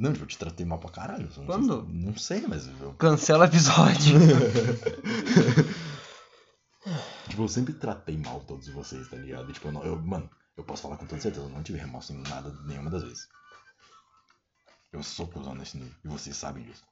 Não, 0.00 0.12
tipo, 0.12 0.24
eu 0.24 0.28
te 0.28 0.38
tratei 0.38 0.64
mal 0.64 0.78
pra 0.78 0.90
caralho. 0.90 1.24
não 1.24 1.30
sei 1.32 1.44
Quando? 1.44 1.86
se- 1.86 1.92
não 1.92 2.16
sei, 2.16 2.44
mas 2.48 2.66
eu, 2.80 2.94
Cancela 2.94 3.44
o 3.44 3.48
episódio. 3.48 4.18
tipo, 7.28 7.42
eu 7.42 7.48
sempre 7.48 7.72
tratei 7.74 8.16
mal 8.16 8.40
todos 8.40 8.68
vocês, 8.68 9.08
tá 9.08 9.16
ligado? 9.16 9.50
E, 9.50 9.52
tipo, 9.52 9.68
eu, 9.68 9.72
não- 9.72 9.84
eu- 9.84 9.98
mano, 10.00 10.28
eu 10.56 10.64
posso 10.64 10.82
falar 10.82 10.96
com 10.96 11.06
toda 11.06 11.20
certeza, 11.20 11.44
eu 11.44 11.50
não 11.50 11.62
tive 11.62 11.78
remorso 11.78 12.12
em 12.12 12.22
nada, 12.22 12.52
nenhuma 12.66 12.90
das 12.90 13.02
vezes. 13.02 13.28
Eu 14.92 15.02
sou 15.02 15.26
cuzão 15.26 15.54
nesse 15.54 15.76
nível, 15.76 15.92
e 16.04 16.08
vocês 16.08 16.36
sabem 16.36 16.64
disso. 16.64 16.82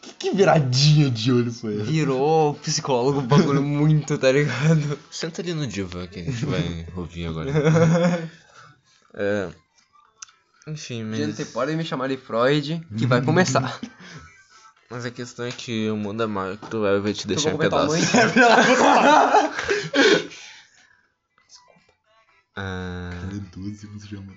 Que, 0.00 0.12
que 0.14 0.30
viradinha 0.34 1.10
de 1.10 1.30
olho 1.30 1.52
foi 1.52 1.76
essa? 1.76 1.84
Virou 1.84 2.54
psicólogo, 2.54 3.20
bagulho 3.20 3.62
muito, 3.62 4.18
tá 4.18 4.32
ligado? 4.32 4.98
Senta 5.10 5.42
ali 5.42 5.54
no 5.54 5.66
Diva 5.66 6.06
que 6.08 6.20
a 6.20 6.24
gente 6.24 6.44
vai 6.46 6.86
ouvir 6.96 7.26
agora. 7.26 7.50
É. 9.14 9.52
Enfim, 10.68 11.02
mas. 11.04 11.18
Gente, 11.18 11.44
podem 11.52 11.76
me 11.76 11.84
chamar 11.84 12.08
de 12.08 12.16
Freud, 12.16 12.80
que 12.96 13.06
vai 13.06 13.20
começar. 13.22 13.78
Mas 14.90 15.06
a 15.06 15.10
questão 15.10 15.46
é 15.46 15.50
que 15.50 15.88
o 15.90 15.96
mundo 15.96 16.22
é 16.22 16.26
mau 16.26 16.50
e 16.50 16.54
o 16.54 16.58
cruel 16.58 17.00
vai 17.02 17.14
te 17.14 17.26
deixar 17.26 17.48
Eu 17.48 17.54
em 17.54 17.58
vou 17.58 17.70
comentar 17.70 17.88
pedaços. 17.88 18.12
muito. 18.12 20.32
Ah, 22.54 23.10
Talentoso, 23.20 23.86
como 23.86 24.00
se 24.00 24.08
chama? 24.08 24.32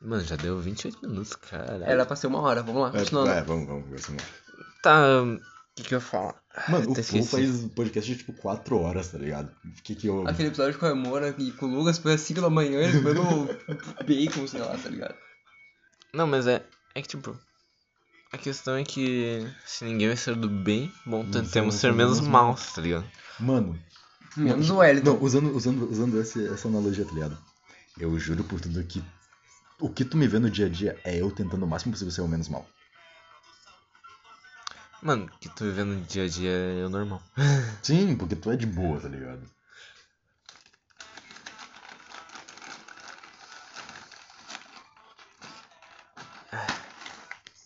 mano, 0.00 0.22
já 0.22 0.36
deu 0.36 0.60
28 0.60 1.08
minutos, 1.08 1.34
cara. 1.34 1.84
Era 1.84 2.06
pra 2.06 2.14
ser 2.14 2.28
uma 2.28 2.40
hora, 2.40 2.62
vamos 2.62 2.82
lá, 2.82 2.90
continuando. 2.92 3.30
É, 3.32 3.38
é, 3.38 3.42
vamos, 3.42 3.66
vamos, 3.66 3.84
vamos. 4.06 4.22
Tá. 4.82 5.22
O 5.22 5.38
que, 5.74 5.82
que 5.82 5.94
eu 5.94 5.98
ia 5.98 6.04
falar? 6.04 6.34
Mano, 6.68 6.92
Até 6.92 7.00
o 7.00 7.04
Flow 7.04 7.24
faz 7.24 7.64
podcast 7.74 8.12
de 8.12 8.18
tipo 8.18 8.32
4 8.34 8.78
horas, 8.78 9.08
tá 9.08 9.18
ligado? 9.18 9.50
O 9.64 9.82
que 9.82 9.94
que 9.94 10.06
eu. 10.06 10.26
Aquele 10.28 10.48
episódio 10.48 10.78
com 10.78 10.86
a 10.86 10.94
Moura 10.94 11.34
e 11.38 11.50
com 11.52 11.66
o 11.66 11.74
Lucas 11.74 11.98
foi 11.98 12.14
às 12.14 12.20
5 12.20 12.40
da 12.40 12.50
manhã, 12.50 12.78
ele 12.80 13.00
comendo 13.00 13.48
bacon, 14.06 14.46
sei 14.46 14.60
lá, 14.60 14.76
tá 14.76 14.88
ligado? 14.88 15.14
Não, 16.12 16.26
mas 16.26 16.46
é. 16.46 16.64
É 16.94 17.02
que 17.02 17.08
tipo. 17.08 17.36
A 18.32 18.38
questão 18.38 18.76
é 18.76 18.84
que 18.84 19.46
se 19.66 19.84
ninguém 19.84 20.08
vai 20.08 20.16
ser 20.16 20.34
do 20.34 20.48
bem, 20.48 20.90
bom, 21.04 21.22
tentemos 21.30 21.74
ser 21.74 21.92
menos 21.92 22.20
maus, 22.20 22.72
tá 22.72 22.80
ligado? 22.80 23.04
Mano, 23.38 23.78
Menos 24.34 24.70
o 24.70 24.76
Wellington. 24.78 25.12
Não, 25.12 25.22
usando, 25.22 25.54
usando, 25.54 25.90
usando 25.90 26.18
esse- 26.18 26.46
essa 26.48 26.66
analogia, 26.66 27.04
tá 27.04 27.12
ligado? 27.12 27.36
Eu 27.98 28.18
juro 28.18 28.42
por 28.44 28.58
tudo 28.58 28.82
que 28.84 29.04
o 29.78 29.90
que 29.90 30.04
tu 30.06 30.16
me 30.16 30.26
vê 30.26 30.38
no 30.38 30.48
dia 30.48 30.64
a 30.66 30.68
dia 30.70 30.98
é 31.04 31.20
eu 31.20 31.30
tentando 31.30 31.64
o 31.64 31.68
máximo 31.68 31.92
possível 31.92 32.10
ser 32.12 32.22
o 32.22 32.28
menos 32.28 32.48
mal. 32.48 32.66
Mano, 35.02 35.26
o 35.26 35.38
que 35.38 35.48
tu 35.50 35.64
vivendo 35.64 35.88
no 35.94 36.00
dia 36.02 36.24
a 36.24 36.28
dia 36.28 36.50
é 36.50 36.86
o 36.86 36.88
normal. 36.88 37.20
Sim, 37.82 38.16
porque 38.16 38.36
tu 38.36 38.50
é 38.50 38.56
de 38.56 38.64
boa, 38.66 38.98
tá 39.00 39.08
ligado? 39.08 39.42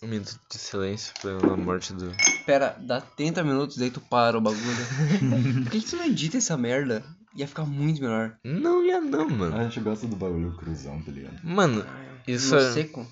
Um 0.07 0.09
minuto 0.09 0.39
de 0.49 0.57
silêncio 0.59 1.13
pela 1.21 1.57
morte 1.57 1.93
do. 1.93 2.15
Pera, 2.47 2.77
dá 2.81 3.01
30 3.01 3.43
minutos, 3.43 3.77
daí 3.77 3.91
tu 3.91 4.01
para 4.01 4.39
o 4.39 4.41
bagulho. 4.41 4.63
Por 5.65 5.71
que, 5.73 5.81
que 5.81 5.87
tu 5.91 5.97
não 5.97 6.05
edita 6.05 6.37
essa 6.39 6.57
merda? 6.57 7.03
Ia 7.35 7.49
ficar 7.49 7.65
muito 7.65 8.01
melhor. 8.01 8.39
Não 8.45 8.85
ia 8.87 9.01
não, 9.01 9.29
mano. 9.29 9.57
A 9.57 9.65
gente 9.65 9.81
gosta 9.81 10.07
do 10.07 10.15
bagulho 10.15 10.57
cruzão, 10.57 11.03
tá 11.03 11.11
ligado? 11.11 11.41
Mano, 11.43 11.85
isso, 12.25 12.55
No 12.55 12.61
é- 12.61 12.73
seco? 12.73 13.05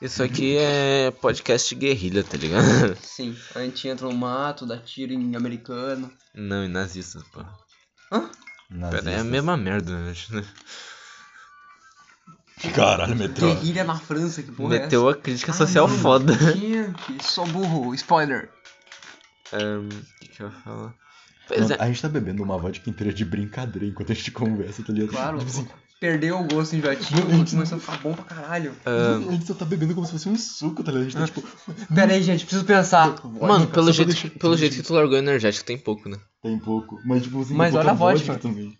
isso 0.00 0.22
aqui 0.22 0.56
é 0.56 1.10
podcast 1.10 1.74
guerrilha, 1.74 2.24
tá 2.24 2.38
ligado? 2.38 2.96
Sim. 3.04 3.36
A 3.54 3.60
gente 3.60 3.86
entra 3.86 4.08
no 4.08 4.14
mato, 4.14 4.64
dá 4.64 4.78
tiro 4.78 5.12
em 5.12 5.36
americano. 5.36 6.10
Não, 6.34 6.64
e 6.64 6.68
nazistas, 6.68 7.22
pô. 7.24 7.44
Hã? 8.10 8.30
Pera, 8.90 9.10
é 9.10 9.18
a 9.20 9.24
mesma 9.24 9.58
merda, 9.58 9.90
né? 9.92 10.14
Caralho, 12.74 13.16
metrô. 13.16 13.48
Guerrilha 13.54 13.84
na 13.84 13.96
França, 13.98 14.42
que 14.42 14.50
porra 14.52 14.70
Meteu 14.78 15.08
a 15.08 15.14
crítica 15.14 15.52
social 15.52 15.86
mano. 15.88 16.00
foda. 16.00 16.32
é 16.32 16.36
essa? 16.36 16.52
Gente, 16.56 17.24
sou 17.24 17.46
burro. 17.46 17.94
Spoiler. 17.94 18.48
O 19.52 19.88
que, 20.20 20.28
que 20.28 20.42
eu 20.42 20.46
ia 20.48 20.52
falar? 20.64 20.94
Pois 21.46 21.60
Mano, 21.60 21.74
é. 21.74 21.76
A 21.84 21.86
gente 21.88 22.00
tá 22.00 22.08
bebendo 22.08 22.42
uma 22.42 22.56
vodka 22.56 22.88
inteira 22.88 23.12
de 23.12 23.24
brincadeira 23.24 23.86
enquanto 23.86 24.12
a 24.12 24.14
gente 24.14 24.30
conversa, 24.30 24.82
tá 24.82 24.92
ligado? 24.92 25.10
Claro. 25.10 25.38
Tipo 25.38 25.50
assim, 25.50 25.68
Perdeu 26.00 26.38
o 26.38 26.44
gosto 26.44 26.74
enjoativo 26.76 27.20
e 27.20 27.50
começou 27.50 27.78
a 27.78 27.80
ficar 27.80 27.98
bom 27.98 28.12
pra 28.14 28.24
caralho. 28.24 28.74
ahn, 28.84 29.28
a 29.28 29.32
gente 29.32 29.46
só 29.46 29.54
tá 29.54 29.64
bebendo 29.64 29.94
como 29.94 30.06
se 30.06 30.12
fosse 30.12 30.28
um 30.28 30.36
suco, 30.36 30.82
tá 30.82 30.90
ligado? 30.92 31.06
A 31.06 31.10
gente 31.10 31.32
tá 31.34 31.40
tipo. 31.40 31.94
Pera 31.94 32.12
aí, 32.12 32.22
gente, 32.22 32.44
preciso 32.44 32.64
pensar. 32.64 33.14
mano, 33.40 33.66
pelo 33.68 33.86
só 33.86 33.92
jeito, 33.92 34.08
deixar- 34.08 34.30
pelo 34.30 34.56
jeito 34.56 34.76
que 34.76 34.82
tu 34.82 34.92
largou 34.92 35.16
energético 35.16 35.64
tem 35.64 35.78
pouco, 35.78 36.08
né? 36.08 36.18
Tem 36.42 36.58
pouco. 36.58 36.98
Mas 37.06 37.22
tipo 37.22 37.40
assim, 37.40 37.54
Mas 37.54 37.74
olha 37.74 37.90
a 37.90 37.94
vodka. 37.94 38.36
também. 38.36 38.76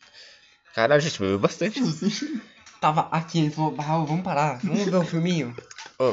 Caralho, 0.75 0.99
a 1.01 1.03
gente 1.03 1.19
bebeu 1.21 1.39
bastante. 1.39 1.81
Assim. 1.81 2.41
Tava 2.85 3.09
aqui, 3.11 3.39
ele 3.39 3.51
falou, 3.51 3.75
ah, 3.79 4.05
vamos 4.05 4.23
parar, 4.23 4.61
vamos 4.63 4.85
ver 4.85 4.95
um 4.95 5.05
filminho. 5.07 5.57
Ó, 5.99 6.13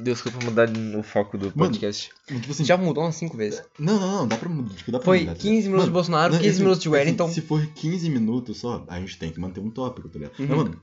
desculpa 0.00 0.38
mudar 0.44 0.68
o 0.96 1.02
foco 1.02 1.36
do 1.36 1.46
Mano, 1.46 1.72
podcast. 1.72 2.08
Tipo 2.28 2.52
assim. 2.52 2.64
Já 2.64 2.76
mudou 2.76 3.02
umas 3.02 3.16
5 3.16 3.36
vezes. 3.36 3.64
Não, 3.80 3.98
não, 3.98 4.12
não, 4.18 4.28
dá 4.28 4.36
pra 4.36 4.48
mudar. 4.48 4.72
Tipo, 4.76 4.92
dá 4.92 4.98
pra 5.00 5.06
Foi 5.06 5.20
mudar, 5.20 5.32
tá 5.32 5.38
15 5.40 5.48
ligado? 5.54 5.64
minutos 5.70 5.84
de 5.86 5.90
Bolsonaro, 5.90 6.32
não, 6.34 6.38
15 6.38 6.50
assim, 6.50 6.60
minutos 6.60 6.82
de 6.82 6.88
assim, 6.88 6.96
Wellington. 6.96 7.28
Se 7.32 7.40
for 7.40 7.66
15 7.66 8.10
minutos 8.10 8.58
só, 8.58 8.84
a 8.86 9.00
gente 9.00 9.18
tem 9.18 9.32
que 9.32 9.40
manter 9.40 9.58
um 9.58 9.70
tópico, 9.70 10.08
tá 10.08 10.18
ligado? 10.20 10.38
Uhum. 10.38 10.46
Mas, 10.46 10.56
mano, 10.56 10.80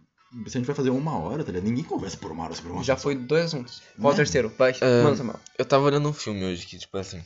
se 0.50 0.58
a 0.58 0.60
gente 0.60 0.68
vai 0.68 0.76
fazer 0.76 0.90
uma 0.90 1.18
hora, 1.18 1.46
tá 1.46 1.52
ligado? 1.54 1.64
Ninguém 1.70 1.86
conversa 1.86 2.18
por 2.18 2.30
uma 2.30 2.44
hora 2.44 2.54
sobre 2.54 2.74
uma 2.74 2.84
Já 2.84 2.98
foi 2.98 3.16
dois 3.16 3.46
assuntos. 3.46 3.82
Qual 3.98 4.10
o 4.10 4.12
Né? 4.12 4.18
terceiro? 4.18 4.52
Vai, 4.58 4.76
É. 4.82 5.04
manda, 5.04 5.16
Samuel. 5.16 5.40
Eu 5.58 5.64
tava 5.64 5.86
olhando 5.86 6.10
um 6.10 6.14
filme 6.14 6.44
hoje 6.44 6.66
que, 6.66 6.78
tipo 6.78 6.98
assim, 6.98 7.22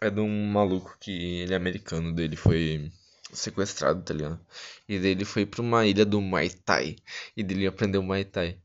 é 0.00 0.08
de 0.08 0.20
um 0.20 0.46
maluco 0.50 0.96
que 0.98 1.10
ele 1.42 1.52
é 1.52 1.56
americano, 1.58 2.10
dele 2.14 2.36
foi 2.36 2.90
sequestrado, 3.34 4.02
tá 4.02 4.14
ligado? 4.14 4.40
E 4.88 4.98
daí 4.98 5.10
ele 5.10 5.24
foi 5.24 5.44
pra 5.46 5.60
uma 5.62 5.86
ilha 5.86 6.04
do 6.04 6.20
Muay 6.20 6.50
Thai. 6.50 6.96
E 7.36 7.42
dele 7.42 7.66
aprendeu 7.66 8.02
Muay 8.02 8.24
Thai. 8.24 8.58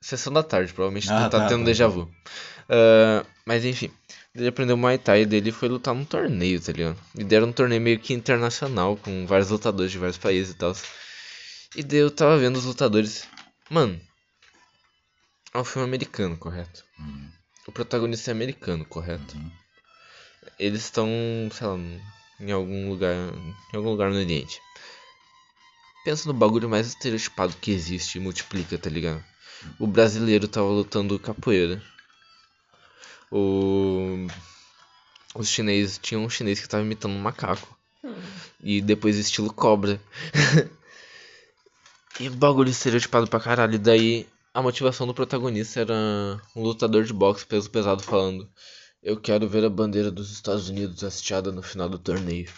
Sessão 0.00 0.32
da 0.32 0.42
tarde, 0.42 0.72
provavelmente 0.72 1.08
Ah, 1.10 1.26
tu 1.28 1.30
tá, 1.30 1.40
tá, 1.40 1.48
tendo 1.48 1.60
tá, 1.60 1.64
déjà 1.66 1.84
tá. 1.84 1.90
vu. 1.90 2.10
Ah, 2.68 3.24
mas 3.46 3.64
enfim, 3.64 3.90
ele 4.34 4.48
aprendeu 4.48 4.76
Muay 4.76 4.98
Thai 4.98 5.22
e 5.22 5.26
dele 5.26 5.52
foi 5.52 5.68
lutar 5.68 5.94
num 5.94 6.04
torneio, 6.04 6.60
tá 6.60 6.72
ligado? 6.72 6.98
E 7.16 7.22
deram 7.24 7.48
um 7.48 7.52
torneio 7.52 7.80
meio 7.80 7.98
que 8.00 8.12
internacional, 8.14 8.96
com 8.96 9.26
vários 9.26 9.50
lutadores 9.50 9.92
de 9.92 9.98
vários 9.98 10.18
países 10.18 10.54
e 10.54 10.56
tal. 10.56 10.74
E 11.76 11.82
daí 11.82 11.98
eu 12.00 12.10
tava 12.10 12.36
vendo 12.38 12.56
os 12.56 12.64
lutadores. 12.64 13.26
Mano, 13.70 14.00
é 15.54 15.58
um 15.58 15.64
filme 15.64 15.86
americano, 15.86 16.36
correto? 16.36 16.84
Uhum, 16.98 17.30
O 17.66 17.72
protagonista 17.72 18.30
é 18.30 18.32
americano, 18.32 18.84
correto? 18.84 19.36
uhum. 19.36 19.50
Eles 20.58 20.82
estão, 20.84 21.08
sei 21.52 21.66
lá, 21.66 21.76
em 22.40 22.50
algum 22.50 22.90
lugar, 22.90 23.14
em 23.72 23.76
algum 23.76 23.90
lugar 23.90 24.10
no 24.10 24.16
Oriente. 24.16 24.60
Pensa 26.04 26.26
no 26.26 26.34
bagulho 26.34 26.68
mais 26.68 26.88
estereotipado 26.88 27.54
que 27.60 27.70
existe 27.70 28.18
e 28.18 28.20
multiplica, 28.20 28.76
tá 28.76 28.90
ligado? 28.90 29.24
O 29.78 29.86
brasileiro 29.86 30.48
tava 30.48 30.66
lutando 30.66 31.18
capoeira. 31.18 31.82
O 33.30 34.26
os 35.34 35.48
chineses 35.48 35.98
tinha 35.98 36.20
um 36.20 36.28
chinês 36.28 36.60
que 36.60 36.68
tava 36.68 36.84
imitando 36.84 37.14
um 37.14 37.20
macaco. 37.20 37.76
E 38.62 38.80
depois 38.80 39.16
estilo 39.16 39.52
cobra. 39.52 40.00
e 42.20 42.28
bagulho 42.28 42.70
estereotipado 42.70 43.28
pra 43.28 43.40
caralho. 43.40 43.74
E 43.74 43.78
daí 43.78 44.26
a 44.52 44.60
motivação 44.60 45.06
do 45.06 45.14
protagonista 45.14 45.80
era 45.80 45.94
um 46.54 46.62
lutador 46.62 47.04
de 47.04 47.12
boxe 47.12 47.46
peso 47.46 47.70
pesado 47.70 48.02
falando: 48.02 48.48
Eu 49.02 49.20
quero 49.20 49.48
ver 49.48 49.64
a 49.64 49.68
bandeira 49.68 50.10
dos 50.12 50.30
Estados 50.30 50.68
Unidos 50.68 51.02
hasteada 51.02 51.50
no 51.50 51.62
final 51.62 51.88
do 51.88 51.98
torneio. 51.98 52.52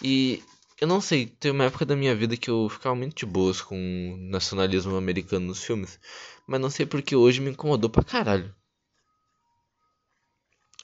E 0.00 0.42
eu 0.80 0.86
não 0.86 1.00
sei, 1.00 1.26
teve 1.26 1.54
uma 1.54 1.64
época 1.64 1.84
da 1.84 1.96
minha 1.96 2.14
vida 2.14 2.36
que 2.36 2.48
eu 2.48 2.68
ficava 2.68 2.94
muito 2.94 3.16
de 3.16 3.26
boas 3.26 3.60
com 3.60 3.76
o 3.76 4.16
nacionalismo 4.16 4.96
americano 4.96 5.46
nos 5.46 5.64
filmes, 5.64 5.98
mas 6.46 6.60
não 6.60 6.70
sei 6.70 6.86
porque 6.86 7.16
hoje 7.16 7.40
me 7.40 7.50
incomodou 7.50 7.90
pra 7.90 8.04
caralho. 8.04 8.54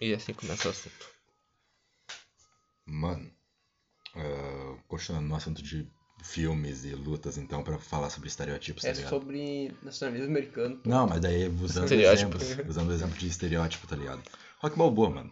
E 0.00 0.12
assim 0.14 0.32
começa 0.32 0.68
o 0.68 0.70
assunto. 0.70 1.06
Mano, 2.86 3.30
ah, 4.16 4.82
continuando 4.88 5.28
no 5.28 5.36
assunto 5.36 5.62
de 5.62 5.88
filmes 6.22 6.84
e 6.84 6.94
lutas, 6.94 7.36
então, 7.38 7.62
pra 7.62 7.78
falar 7.78 8.10
sobre 8.10 8.28
estereótipos, 8.28 8.82
tá 8.82 8.88
É 8.88 8.92
ligado? 8.92 9.10
sobre 9.10 9.72
nacionalismo 9.82 10.28
americano. 10.30 10.78
Não, 10.84 11.06
mas 11.06 11.20
daí 11.20 11.48
usando 11.62 11.90
exemplos, 11.92 12.42
usando 12.68 12.88
o 12.88 12.92
exemplo 12.92 13.16
de 13.18 13.26
estereótipo, 13.26 13.86
tá 13.86 13.96
ligado? 13.96 14.22
Rock 14.60 14.76
Balboa, 14.78 15.10
mano. 15.10 15.30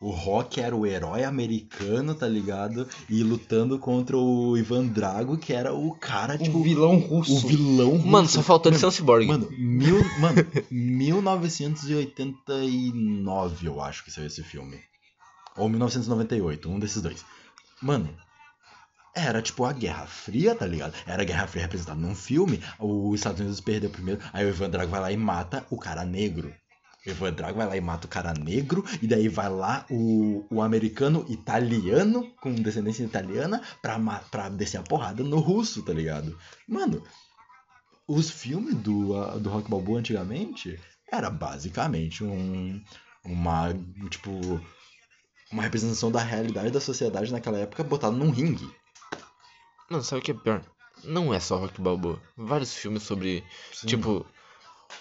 O 0.00 0.10
Rock 0.10 0.60
era 0.60 0.74
o 0.74 0.84
herói 0.84 1.22
americano, 1.22 2.12
tá 2.12 2.26
ligado? 2.26 2.88
E 3.08 3.22
lutando 3.22 3.78
contra 3.78 4.16
o 4.16 4.58
Ivan 4.58 4.88
Drago, 4.88 5.38
que 5.38 5.52
era 5.52 5.72
o 5.72 5.94
cara, 5.94 6.36
tipo, 6.36 6.58
o 6.58 6.62
vilão 6.64 6.96
o 6.96 6.98
russo. 6.98 7.46
vilão 7.46 7.92
russo. 7.92 8.06
Mano, 8.08 8.28
só 8.28 8.42
faltou 8.42 8.72
Mano, 8.72 8.88
um 8.88 8.90
cyborg. 8.90 9.28
Mano, 9.28 9.48
mil, 9.56 9.98
mano, 10.18 10.44
1989, 10.72 13.66
eu 13.66 13.80
acho 13.80 14.04
que 14.04 14.10
saiu 14.10 14.26
esse 14.26 14.42
filme. 14.42 14.80
Ou 15.56 15.68
1998, 15.68 16.68
um 16.68 16.78
desses 16.80 17.00
dois. 17.02 17.24
Mano, 17.80 18.08
era 19.14 19.42
tipo 19.42 19.64
a 19.64 19.72
Guerra 19.72 20.06
Fria, 20.06 20.54
tá 20.54 20.66
ligado? 20.66 20.94
Era 21.06 21.22
a 21.22 21.24
Guerra 21.24 21.46
Fria 21.46 21.62
representada 21.62 22.00
num 22.00 22.14
filme. 22.14 22.62
Os 22.78 23.14
Estados 23.14 23.40
Unidos 23.40 23.60
perdeu 23.60 23.90
primeiro. 23.90 24.20
Aí 24.32 24.44
o 24.44 24.48
Ivan 24.48 24.70
Drago 24.70 24.90
vai 24.90 25.00
lá 25.00 25.12
e 25.12 25.16
mata 25.16 25.66
o 25.70 25.78
cara 25.78 26.04
negro. 26.04 26.54
O 27.06 27.10
Ivan 27.10 27.32
Drago 27.32 27.58
vai 27.58 27.66
lá 27.66 27.76
e 27.76 27.80
mata 27.80 28.06
o 28.06 28.10
cara 28.10 28.32
negro. 28.32 28.84
E 29.02 29.06
daí 29.06 29.28
vai 29.28 29.50
lá 29.50 29.84
o, 29.90 30.46
o 30.50 30.62
americano 30.62 31.26
italiano, 31.28 32.32
com 32.40 32.54
descendência 32.54 33.04
italiana, 33.04 33.60
pra, 33.82 33.98
pra 34.30 34.48
descer 34.48 34.78
a 34.78 34.82
porrada 34.82 35.22
no 35.22 35.38
russo, 35.38 35.82
tá 35.82 35.92
ligado? 35.92 36.38
Mano, 36.66 37.02
os 38.08 38.30
filmes 38.30 38.74
do, 38.76 39.38
do 39.38 39.50
Rock 39.50 39.70
Balboa 39.70 39.98
antigamente 39.98 40.78
era 41.10 41.28
basicamente 41.28 42.24
um 42.24 42.82
uma 43.24 43.72
tipo 44.10 44.30
uma 45.52 45.62
representação 45.62 46.10
da 46.10 46.20
realidade 46.20 46.70
da 46.70 46.80
sociedade 46.80 47.30
naquela 47.30 47.58
época 47.58 47.84
botada 47.84 48.16
num 48.16 48.30
ringue. 48.30 48.68
Mano, 49.92 50.02
sabe 50.02 50.20
o 50.20 50.24
que 50.24 50.30
é 50.30 50.34
pior? 50.34 50.62
Não 51.04 51.34
é 51.34 51.38
só 51.40 51.56
Rock 51.58 51.80
Balboa. 51.80 52.18
Vários 52.36 52.72
filmes 52.74 53.02
sobre, 53.02 53.44
tipo... 53.86 54.24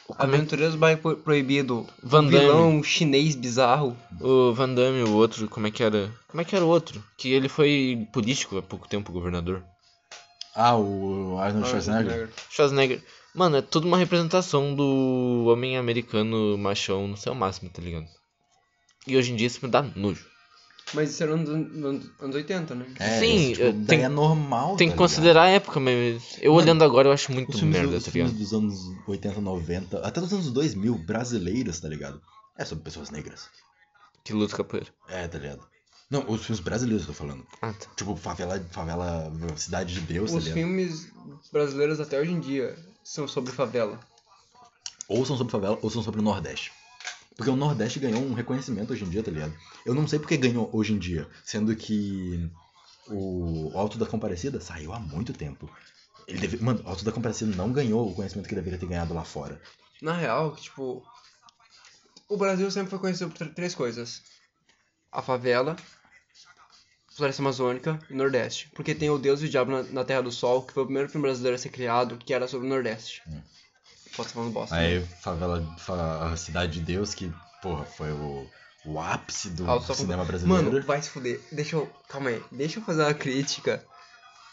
o 0.07 0.13
como 0.15 0.33
é- 0.33 0.35
Aventureiros 0.35 0.75
Bairro 0.75 1.15
Proibido. 1.17 1.87
Van 2.03 2.23
Damme. 2.25 2.39
vilão 2.39 2.83
chinês 2.83 3.35
bizarro. 3.35 3.95
O 4.19 4.53
Van 4.53 4.73
Damme, 4.73 5.03
o 5.03 5.13
outro, 5.13 5.47
como 5.47 5.67
é 5.67 5.71
que 5.71 5.81
era? 5.83 6.11
Como 6.27 6.41
é 6.41 6.43
que 6.43 6.55
era 6.55 6.65
o 6.65 6.67
outro? 6.67 7.01
Que 7.17 7.31
ele 7.31 7.47
foi 7.47 8.05
político 8.11 8.57
há 8.57 8.61
pouco 8.61 8.87
tempo, 8.87 9.11
governador. 9.13 9.63
Ah, 10.53 10.75
o 10.75 11.37
Arnold 11.39 11.69
Schwarzenegger. 11.69 12.29
Schwarzenegger. 12.49 13.01
Mano, 13.33 13.55
é 13.57 13.61
tudo 13.61 13.87
uma 13.87 13.97
representação 13.97 14.75
do 14.75 15.45
homem 15.47 15.77
americano 15.77 16.57
machão 16.57 17.07
no 17.07 17.15
seu 17.15 17.33
máximo, 17.33 17.69
tá 17.69 17.81
ligado? 17.81 18.07
E 19.07 19.15
hoje 19.15 19.31
em 19.31 19.37
dia 19.37 19.47
isso 19.47 19.59
me 19.63 19.71
dá 19.71 19.81
nojo. 19.81 20.25
Mas 20.93 21.11
isso 21.11 21.23
era 21.23 21.35
nos 21.37 21.49
anos, 21.49 21.73
nos 21.73 22.09
anos 22.19 22.35
80, 22.35 22.75
né? 22.75 22.85
É, 22.99 23.19
Sim, 23.19 23.53
tipo, 23.53 23.85
tem- 23.85 24.03
é 24.03 24.09
normal. 24.09 24.75
Tem 24.75 24.87
tá 24.89 24.91
que 24.93 24.97
considerar 24.97 25.43
a 25.43 25.47
época, 25.49 25.79
mas 25.79 26.37
eu 26.41 26.51
Mano, 26.53 26.63
olhando 26.63 26.83
agora 26.83 27.07
eu 27.07 27.13
acho 27.13 27.31
muito 27.31 27.49
os 27.53 27.59
filmes, 27.59 27.77
merda, 27.79 27.97
os 27.97 28.03
tá 28.03 28.11
filmes 28.11 28.33
ligado? 28.33 28.43
dos 28.43 28.53
anos 28.53 29.07
80, 29.07 29.39
90, 29.39 29.99
até 30.05 30.19
dos 30.19 30.33
anos 30.33 30.51
2000, 30.51 30.97
brasileiros, 30.97 31.79
tá 31.79 31.87
ligado? 31.87 32.21
É 32.57 32.65
sobre 32.65 32.83
pessoas 32.83 33.09
negras. 33.09 33.47
Que 34.23 34.33
luta 34.33 34.55
capoeira. 34.57 34.87
É, 35.07 35.27
tá 35.27 35.37
ligado? 35.39 35.61
Não, 36.09 36.29
os 36.29 36.41
filmes 36.45 36.59
brasileiros 36.59 37.03
eu 37.07 37.07
tô 37.07 37.13
falando. 37.13 37.45
Ah, 37.61 37.71
tá. 37.71 37.87
Tipo, 37.95 38.15
favela, 38.17 38.59
favela, 38.71 39.31
cidade 39.55 39.93
de 39.93 40.01
Deus, 40.01 40.29
tá 40.29 40.37
Os 40.37 40.43
ligado? 40.43 40.57
filmes 40.57 41.07
brasileiros 41.53 42.01
até 42.01 42.19
hoje 42.19 42.31
em 42.31 42.39
dia 42.41 42.75
são 43.01 43.27
sobre 43.29 43.53
favela. 43.53 43.97
Ou 45.07 45.25
são 45.25 45.37
sobre 45.37 45.51
favela, 45.51 45.79
ou 45.81 45.89
são 45.89 46.03
sobre 46.03 46.19
o 46.19 46.23
Nordeste. 46.23 46.71
Porque 47.41 47.49
o 47.49 47.55
Nordeste 47.55 47.97
ganhou 47.97 48.21
um 48.21 48.35
reconhecimento 48.35 48.93
hoje 48.93 49.03
em 49.03 49.09
dia, 49.09 49.23
tá 49.23 49.31
ligado? 49.31 49.51
Eu 49.83 49.95
não 49.95 50.07
sei 50.07 50.19
porque 50.19 50.37
ganhou 50.37 50.69
hoje 50.71 50.93
em 50.93 50.99
dia, 50.99 51.27
sendo 51.43 51.75
que 51.75 52.47
o 53.07 53.71
Alto 53.73 53.97
da 53.97 54.05
Comparecida 54.05 54.61
saiu 54.61 54.93
há 54.93 54.99
muito 54.99 55.33
tempo. 55.33 55.67
Ele 56.27 56.37
deve... 56.37 56.63
Mano, 56.63 56.83
o 56.85 56.87
Alto 56.87 57.03
da 57.03 57.11
Comparecida 57.11 57.55
não 57.55 57.71
ganhou 57.71 58.07
o 58.07 58.13
conhecimento 58.13 58.47
que 58.47 58.53
deveria 58.53 58.77
ter 58.77 58.85
ganhado 58.85 59.11
lá 59.15 59.23
fora. 59.23 59.59
Na 60.03 60.13
real, 60.13 60.55
tipo, 60.55 61.03
o 62.29 62.37
Brasil 62.37 62.69
sempre 62.69 62.91
foi 62.91 62.99
conhecido 62.99 63.31
por 63.31 63.39
tr- 63.39 63.55
três 63.55 63.73
coisas: 63.73 64.21
a 65.11 65.23
favela, 65.23 65.75
floresta 67.15 67.41
amazônica 67.41 67.99
e 68.07 68.13
Nordeste. 68.13 68.69
Porque 68.75 68.93
tem 68.93 69.09
o 69.09 69.17
Deus 69.17 69.41
e 69.41 69.45
o 69.45 69.49
Diabo 69.49 69.71
na, 69.71 69.81
na 69.81 70.05
Terra 70.05 70.21
do 70.21 70.31
Sol, 70.31 70.61
que 70.61 70.73
foi 70.73 70.83
o 70.83 70.85
primeiro 70.85 71.09
filme 71.09 71.25
brasileiro 71.25 71.55
a 71.55 71.59
ser 71.59 71.69
criado, 71.69 72.19
que 72.19 72.35
era 72.35 72.47
sobre 72.47 72.67
o 72.67 72.69
Nordeste. 72.69 73.23
Hum. 73.27 73.41
Falando 74.11 74.51
bosta. 74.51 74.75
Aí, 74.75 75.03
favela, 75.21 75.65
fa- 75.77 76.29
a 76.31 76.37
Cidade 76.37 76.73
de 76.73 76.81
Deus, 76.81 77.13
que, 77.13 77.31
porra, 77.61 77.85
foi 77.85 78.11
o, 78.11 78.45
o 78.85 78.99
ápice 78.99 79.49
do 79.49 79.63
da 79.65 79.79
cinema 79.95 80.25
brasileiro. 80.25 80.63
Mano, 80.71 80.85
vai 80.85 81.01
se 81.01 81.09
fuder. 81.09 81.39
Deixa 81.51 81.75
eu. 81.75 81.89
Calma 82.09 82.29
aí. 82.29 82.41
Deixa 82.51 82.79
eu 82.79 82.83
fazer 82.83 83.03
uma 83.03 83.13
crítica 83.13 83.83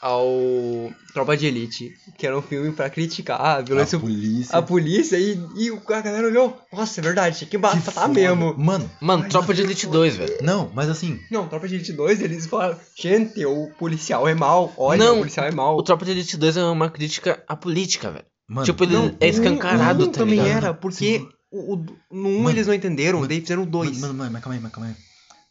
ao 0.01 0.93
Tropa 1.13 1.37
de 1.37 1.47
Elite, 1.47 1.93
que 2.17 2.25
era 2.25 2.39
um 2.39 2.43
filme 2.43 2.71
pra 2.71 2.89
criticar 2.89 3.41
a 3.41 3.55
A 3.57 3.61
violência, 3.63 3.99
polícia. 3.99 4.57
a 4.57 4.63
polícia 4.63 5.17
e, 5.19 5.37
e 5.57 5.71
o- 5.73 5.83
a 5.89 6.01
galera 6.01 6.29
olhou, 6.29 6.57
nossa, 6.73 7.01
é 7.01 7.03
verdade, 7.03 7.39
tinha 7.39 7.51
que 7.51 7.59
matar 7.59 7.81
foda. 7.93 8.09
mesmo. 8.09 8.55
Mano, 8.57 8.89
Mano, 9.01 9.25
Ai, 9.25 9.29
Tropa 9.29 9.53
de 9.53 9.63
Elite 9.63 9.87
foda. 9.87 9.99
2, 9.99 10.17
velho. 10.17 10.39
não, 10.41 10.71
mas 10.73 10.89
assim. 10.89 11.19
Não, 11.31 11.49
Tropa 11.49 11.67
de 11.67 11.75
Elite 11.75 11.93
2, 11.93 12.21
eles 12.21 12.47
falaram, 12.47 12.79
gente, 12.97 13.45
o 13.45 13.71
policial 13.77 14.29
é 14.29 14.35
mal, 14.35 14.73
olha, 14.77 15.05
Não, 15.05 15.15
o 15.17 15.19
policial 15.19 15.47
é 15.47 15.51
mal. 15.51 15.77
O 15.77 15.83
Tropa 15.83 16.05
de 16.05 16.13
Elite 16.13 16.37
2 16.37 16.57
é 16.57 16.63
uma 16.63 16.89
crítica 16.91 17.43
à 17.49 17.57
política, 17.57 18.09
velho. 18.13 18.25
Mano, 18.49 18.65
Tipo, 18.65 18.85
ele 18.85 18.93
Não, 18.95 19.17
é 19.21 19.29
escancarado, 19.29 20.05
um 20.05 20.11
tá 20.13 20.21
também 20.21 20.41
ligado? 20.41 20.57
era, 20.57 20.75
porque 20.75 21.19
Sim. 21.19 21.29
o, 21.51 21.75
o- 21.75 21.77
no 22.11 22.29
1 22.31 22.39
Mano, 22.45 22.51
eles 22.51 22.67
não 22.67 22.75
entenderam, 22.75 23.19
mano, 23.19 23.29
daí 23.29 23.41
fizeram 23.43 23.63
o 23.63 23.67
2. 23.67 23.99
Mano, 24.01 24.15
mano, 24.15 24.31
mas 24.33 24.43
calma 24.43 24.55
aí, 24.57 24.61
mas 24.63 24.73
calma 24.73 24.89
aí. 24.89 24.97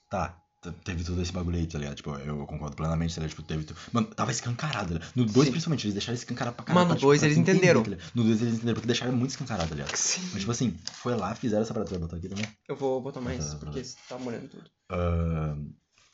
Tá, 0.09 0.35
teve 0.83 1.03
todo 1.03 1.21
esse 1.21 1.31
bagulho 1.31 1.57
aí, 1.57 1.67
tá 1.67 1.77
ligado? 1.77 1.95
Tipo, 1.95 2.15
eu 2.15 2.45
concordo 2.47 2.75
plenamente, 2.75 3.13
tá 3.13 3.21
ligado? 3.21 3.35
Tipo, 3.37 3.43
teve. 3.47 3.65
Mano, 3.93 4.07
tava 4.07 4.31
escancarado, 4.31 4.87
tá 4.87 4.93
ligado? 4.95 5.11
No 5.15 5.25
2, 5.25 5.45
Sim. 5.45 5.51
principalmente, 5.51 5.83
eles 5.85 5.93
deixaram 5.93 6.15
escancarado 6.15 6.55
pra 6.55 6.65
caralho. 6.65 6.85
Mano, 6.87 6.93
no 6.95 6.99
tipo, 6.99 7.07
dois 7.07 7.19
pra 7.19 7.27
eles 7.27 7.37
entender, 7.37 7.77
entenderam. 7.77 7.83
tá 7.83 8.11
no 8.15 8.23
2 8.23 8.41
eles 8.41 8.53
entenderam, 8.55 8.73
porque 8.73 8.87
deixaram 8.87 9.11
muito 9.13 9.29
escancarado, 9.29 9.69
tá 9.69 9.75
ligado? 9.75 9.95
Sim. 9.95 10.21
Mas, 10.31 10.39
tipo 10.39 10.51
assim, 10.51 10.75
foi 10.93 11.15
lá, 11.15 11.35
fizeram 11.35 11.61
essa 11.61 11.73
parada. 11.73 11.91
Vai 11.91 11.99
botar 11.99 12.17
aqui 12.17 12.27
também? 12.29 12.47
Eu 12.67 12.75
vou 12.75 12.99
botar 12.99 13.21
mais, 13.21 13.45
tá, 13.45 13.55
porque 13.57 13.81
tá. 13.81 13.89
tá 14.09 14.17
molhando 14.17 14.47
tudo. 14.47 14.63
Ahn, 14.91 15.67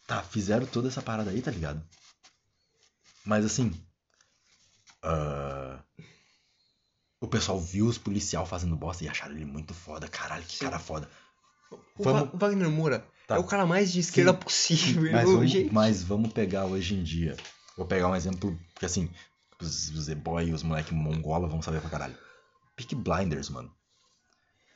tá, 0.05 0.21
fizeram 0.21 0.65
toda 0.65 0.89
essa 0.89 1.01
parada 1.01 1.29
aí, 1.31 1.41
tá 1.41 1.49
ligado? 1.51 1.81
Mas 3.25 3.45
assim. 3.45 3.71
ah, 5.03 5.79
o 7.23 7.27
pessoal 7.27 7.59
viu 7.59 7.85
os 7.87 7.97
policial 7.97 8.45
fazendo 8.45 8.75
bosta 8.75 9.03
e 9.03 9.07
acharam 9.07 9.33
ele 9.35 9.45
muito 9.45 9.73
foda. 9.73 10.07
Caralho, 10.07 10.43
que 10.43 10.57
Sim. 10.57 10.65
cara 10.65 10.79
foda. 10.79 11.09
O, 11.97 12.03
Vamos- 12.03 12.29
Va- 12.31 12.37
Wagner 12.47 12.69
Moura 12.69 13.05
Tá. 13.27 13.35
é 13.35 13.39
o 13.39 13.43
cara 13.45 13.65
mais 13.65 13.91
de 13.91 13.99
esquerda 14.01 14.31
Sim. 14.33 14.37
possível. 14.39 15.11
Mas 15.11 15.29
vamos, 15.29 15.71
mas 15.71 16.03
vamos 16.03 16.33
pegar 16.33 16.65
hoje 16.65 16.95
em 16.95 17.03
dia. 17.03 17.37
Vou 17.77 17.85
pegar 17.87 18.09
um 18.09 18.15
exemplo, 18.15 18.59
porque 18.73 18.85
assim, 18.85 19.09
os, 19.59 19.89
os 19.91 20.03
Z-Boy 20.05 20.49
e 20.49 20.53
os 20.53 20.61
moleque 20.63 20.93
mongola 20.93 21.47
vão 21.47 21.61
saber 21.61 21.79
pra 21.81 21.89
caralho. 21.89 22.15
Peak 22.75 22.93
Blinders, 22.95 23.49
mano. 23.49 23.71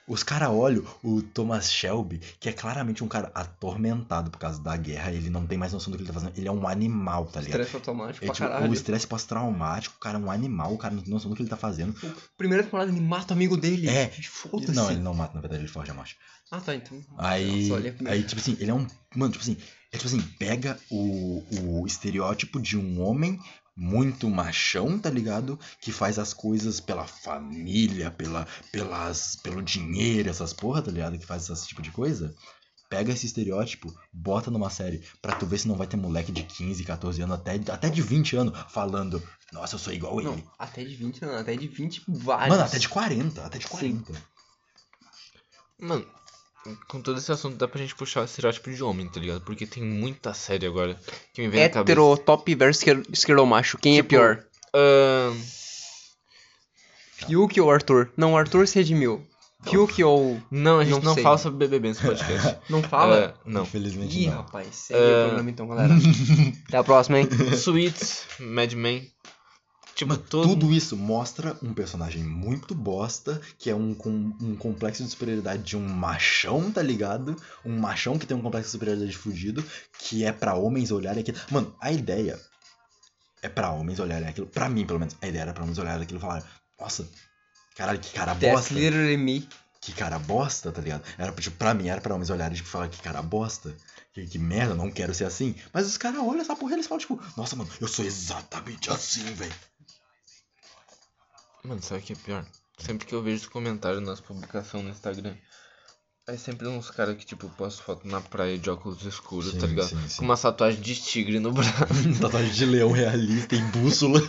Os 0.07 0.23
caras 0.23 0.49
olham 0.49 0.85
o 1.03 1.21
Thomas 1.21 1.69
Shelby, 1.69 2.19
que 2.39 2.47
é 2.47 2.53
claramente 2.53 3.03
um 3.03 3.07
cara 3.09 3.29
atormentado 3.35 4.31
por 4.31 4.37
causa 4.39 4.61
da 4.61 4.77
guerra, 4.77 5.11
ele 5.11 5.29
não 5.29 5.45
tem 5.45 5.57
mais 5.57 5.73
noção 5.73 5.91
do 5.91 5.97
que 5.97 6.03
ele 6.03 6.07
tá 6.07 6.13
fazendo. 6.13 6.31
Ele 6.37 6.47
é 6.47 6.51
um 6.51 6.65
animal, 6.65 7.25
tá 7.25 7.41
ligado? 7.41 7.59
Estresse 7.61 7.75
automático 7.75 8.23
É, 8.23 8.27
pra 8.27 8.35
tipo, 8.35 8.47
caralho. 8.47 8.71
o 8.71 8.73
estresse 8.73 9.05
pós-traumático, 9.05 9.95
o 9.97 9.99
cara 9.99 10.17
é 10.17 10.21
um 10.21 10.31
animal, 10.31 10.73
o 10.73 10.77
cara 10.77 10.95
não 10.95 11.01
tem 11.03 11.11
noção 11.13 11.29
do 11.29 11.35
que 11.35 11.41
ele 11.41 11.49
tá 11.49 11.57
fazendo. 11.57 11.93
Primeira 12.37 12.63
temporada 12.63 12.89
ele 12.89 13.01
mata 13.01 13.33
o 13.33 13.35
amigo 13.35 13.57
dele. 13.57 13.89
É. 13.89 14.07
Foda-se. 14.07 14.71
Não, 14.71 14.89
ele 14.89 15.01
não 15.01 15.13
mata, 15.13 15.33
na 15.35 15.41
verdade, 15.41 15.63
ele 15.63 15.69
foge 15.71 15.91
a 15.91 15.93
morte. 15.93 16.17
Ah, 16.49 16.61
tá, 16.61 16.73
então. 16.73 17.03
Aí, 17.17 17.67
Nossa, 17.67 18.09
aí, 18.09 18.23
tipo 18.23 18.39
assim, 18.39 18.55
ele 18.61 18.71
é 18.71 18.73
um. 18.73 18.87
Mano, 19.13 19.33
tipo 19.33 19.43
assim, 19.43 19.57
é 19.91 19.97
tipo 19.97 20.07
assim, 20.07 20.21
pega 20.39 20.79
o, 20.89 21.43
o 21.81 21.85
estereótipo 21.85 22.61
de 22.61 22.77
um 22.77 23.01
homem 23.01 23.37
muito 23.77 24.27
machão, 24.27 24.97
tá 24.97 25.09
ligado? 25.09 25.59
Que 25.79 25.91
faz 25.91 26.17
as 26.17 26.33
coisas 26.33 26.79
pela 26.79 27.05
família, 27.05 28.09
pela, 28.09 28.47
pelas, 28.71 29.35
pelo 29.35 29.61
dinheiro, 29.61 30.29
essas 30.29 30.51
porra, 30.51 30.81
tá 30.81 30.89
ligado? 30.89 31.19
Que 31.19 31.25
faz 31.25 31.47
esse 31.47 31.67
tipo 31.67 31.81
de 31.83 31.91
coisa. 31.91 32.33
Pega 32.89 33.11
esse 33.11 33.25
estereótipo, 33.25 33.93
bota 34.11 34.49
numa 34.49 34.69
série, 34.69 35.03
pra 35.21 35.35
tu 35.35 35.45
ver 35.45 35.59
se 35.59 35.67
não 35.67 35.75
vai 35.75 35.85
ter 35.85 35.97
moleque 35.97 36.31
de 36.31 36.41
15, 36.41 36.83
14 36.85 37.21
anos, 37.21 37.35
até, 37.35 37.55
até 37.71 37.89
de 37.89 38.01
20 38.01 38.35
anos, 38.37 38.57
falando, 38.69 39.21
nossa, 39.51 39.75
eu 39.75 39.79
sou 39.79 39.93
igual 39.93 40.19
ele. 40.19 40.29
Não, 40.29 40.43
até 40.57 40.83
de 40.83 40.95
20 40.95 41.21
não, 41.21 41.35
até 41.35 41.55
de 41.55 41.67
20 41.67 42.03
vários. 42.07 42.49
Mano, 42.49 42.63
até 42.63 42.79
de 42.79 42.87
40, 42.87 43.45
até 43.45 43.57
de 43.59 43.67
40. 43.67 44.13
Mano, 45.79 46.07
com 46.87 47.01
todo 47.01 47.17
esse 47.17 47.31
assunto 47.31 47.55
dá 47.57 47.67
pra 47.67 47.79
gente 47.81 47.95
puxar 47.95 48.21
o 48.21 48.25
estereótipo 48.25 48.71
de 48.71 48.83
homem, 48.83 49.07
tá 49.07 49.19
ligado? 49.19 49.41
Porque 49.41 49.65
tem 49.67 49.83
muita 49.83 50.33
série 50.33 50.65
agora 50.65 50.99
que 51.33 51.41
me 51.41 51.47
vem 51.47 51.61
na 51.63 51.69
cabeça. 51.69 51.91
Hétero, 51.93 52.17
top 52.17 52.55
versus 52.55 52.81
esquer- 52.81 53.03
esquerdomacho. 53.11 53.77
Quem 53.77 53.95
Tipo, 53.95 54.05
é 54.05 54.09
pior? 54.09 54.43
Ahn, 54.73 55.35
Fiuk 57.13 57.59
ou 57.59 57.71
Arthur? 57.71 58.11
Não, 58.15 58.37
Arthur 58.37 58.67
se 58.67 58.75
redimiu. 58.75 59.25
Fiuk 59.63 60.03
ou. 60.03 60.39
não, 60.51 60.79
a 60.79 60.85
gente 60.85 61.03
Não 61.03 61.15
não, 61.15 61.23
fala 61.23 61.37
sobre 61.37 61.65
BBB 61.67 61.89
nesse 61.89 62.01
podcast. 62.01 62.57
Não 62.69 62.83
fala? 62.83 63.17
É, 63.17 63.33
não. 63.43 63.63
Infelizmente 63.63 64.17
Ih, 64.19 64.27
não. 64.27 64.37
rapaz, 64.37 64.67
segue 64.75 64.99
É. 64.99 65.03
o 65.23 65.25
programa 65.27 65.49
então, 65.49 65.67
galera. 65.67 65.93
Até 66.67 66.77
a 66.77 66.83
próxima, 66.83 67.19
hein? 67.19 67.27
Suits, 67.57 68.25
Mad 68.39 68.71
Men. 68.73 69.11
Tipo, 69.97 70.15
todo... 70.15 70.49
tudo 70.49 70.71
isso 70.71 70.95
mostra 70.95 71.57
um 71.63 71.73
personagem 71.73 72.23
muito 72.23 72.75
bosta, 72.75 73.41
que 73.57 73.67
é 73.67 73.73
um, 73.75 73.95
com, 73.95 74.11
um 74.39 74.55
complexo 74.55 75.03
de 75.03 75.09
superioridade 75.09 75.63
de 75.63 75.75
um 75.75 75.87
machão, 75.87 76.71
tá 76.71 76.83
ligado? 76.83 77.35
Um 77.65 77.79
machão 77.79 78.19
que 78.19 78.27
tem 78.27 78.37
um 78.37 78.41
complexo 78.43 78.67
de 78.67 78.73
superioridade 78.73 79.17
fudido, 79.17 79.65
que 79.97 80.23
é 80.23 80.31
pra 80.31 80.53
homens 80.53 80.91
olharem 80.91 81.21
aquilo. 81.21 81.39
Mano, 81.49 81.75
a 81.81 81.91
ideia 81.91 82.39
é 83.41 83.49
pra 83.49 83.71
homens 83.71 83.99
olharem 83.99 84.27
aquilo. 84.27 84.45
Pra 84.45 84.69
mim, 84.69 84.85
pelo 84.85 84.99
menos, 84.99 85.15
a 85.19 85.27
ideia 85.27 85.41
era 85.41 85.53
pra 85.53 85.63
homens 85.63 85.79
olharem 85.79 86.03
aquilo 86.03 86.19
e 86.19 86.21
falarem: 86.21 86.43
Nossa, 86.79 87.09
caralho, 87.75 87.99
que 87.99 88.13
cara 88.13 88.35
That's 88.35 88.53
bosta. 88.53 88.73
literally 88.75 89.17
me. 89.17 89.49
Que 89.81 89.93
cara 89.93 90.19
bosta, 90.19 90.71
tá 90.71 90.79
ligado? 90.79 91.03
Era, 91.17 91.31
tipo, 91.31 91.57
pra 91.57 91.73
mim 91.73 91.87
era 91.87 92.01
pra 92.01 92.13
homens 92.13 92.29
olharem 92.29 92.53
e 92.53 92.57
tipo, 92.57 92.69
falar 92.69 92.87
que 92.87 93.01
cara 93.01 93.23
bosta. 93.23 93.75
Que, 94.13 94.27
que 94.27 94.37
merda, 94.37 94.75
não 94.75 94.91
quero 94.91 95.13
ser 95.15 95.25
assim. 95.25 95.55
Mas 95.73 95.87
os 95.87 95.97
caras 95.97 96.19
olham 96.19 96.41
essa 96.41 96.55
porra 96.55 96.71
e 96.71 96.75
eles 96.75 96.87
falam, 96.87 96.99
tipo, 96.99 97.19
nossa, 97.35 97.55
mano, 97.55 97.69
eu 97.81 97.87
sou 97.87 98.05
exatamente 98.05 98.91
assim, 98.91 99.23
velho. 99.33 99.53
Mano, 101.67 101.81
sabe 101.81 102.01
o 102.01 102.03
que 102.03 102.13
é 102.13 102.15
pior? 102.15 102.45
Sempre 102.77 103.05
que 103.05 103.13
eu 103.13 103.21
vejo 103.21 103.43
os 103.43 103.49
comentários 103.49 104.01
nas 104.01 104.21
publicações 104.21 104.85
no 104.85 104.89
Instagram, 104.89 105.35
é 106.25 106.37
sempre 106.37 106.65
uns 106.67 106.89
caras 106.89 107.17
que, 107.17 107.25
tipo, 107.25 107.49
postam 107.49 107.85
foto 107.85 108.07
na 108.07 108.21
praia 108.21 108.57
de 108.57 108.69
óculos 108.69 109.03
escuros, 109.03 109.51
Sim, 109.51 109.59
tá 109.59 109.67
ligado? 109.67 109.89
sim, 109.89 110.07
sim. 110.07 110.17
Com 110.17 110.25
uma 110.25 110.37
tatuagem 110.37 110.79
de 110.79 110.95
tigre 110.95 111.39
no 111.39 111.51
braço. 111.51 111.73
Tatuagem 112.21 112.53
de 112.53 112.65
leão 112.65 112.91
realista 112.91 113.55
e 113.55 113.61
bússola. 113.63 114.21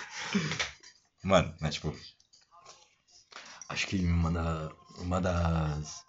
Mano, 1.22 1.54
mas 1.60 1.74
tipo. 1.74 1.94
Acho 3.68 3.86
que 3.86 3.98
uma, 3.98 4.30
da, 4.30 4.72
uma 4.98 5.20
das. 5.20 6.02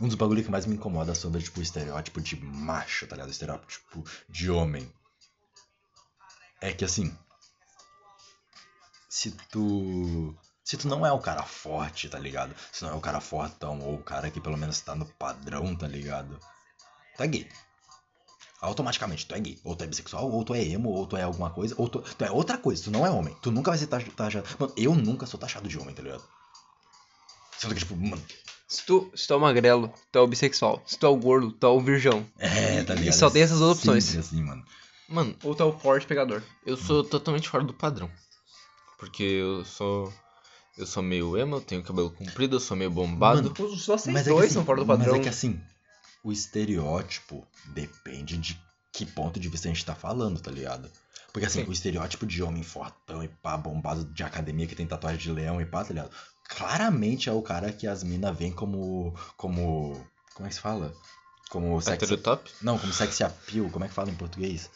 Um 0.00 0.06
dos 0.06 0.14
bagulho 0.14 0.44
que 0.44 0.50
mais 0.50 0.66
me 0.66 0.76
incomoda 0.76 1.16
sobre, 1.16 1.42
tipo, 1.42 1.58
o 1.58 1.62
estereótipo 1.62 2.20
de 2.20 2.36
macho, 2.36 3.08
tá 3.08 3.16
ligado? 3.16 3.28
O 3.28 3.32
estereótipo, 3.32 3.66
tipo, 3.66 4.04
de 4.28 4.50
homem. 4.50 4.88
É 6.60 6.72
que 6.72 6.84
assim. 6.84 7.16
Se 9.08 9.30
tu. 9.50 10.34
Se 10.64 10.76
tu 10.76 10.86
não 10.86 11.04
é 11.06 11.10
o 11.12 11.18
cara 11.18 11.42
forte, 11.42 12.08
tá 12.10 12.18
ligado? 12.18 12.54
Se 12.70 12.82
não 12.84 12.90
é 12.90 12.94
o 12.94 13.00
cara 13.00 13.20
fortão, 13.20 13.80
ou 13.80 13.94
o 13.94 14.02
cara 14.02 14.30
que 14.30 14.40
pelo 14.40 14.56
menos 14.58 14.80
tá 14.80 14.94
no 14.94 15.06
padrão, 15.06 15.74
tá 15.74 15.88
ligado? 15.88 16.38
Tu 17.16 17.22
é 17.22 17.26
gay 17.26 17.48
automaticamente 18.60 19.24
tu 19.26 19.34
é 19.34 19.40
gay. 19.40 19.58
Ou 19.64 19.76
tu 19.76 19.84
é 19.84 19.86
bissexual, 19.86 20.28
ou 20.30 20.44
tu 20.44 20.52
é 20.54 20.62
emo, 20.62 20.90
ou 20.90 21.06
tu 21.06 21.16
é 21.16 21.22
alguma 21.22 21.48
coisa, 21.50 21.74
ou 21.78 21.88
tu, 21.88 22.00
tu 22.00 22.24
é 22.24 22.30
outra 22.30 22.58
coisa. 22.58 22.82
Tu 22.82 22.90
não 22.90 23.06
é 23.06 23.10
homem. 23.10 23.34
Tu 23.40 23.50
nunca 23.52 23.70
vai 23.70 23.78
ser 23.78 23.86
taxa- 23.86 24.10
taxado. 24.16 24.46
Mano, 24.58 24.72
eu 24.76 24.94
nunca 24.94 25.26
sou 25.26 25.38
taxado 25.38 25.68
de 25.68 25.78
homem, 25.78 25.94
tá 25.94 26.02
ligado? 26.02 26.24
Sendo 27.56 27.74
que, 27.74 27.80
tipo, 27.80 27.96
mano. 27.96 28.22
Se 28.66 28.84
tu, 28.84 29.10
se 29.14 29.26
tu 29.26 29.32
é 29.32 29.36
o 29.36 29.40
magrelo, 29.40 29.92
tu 30.12 30.18
é 30.18 30.22
o 30.22 30.26
bissexual. 30.26 30.82
Se 30.86 30.98
tu 30.98 31.06
é 31.06 31.08
o 31.08 31.16
gordo, 31.16 31.52
tu 31.52 31.66
é 31.66 31.70
o 31.70 31.80
virgão. 31.80 32.26
É, 32.36 32.82
tá 32.84 32.94
E 32.94 32.98
ligado? 32.98 33.14
só 33.14 33.30
tem 33.30 33.42
essas 33.42 33.60
duas 33.60 33.78
opções. 33.78 34.14
assim, 34.16 34.42
mano. 34.42 34.64
Mano, 35.08 35.36
Ou 35.42 35.54
tu 35.54 35.62
é 35.62 35.66
o 35.66 35.78
forte 35.78 36.06
pegador. 36.06 36.42
eu 36.66 36.76
sou 36.76 37.02
totalmente 37.02 37.48
fora 37.48 37.64
do 37.64 37.72
padrão. 37.72 38.10
Porque 38.98 39.22
eu 39.22 39.64
sou. 39.64 40.12
Eu 40.76 40.86
sou 40.86 41.02
meio 41.02 41.36
emo, 41.36 41.56
eu 41.56 41.60
tenho 41.60 41.82
cabelo 41.82 42.10
comprido, 42.10 42.56
eu 42.56 42.60
sou 42.60 42.76
meio 42.76 42.90
bombado. 42.90 43.42
Mano, 43.42 43.72
Os 43.72 43.86
vocês 43.86 44.14
Mas 44.14 44.26
é, 44.26 44.30
dois 44.30 44.40
que, 44.40 44.46
assim, 44.46 44.54
são 44.54 44.64
fora 44.64 44.80
do 44.80 44.86
mas 44.86 44.98
padrão. 44.98 45.16
é 45.16 45.18
que 45.18 45.28
assim, 45.28 45.60
o 46.22 46.30
estereótipo 46.30 47.44
depende 47.66 48.36
de 48.36 48.60
que 48.92 49.04
ponto 49.04 49.40
de 49.40 49.48
vista 49.48 49.68
a 49.68 49.72
gente 49.72 49.84
tá 49.84 49.94
falando, 49.94 50.40
tá 50.40 50.50
ligado? 50.50 50.90
Porque 51.32 51.46
assim, 51.46 51.62
Sim. 51.64 51.68
o 51.68 51.72
estereótipo 51.72 52.26
de 52.26 52.42
homem 52.42 52.62
fortão 52.62 53.22
e 53.22 53.28
pá, 53.28 53.56
bombado 53.56 54.04
de 54.04 54.22
academia 54.22 54.66
que 54.66 54.74
tem 54.74 54.86
tatuagem 54.86 55.20
de 55.20 55.32
leão 55.32 55.60
e 55.60 55.66
pá, 55.66 55.84
tá 55.84 55.90
ligado? 55.90 56.10
Claramente 56.48 57.28
é 57.28 57.32
o 57.32 57.42
cara 57.42 57.72
que 57.72 57.86
as 57.86 58.02
minas 58.02 58.36
veem 58.36 58.52
como. 58.52 59.14
como. 59.36 60.00
Como 60.34 60.46
é 60.46 60.48
que 60.48 60.54
se 60.54 60.60
fala? 60.60 60.94
Como 61.50 61.80
sex. 61.80 62.02
Heterotop? 62.02 62.50
Não, 62.62 62.78
como 62.78 62.92
sexy 62.92 63.24
appeal, 63.24 63.68
como 63.70 63.84
é 63.84 63.88
que 63.88 63.94
fala 63.94 64.10
em 64.10 64.14
português? 64.14 64.70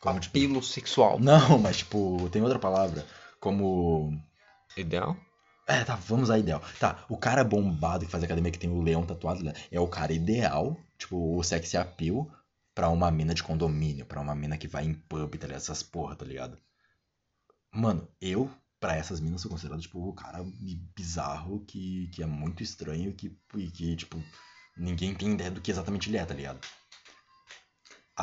Como, 0.00 0.20
tipo, 0.20 0.62
sexual. 0.62 1.18
Não, 1.18 1.58
mas 1.58 1.78
tipo, 1.78 2.28
tem 2.30 2.42
outra 2.42 2.58
palavra. 2.58 3.06
Como. 3.42 4.22
Ideal? 4.76 5.16
É, 5.66 5.82
tá, 5.82 5.96
vamos 5.96 6.30
a 6.30 6.38
ideal. 6.38 6.62
Tá, 6.78 7.04
o 7.08 7.18
cara 7.18 7.42
bombado 7.42 8.06
que 8.06 8.10
faz 8.10 8.22
academia 8.22 8.52
que 8.52 8.58
tem 8.58 8.70
o 8.70 8.80
leão 8.80 9.04
tatuado 9.04 9.42
né, 9.42 9.52
é 9.68 9.80
o 9.80 9.88
cara 9.88 10.12
ideal, 10.12 10.76
tipo, 10.96 11.36
o 11.36 11.42
sexy 11.42 11.76
appeal 11.76 12.30
pra 12.72 12.88
uma 12.88 13.10
mina 13.10 13.34
de 13.34 13.42
condomínio, 13.42 14.06
pra 14.06 14.20
uma 14.20 14.34
mina 14.36 14.56
que 14.56 14.68
vai 14.68 14.84
em 14.84 14.94
pub, 14.94 15.36
tá 15.36 15.48
ligado? 15.48 15.60
Essas 15.60 15.82
porra, 15.82 16.14
tá 16.14 16.24
ligado? 16.24 16.56
Mano, 17.72 18.08
eu, 18.20 18.48
pra 18.78 18.94
essas 18.94 19.18
minas, 19.18 19.40
sou 19.40 19.50
considerado, 19.50 19.80
tipo, 19.80 19.98
o 20.08 20.12
cara 20.12 20.38
bizarro 20.94 21.64
que, 21.66 22.08
que 22.14 22.22
é 22.22 22.26
muito 22.26 22.62
estranho 22.62 23.12
que, 23.12 23.36
e 23.56 23.70
que, 23.72 23.96
tipo, 23.96 24.22
ninguém 24.76 25.16
tem 25.16 25.32
ideia 25.32 25.50
do 25.50 25.60
que 25.60 25.72
exatamente 25.72 26.08
ele 26.08 26.16
é, 26.16 26.24
tá 26.24 26.32
ligado? 26.34 26.60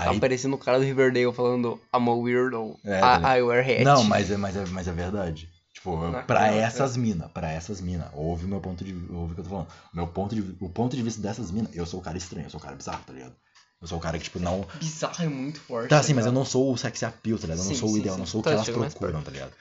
Tá 0.04 0.12
Aí, 0.12 0.20
parecendo 0.20 0.56
o 0.56 0.60
cara 0.60 0.80
do 0.80 0.86
Riverdale 0.86 1.34
falando 1.34 1.80
I'm 1.94 2.08
a 2.10 2.14
weirdo. 2.14 2.78
É, 2.84 2.98
I, 2.98 3.02
tá 3.02 3.18
ligado? 3.18 3.38
I 3.38 3.42
wear 3.42 3.66
hat. 3.70 3.84
Não, 3.84 4.04
mas 4.04 4.32
é, 4.32 4.38
mas 4.38 4.56
é, 4.56 4.66
mas 4.68 4.88
é 4.88 4.92
verdade. 4.92 5.50
Tipo, 5.74 5.98
Na 6.10 6.24
pra 6.24 6.40
cara, 6.40 6.56
essas 6.56 6.98
minas, 6.98 7.32
pra 7.32 7.52
essas 7.52 7.80
minas, 7.80 8.08
ouve 8.14 8.46
o 8.46 8.48
meu 8.48 8.60
ponto 8.60 8.84
de 8.84 8.94
ouve 9.14 9.32
o 9.32 9.36
que 9.36 9.40
eu 9.42 9.44
tô 9.46 9.50
falando. 9.50 9.68
Meu 9.94 10.08
ponto 10.08 10.36
de, 10.36 10.56
o 10.60 10.70
ponto 10.70 10.96
de 10.96 11.02
vista 11.04 11.22
dessas 11.22 11.52
minas, 11.52 11.74
eu 11.74 11.86
sou 11.86 12.00
o 12.00 12.04
cara 12.04 12.18
estranho, 12.18 12.46
eu 12.48 12.50
sou 12.50 12.60
o 12.60 12.64
cara 12.64 12.76
bizarro, 12.76 13.02
tá 13.06 13.14
ligado? 13.14 13.34
Eu 13.82 13.88
sou 13.88 13.98
o 13.98 14.02
cara 14.02 14.18
que, 14.18 14.26
tipo, 14.26 14.40
não. 14.40 14.68
Bizarro 14.78 15.24
é 15.24 15.28
muito 15.30 15.62
forte. 15.62 15.88
Tá, 15.88 16.00
assim, 16.00 16.14
mas 16.14 16.26
eu 16.26 16.34
não 16.34 16.44
sou 16.44 16.74
o 16.74 16.78
sexy 16.78 17.06
appeal, 17.06 17.38
tá 17.38 17.44
ligado? 17.48 17.60
Eu 17.60 17.66
não 17.66 17.72
Sim, 17.72 17.78
sou 17.80 17.90
o 17.90 17.94
sim, 17.94 18.00
ideal, 18.00 18.14
eu 18.14 18.16
sim. 18.16 18.20
não 18.20 18.26
sou 18.28 18.42
o 18.42 18.44
Tá, 18.44 18.50
que 18.50 18.54
elas 18.56 18.66
chega 18.66 18.78
mais 18.80 18.94
procuram, 18.94 19.22
tá 19.22 19.32
ligado? 19.32 19.54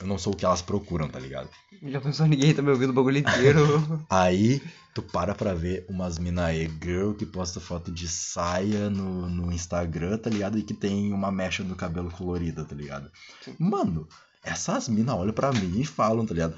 Eu 0.00 0.06
não 0.06 0.18
sou 0.18 0.32
o 0.32 0.36
que 0.36 0.44
elas 0.44 0.62
procuram, 0.62 1.08
tá 1.08 1.18
ligado? 1.18 1.48
Já 1.82 2.00
pensou 2.00 2.26
ninguém 2.26 2.54
tá 2.54 2.62
me 2.62 2.70
ouvindo 2.70 2.90
o 2.90 2.94
bagulho 2.94 3.18
inteiro. 3.18 3.60
Aí, 4.08 4.62
tu 4.94 5.02
para 5.02 5.34
pra 5.34 5.54
ver 5.54 5.84
umas 5.88 6.18
mina 6.18 6.46
aí, 6.46 6.70
girl, 6.82 7.12
que 7.12 7.26
posta 7.26 7.60
foto 7.60 7.92
de 7.92 8.08
saia 8.08 8.88
no, 8.88 9.28
no 9.28 9.52
Instagram, 9.52 10.18
tá 10.18 10.30
ligado? 10.30 10.58
E 10.58 10.62
que 10.62 10.74
tem 10.74 11.12
uma 11.12 11.30
mecha 11.30 11.62
no 11.62 11.76
cabelo 11.76 12.10
colorida, 12.10 12.64
tá 12.64 12.74
ligado? 12.74 13.10
Sim. 13.44 13.54
Mano, 13.58 14.08
essas 14.42 14.88
minas 14.88 15.14
olham 15.14 15.32
pra 15.32 15.52
mim 15.52 15.80
e 15.80 15.84
falam, 15.84 16.24
tá 16.24 16.34
ligado? 16.34 16.56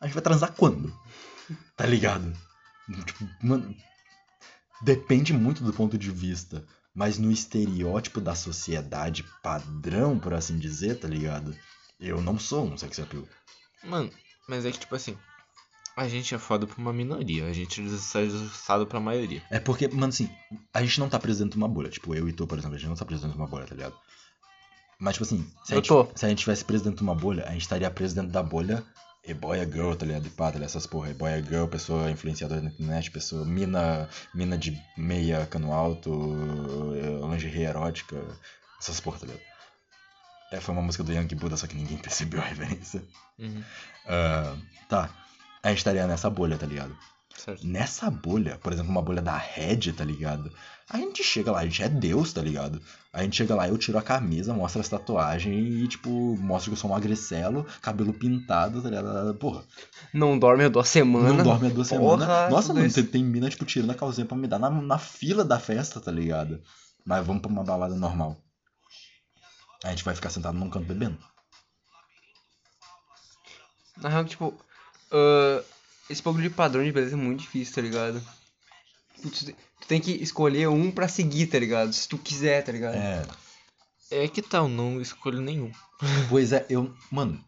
A 0.00 0.06
gente 0.06 0.14
vai 0.14 0.22
transar 0.22 0.52
quando? 0.52 0.92
Tá 1.76 1.86
ligado? 1.86 2.32
Tipo, 3.04 3.28
mano, 3.42 3.74
depende 4.82 5.32
muito 5.32 5.62
do 5.62 5.72
ponto 5.72 5.96
de 5.96 6.10
vista. 6.10 6.64
Mas 6.94 7.18
no 7.18 7.30
estereótipo 7.30 8.20
da 8.20 8.34
sociedade 8.34 9.24
padrão, 9.42 10.18
por 10.18 10.34
assim 10.34 10.58
dizer, 10.58 10.98
tá 10.98 11.06
ligado? 11.06 11.54
Eu 12.00 12.20
não 12.20 12.38
sou 12.38 12.64
um 12.64 12.76
sex 12.76 12.98
appeal. 13.00 13.24
Mano, 13.84 14.10
mas 14.48 14.64
é 14.64 14.72
que 14.72 14.78
tipo 14.78 14.94
assim. 14.94 15.16
A 15.96 16.06
gente 16.08 16.32
é 16.32 16.38
foda 16.38 16.64
pra 16.64 16.78
uma 16.78 16.92
minoria, 16.92 17.46
a 17.46 17.52
gente 17.52 17.80
é 17.80 17.84
desajustado 17.84 18.86
pra 18.86 19.00
maioria. 19.00 19.42
É 19.50 19.58
porque, 19.58 19.88
mano, 19.88 20.10
assim, 20.10 20.30
a 20.72 20.80
gente 20.80 21.00
não 21.00 21.08
tá 21.08 21.18
preso 21.18 21.40
dentro 21.40 21.58
de 21.58 21.58
uma 21.58 21.66
bolha. 21.68 21.90
Tipo, 21.90 22.14
eu 22.14 22.28
e 22.28 22.32
tu, 22.32 22.46
por 22.46 22.56
exemplo, 22.56 22.76
a 22.76 22.78
gente 22.78 22.88
não 22.88 22.94
tá 22.94 23.04
preso 23.04 23.22
dentro 23.22 23.36
de 23.36 23.42
uma 23.42 23.48
bolha, 23.50 23.66
tá 23.66 23.74
ligado? 23.74 23.96
Mas, 25.00 25.14
tipo 25.14 25.24
assim, 25.24 25.44
se 25.64 25.72
a, 25.72 25.76
Eu 25.76 25.78
gente, 25.78 25.88
tô. 25.88 26.08
se 26.14 26.24
a 26.24 26.28
gente 26.28 26.38
tivesse 26.38 26.64
preso 26.64 26.84
dentro 26.84 26.98
de 26.98 27.02
uma 27.02 27.16
bolha, 27.16 27.44
a 27.48 27.50
gente 27.50 27.62
estaria 27.62 27.90
preso 27.90 28.14
dentro 28.14 28.30
da 28.30 28.44
bolha 28.44 28.84
e 29.24 29.34
boy, 29.34 29.58
é 29.58 29.64
girl, 29.64 29.92
tá 29.94 30.06
ligado? 30.06 30.26
E 30.26 30.30
pá, 30.30 30.46
tá 30.46 30.52
ligado? 30.52 30.66
Essas 30.66 30.86
porra, 30.86 31.10
e 31.10 31.14
boy, 31.14 31.30
é 31.30 31.42
girl, 31.42 31.66
pessoa 31.66 32.10
influenciadora 32.10 32.60
na 32.60 32.70
internet, 32.70 33.10
pessoa, 33.10 33.44
mina, 33.44 34.08
mina 34.32 34.56
de 34.56 34.80
meia, 34.96 35.46
cano 35.46 35.72
alto, 35.72 36.10
eh, 36.94 37.26
lingerie 37.28 37.64
erótica, 37.64 38.16
essas 38.80 39.00
porra, 39.00 39.18
tá 39.18 39.26
ligado? 39.26 39.42
É, 40.50 40.60
foi 40.60 40.72
uma 40.74 40.82
música 40.82 41.04
do 41.04 41.12
Young 41.12 41.28
Buddha, 41.34 41.56
só 41.56 41.66
que 41.66 41.76
ninguém 41.76 41.96
percebeu 41.98 42.40
a 42.40 42.44
referência. 42.44 43.02
Uhum, 43.38 43.62
Ah, 44.06 44.54
tá, 44.88 45.10
a 45.62 45.68
gente 45.68 45.78
estaria 45.78 46.06
nessa 46.06 46.30
bolha, 46.30 46.56
tá 46.56 46.66
ligado? 46.66 46.96
certo. 47.36 47.64
Nessa 47.66 48.10
bolha, 48.10 48.58
por 48.60 48.72
exemplo, 48.72 48.90
uma 48.90 49.02
bolha 49.02 49.22
da 49.22 49.36
Red, 49.36 49.92
tá 49.92 50.04
ligado? 50.04 50.50
A 50.90 50.96
gente 50.96 51.22
chega 51.22 51.52
lá, 51.52 51.60
a 51.60 51.64
gente 51.64 51.82
é 51.82 51.88
Deus, 51.88 52.32
tá 52.32 52.40
ligado? 52.42 52.80
A 53.12 53.22
gente 53.22 53.36
chega 53.36 53.54
lá, 53.54 53.68
eu 53.68 53.76
tiro 53.78 53.96
a 53.98 54.02
camisa, 54.02 54.52
mostro 54.54 54.80
as 54.80 54.88
tatuagens 54.88 55.54
e, 55.84 55.86
tipo, 55.86 56.08
mostro 56.40 56.70
que 56.70 56.76
eu 56.76 56.80
sou 56.80 56.90
um 56.90 56.96
agricelo, 56.96 57.64
cabelo 57.82 58.12
pintado, 58.12 58.80
tá 58.82 58.88
ligado? 58.88 59.34
Porra, 59.34 59.62
Não 60.12 60.36
dorme 60.38 60.64
há 60.64 60.68
duas 60.68 60.88
semanas. 60.88 61.36
não 61.36 61.44
dorme 61.44 61.66
há 61.68 61.70
duas 61.70 61.88
Porra, 61.90 62.24
semanas. 62.26 62.50
Nossa, 62.50 62.74
mano, 62.74 62.90
tem, 62.92 63.04
tem 63.04 63.22
mina, 63.24 63.48
tipo, 63.50 63.64
tirando 63.66 63.90
a 63.90 63.94
calcinha 63.94 64.26
pra 64.26 64.36
me 64.36 64.48
dar 64.48 64.58
na, 64.58 64.70
na 64.70 64.98
fila 64.98 65.44
da 65.44 65.60
festa, 65.60 66.00
tá 66.00 66.10
ligado? 66.10 66.60
Mas 67.04 67.24
vamos 67.24 67.42
pra 67.42 67.50
uma 67.52 67.62
balada 67.62 67.94
normal. 67.94 68.36
A 69.84 69.90
gente 69.90 70.04
vai 70.04 70.14
ficar 70.14 70.30
sentado 70.30 70.58
num 70.58 70.68
canto 70.70 70.86
bebendo. 70.86 71.18
Na 73.96 74.08
real, 74.08 74.24
tipo, 74.24 74.54
ah, 75.10 75.62
esse 76.08 76.22
bagulho 76.22 76.48
de 76.48 76.54
padrão 76.54 76.84
de 76.84 76.92
beleza 76.92 77.14
é 77.14 77.18
muito 77.18 77.40
difícil, 77.40 77.74
tá 77.74 77.80
ligado? 77.80 78.22
Tu, 79.22 79.30
te- 79.30 79.52
tu 79.80 79.86
tem 79.88 80.00
que 80.00 80.12
escolher 80.12 80.68
um 80.68 80.90
pra 80.90 81.08
seguir, 81.08 81.46
tá 81.48 81.58
ligado? 81.58 81.92
Se 81.92 82.08
tu 82.08 82.16
quiser, 82.18 82.62
tá 82.64 82.70
ligado? 82.72 82.94
É, 82.94 83.22
É 84.10 84.28
que 84.28 84.40
tal, 84.42 84.68
não 84.68 85.00
escolho 85.00 85.40
nenhum. 85.40 85.70
Pois 86.30 86.52
é, 86.52 86.64
eu. 86.70 86.94
Mano, 87.10 87.42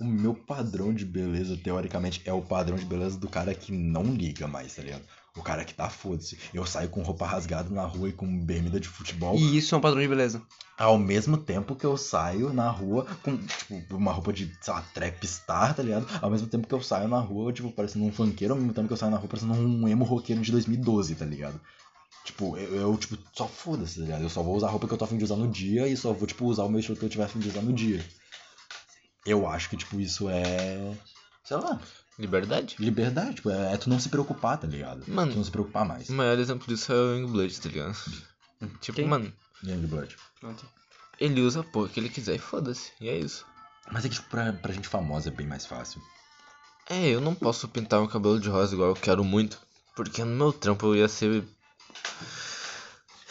o 0.00 0.04
meu 0.04 0.34
padrão 0.34 0.92
de 0.92 1.04
beleza, 1.04 1.56
teoricamente, 1.56 2.20
é 2.24 2.32
o 2.32 2.42
padrão 2.42 2.76
de 2.76 2.84
beleza 2.84 3.16
do 3.18 3.28
cara 3.28 3.54
que 3.54 3.72
não 3.72 4.02
liga 4.14 4.46
mais, 4.48 4.74
tá 4.74 4.82
ligado? 4.82 5.04
O 5.36 5.42
cara 5.42 5.64
que 5.64 5.74
tá 5.74 5.88
foda-se. 5.90 6.38
Eu 6.54 6.64
saio 6.64 6.88
com 6.88 7.02
roupa 7.02 7.26
rasgada 7.26 7.68
na 7.68 7.84
rua 7.84 8.08
e 8.08 8.12
com 8.12 8.26
bermuda 8.44 8.80
de 8.80 8.88
futebol. 8.88 9.36
E 9.36 9.56
isso 9.56 9.74
é 9.74 9.78
um 9.78 9.80
padrão 9.80 10.00
de 10.00 10.08
beleza. 10.08 10.42
Ao 10.78 10.98
mesmo 10.98 11.36
tempo 11.36 11.76
que 11.76 11.84
eu 11.84 11.96
saio 11.96 12.52
na 12.52 12.70
rua 12.70 13.06
com, 13.22 13.36
tipo, 13.36 13.96
uma 13.96 14.12
roupa 14.12 14.32
de, 14.32 14.50
sei 14.60 14.72
lá, 14.72 14.82
trap 14.94 15.26
star, 15.26 15.74
tá 15.74 15.82
ligado? 15.82 16.06
Ao 16.20 16.30
mesmo 16.30 16.46
tempo 16.46 16.66
que 16.66 16.74
eu 16.74 16.82
saio 16.82 17.08
na 17.08 17.18
rua, 17.18 17.52
tipo, 17.52 17.70
parecendo 17.70 18.04
um 18.06 18.12
funkeiro, 18.12 18.54
ao 18.54 18.60
mesmo 18.60 18.72
tempo 18.72 18.86
que 18.86 18.92
eu 18.92 18.96
saio 18.96 19.12
na 19.12 19.18
rua 19.18 19.28
parecendo 19.28 19.54
um 19.54 19.86
emo 19.88 20.04
roqueiro 20.04 20.40
de 20.40 20.50
2012, 20.52 21.14
tá 21.14 21.24
ligado? 21.24 21.60
Tipo, 22.24 22.56
eu, 22.56 22.74
eu, 22.74 22.96
tipo, 22.96 23.16
só 23.32 23.46
foda-se, 23.46 24.00
tá 24.00 24.02
ligado? 24.02 24.22
Eu 24.22 24.28
só 24.28 24.42
vou 24.42 24.56
usar 24.56 24.66
a 24.66 24.70
roupa 24.70 24.88
que 24.88 24.94
eu 24.94 24.98
tô 24.98 25.04
afim 25.04 25.16
de 25.16 25.24
usar 25.24 25.36
no 25.36 25.48
dia 25.48 25.86
e 25.86 25.96
só 25.96 26.12
vou, 26.12 26.26
tipo, 26.26 26.44
usar 26.46 26.64
o 26.64 26.68
meu 26.68 26.80
estilo 26.80 26.98
que 26.98 27.04
eu 27.04 27.08
tiver 27.08 27.24
afim 27.24 27.38
de 27.38 27.48
usar 27.48 27.62
no 27.62 27.72
dia. 27.72 28.04
Eu 29.24 29.46
acho 29.46 29.70
que, 29.70 29.76
tipo, 29.76 30.00
isso 30.00 30.28
é. 30.28 30.94
Sei 31.44 31.56
lá, 31.56 31.80
Liberdade? 32.18 32.76
liberdade. 32.78 33.34
Tipo, 33.36 33.50
é, 33.50 33.74
é 33.74 33.76
tu 33.76 33.90
não 33.90 34.00
se 34.00 34.08
preocupar, 34.08 34.56
tá 34.58 34.66
ligado? 34.66 35.04
Mano. 35.06 35.32
Tu 35.32 35.36
não 35.36 35.44
se 35.44 35.50
preocupar 35.50 35.84
mais. 35.84 36.08
O 36.08 36.12
maior 36.14 36.38
exemplo 36.38 36.66
disso 36.66 36.92
é 36.92 36.96
o 36.96 37.14
Youngblood, 37.18 37.60
tá 37.60 37.68
ligado? 37.68 37.96
Tipo, 38.80 38.96
Quem? 38.96 39.06
mano, 39.06 39.32
Youngblood. 39.62 40.16
Pronto. 40.40 40.66
ele 41.20 41.40
usa 41.42 41.60
a 41.60 41.64
porra 41.64 41.88
que 41.88 42.00
ele 42.00 42.08
quiser 42.08 42.36
e 42.36 42.38
foda-se. 42.38 42.90
E 43.00 43.08
é 43.08 43.18
isso. 43.18 43.44
Mas 43.92 44.04
é 44.04 44.08
que, 44.08 44.14
tipo, 44.14 44.28
pra, 44.30 44.52
pra 44.54 44.72
gente 44.72 44.88
famosa 44.88 45.28
é 45.28 45.32
bem 45.32 45.46
mais 45.46 45.66
fácil. 45.66 46.00
É, 46.88 47.06
eu 47.08 47.20
não 47.20 47.34
posso 47.34 47.68
pintar 47.68 48.00
meu 48.00 48.08
cabelo 48.08 48.40
de 48.40 48.48
rosa 48.48 48.74
igual 48.74 48.88
eu 48.90 48.94
quero 48.94 49.22
muito. 49.22 49.60
Porque 49.94 50.24
no 50.24 50.34
meu 50.34 50.52
trampo 50.52 50.86
eu 50.86 50.96
ia 50.96 51.08
ser. 51.08 51.44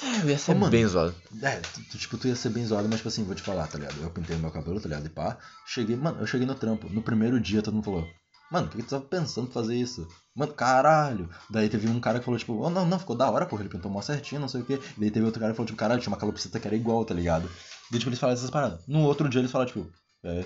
É, 0.03 0.21
eu 0.21 0.29
ia 0.29 0.37
ser 0.37 0.51
Ô, 0.51 0.55
mano. 0.55 0.71
bem 0.71 0.85
zoado. 0.85 1.15
É, 1.41 1.59
tu, 1.59 1.81
tu, 1.91 1.97
tipo, 1.97 2.17
tu 2.17 2.27
ia 2.27 2.35
ser 2.35 2.49
bem 2.49 2.65
zoado, 2.65 2.87
mas 2.87 2.97
tipo 2.97 3.07
assim, 3.09 3.23
vou 3.23 3.33
te 3.35 3.41
falar, 3.41 3.65
tá 3.67 3.77
ligado? 3.77 4.01
Eu 4.01 4.09
pintei 4.11 4.35
meu 4.37 4.51
cabelo, 4.51 4.79
tá 4.79 4.87
ligado? 4.89 5.05
E 5.05 5.09
pá, 5.09 5.37
cheguei, 5.65 5.95
mano, 5.95 6.19
eu 6.19 6.27
cheguei 6.27 6.45
no 6.45 6.53
trampo. 6.55 6.89
No 6.89 7.01
primeiro 7.01 7.39
dia 7.39 7.61
todo 7.61 7.73
mundo 7.73 7.85
falou, 7.85 8.07
mano, 8.51 8.67
por 8.67 8.77
que 8.77 8.83
tu 8.83 8.89
tava 8.89 9.03
pensando 9.03 9.47
em 9.47 9.51
fazer 9.51 9.75
isso? 9.75 10.07
Mano, 10.35 10.53
caralho. 10.53 11.29
Daí 11.49 11.69
teve 11.69 11.87
um 11.87 11.99
cara 11.99 12.19
que 12.19 12.25
falou, 12.25 12.39
tipo, 12.39 12.53
oh, 12.53 12.69
não, 12.69 12.85
não, 12.85 12.99
ficou 12.99 13.15
da 13.15 13.29
hora, 13.29 13.45
porra, 13.45 13.61
ele 13.61 13.69
pintou 13.69 13.89
mó 13.89 14.01
certinho, 14.01 14.41
não 14.41 14.47
sei 14.47 14.61
o 14.61 14.65
quê. 14.65 14.79
Daí 14.97 15.11
teve 15.11 15.25
outro 15.25 15.39
cara 15.39 15.53
que 15.53 15.57
falou, 15.57 15.67
tipo, 15.67 15.77
caralho, 15.77 16.01
tinha 16.01 16.11
uma 16.11 16.19
calopsita 16.19 16.59
que 16.59 16.67
era 16.67 16.75
igual, 16.75 17.05
tá 17.05 17.13
ligado? 17.13 17.49
Daí, 17.89 17.99
tipo, 17.99 18.09
eles 18.09 18.19
falaram 18.19 18.37
essas 18.37 18.49
paradas. 18.49 18.81
No 18.87 19.01
outro 19.01 19.29
dia 19.29 19.39
eles 19.41 19.51
falaram, 19.51 19.71
tipo, 19.71 19.89
é, 20.23 20.43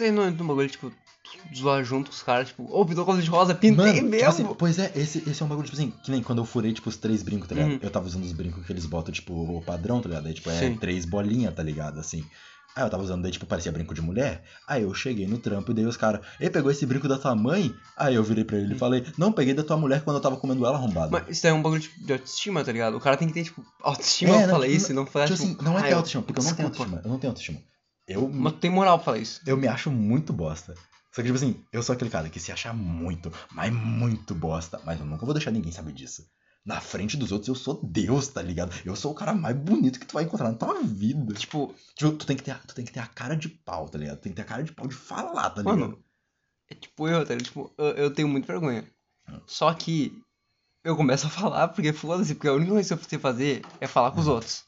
aí 0.00 0.10
não 0.10 0.22
é 0.22 0.28
um 0.28 0.32
bagulho, 0.32 0.68
tipo, 0.68 0.92
zoar 1.54 1.84
junto 1.84 2.10
com 2.10 2.16
os 2.16 2.22
caras, 2.22 2.48
tipo, 2.48 2.64
ô, 2.64 2.84
pintou 2.86 3.04
cabelo 3.04 3.22
de 3.22 3.28
rosa, 3.28 3.54
pintei 3.54 3.76
Mano, 3.76 3.94
tipo 3.94 4.08
mesmo. 4.08 4.28
assim, 4.28 4.54
pois 4.54 4.78
é, 4.78 4.92
esse, 4.94 5.18
esse 5.28 5.42
é 5.42 5.44
um 5.44 5.48
bagulho, 5.48 5.66
tipo 5.68 5.76
assim, 5.76 5.90
que 6.02 6.10
nem 6.10 6.22
quando 6.22 6.38
eu 6.38 6.46
furei, 6.46 6.72
tipo, 6.72 6.88
os 6.88 6.96
três 6.96 7.22
brincos, 7.22 7.48
tá 7.48 7.54
ligado? 7.54 7.72
Uhum. 7.72 7.78
Eu 7.82 7.90
tava 7.90 8.06
usando 8.06 8.24
os 8.24 8.32
brincos 8.32 8.64
que 8.64 8.72
eles 8.72 8.86
botam, 8.86 9.12
tipo, 9.12 9.34
o 9.34 9.62
padrão, 9.62 10.00
tá 10.00 10.08
ligado? 10.08 10.26
Aí, 10.26 10.34
tipo, 10.34 10.50
é 10.50 10.58
Sim. 10.58 10.76
três 10.76 11.04
bolinhas, 11.04 11.54
tá 11.54 11.62
ligado? 11.62 11.98
Assim. 11.98 12.24
Aí 12.74 12.82
eu 12.82 12.88
tava 12.90 13.02
usando, 13.02 13.22
daí, 13.22 13.30
tipo, 13.30 13.44
parecia 13.44 13.70
brinco 13.70 13.92
de 13.94 14.00
mulher. 14.00 14.44
Aí 14.66 14.82
eu 14.82 14.94
cheguei 14.94 15.26
no 15.26 15.38
trampo 15.38 15.70
e 15.72 15.74
daí 15.74 15.84
os 15.84 15.96
caras, 15.96 16.24
ei, 16.40 16.48
pegou 16.48 16.70
esse 16.70 16.86
brinco 16.86 17.06
da 17.06 17.18
tua 17.18 17.34
mãe? 17.34 17.74
Aí 17.96 18.14
eu 18.14 18.24
virei 18.24 18.44
pra 18.44 18.56
ele 18.56 18.74
e 18.74 18.78
falei, 18.78 19.04
não, 19.18 19.30
peguei 19.30 19.52
da 19.52 19.62
tua 19.62 19.76
mulher 19.76 20.02
quando 20.02 20.16
eu 20.16 20.22
tava 20.22 20.36
comendo 20.38 20.64
ela 20.64 20.76
arrombado. 20.78 21.12
Mas 21.12 21.28
isso 21.28 21.46
é 21.46 21.52
um 21.52 21.60
bagulho 21.60 21.82
tipo, 21.82 22.02
de 22.04 22.12
autoestima, 22.14 22.64
tá 22.64 22.72
ligado? 22.72 22.96
O 22.96 23.00
cara 23.00 23.16
tem 23.16 23.28
que 23.28 23.34
ter, 23.34 23.44
tipo, 23.44 23.62
autoestima 23.82 24.32
É, 24.32 24.38
pra 24.38 24.46
não, 24.46 24.54
falar 24.54 24.66
tipo, 24.66 24.76
isso 24.78 24.92
e 24.92 24.94
não 24.94 25.06
falar, 25.06 25.26
tipo 25.26 25.38
tipo, 25.38 25.52
assim, 25.52 25.64
não 25.64 25.78
é 25.78 25.82
"Ah, 25.82 25.84
ter 25.84 25.92
autoestima, 25.94 26.22
porque 26.22 26.40
eu 26.40 26.44
não 26.44 26.54
tenho 26.54 26.68
desculpa." 26.70 26.82
autoestima. 26.92 27.02
Eu 27.04 27.10
não 27.12 27.18
tenho 27.18 27.30
autoestima. 27.30 27.58
Eu, 28.08 28.28
Mas 28.28 28.52
tu 28.54 28.58
tem 28.58 28.70
moral 28.70 28.98
pra 28.98 29.04
falar 29.04 29.18
isso. 29.18 29.40
eu 29.46 29.56
me 29.56 29.68
acho 29.68 29.90
muito 29.90 30.32
bosta. 30.32 30.74
Só 31.14 31.20
que, 31.20 31.24
tipo 31.24 31.36
assim, 31.36 31.62
eu 31.70 31.82
sou 31.82 31.92
aquele 31.92 32.10
cara 32.10 32.30
que 32.30 32.40
se 32.40 32.50
acha 32.50 32.72
muito, 32.72 33.30
mas 33.52 33.70
muito 33.70 34.34
bosta. 34.34 34.80
Mas 34.84 34.98
eu 34.98 35.04
nunca 35.04 35.26
vou 35.26 35.34
deixar 35.34 35.50
ninguém 35.50 35.70
saber 35.70 35.92
disso. 35.92 36.24
Na 36.64 36.80
frente 36.80 37.16
dos 37.16 37.32
outros, 37.32 37.48
eu 37.48 37.54
sou 37.56 37.80
Deus, 37.82 38.28
tá 38.28 38.40
ligado? 38.40 38.72
Eu 38.84 38.94
sou 38.94 39.10
o 39.10 39.14
cara 39.14 39.34
mais 39.34 39.56
bonito 39.56 39.98
que 39.98 40.06
tu 40.06 40.12
vai 40.14 40.22
encontrar 40.24 40.48
na 40.50 40.56
tua 40.56 40.80
vida. 40.82 41.34
Tipo, 41.34 41.74
Tipo, 41.96 42.12
tu 42.12 42.24
tem 42.26 42.36
que 42.36 42.42
ter, 42.44 42.52
a- 42.52 42.58
tu 42.58 42.74
tem 42.74 42.84
que 42.84 42.92
ter 42.92 43.00
a 43.00 43.06
cara 43.06 43.34
de 43.36 43.48
pau, 43.48 43.88
tá 43.88 43.98
ligado? 43.98 44.18
Tu 44.18 44.22
tem 44.22 44.32
que 44.32 44.36
ter 44.36 44.42
a 44.42 44.46
cara 44.46 44.62
de 44.62 44.72
pau 44.72 44.86
de 44.86 44.94
falar, 44.94 45.50
tá 45.50 45.60
ligado? 45.60 45.78
mano, 45.78 45.98
é 46.70 46.74
tipo 46.74 47.08
eu, 47.08 47.26
tá 47.26 47.34
ligado? 47.34 47.44
Tipo, 47.46 47.72
eu, 47.76 47.86
eu 47.94 48.14
tenho 48.14 48.28
muita 48.28 48.46
vergonha. 48.46 48.84
Hum. 49.28 49.40
Só 49.46 49.74
que 49.74 50.16
eu 50.84 50.96
começo 50.96 51.26
a 51.26 51.30
falar 51.30 51.66
porque 51.68 51.92
foda-se, 51.92 52.34
porque 52.36 52.48
a 52.48 52.52
única 52.52 52.70
coisa 52.72 52.96
que 52.96 53.04
eu 53.04 53.08
sei 53.08 53.18
fazer 53.18 53.62
é 53.80 53.88
falar 53.88 54.12
com 54.12 54.20
os 54.20 54.28
Hum. 54.28 54.32
outros. 54.34 54.64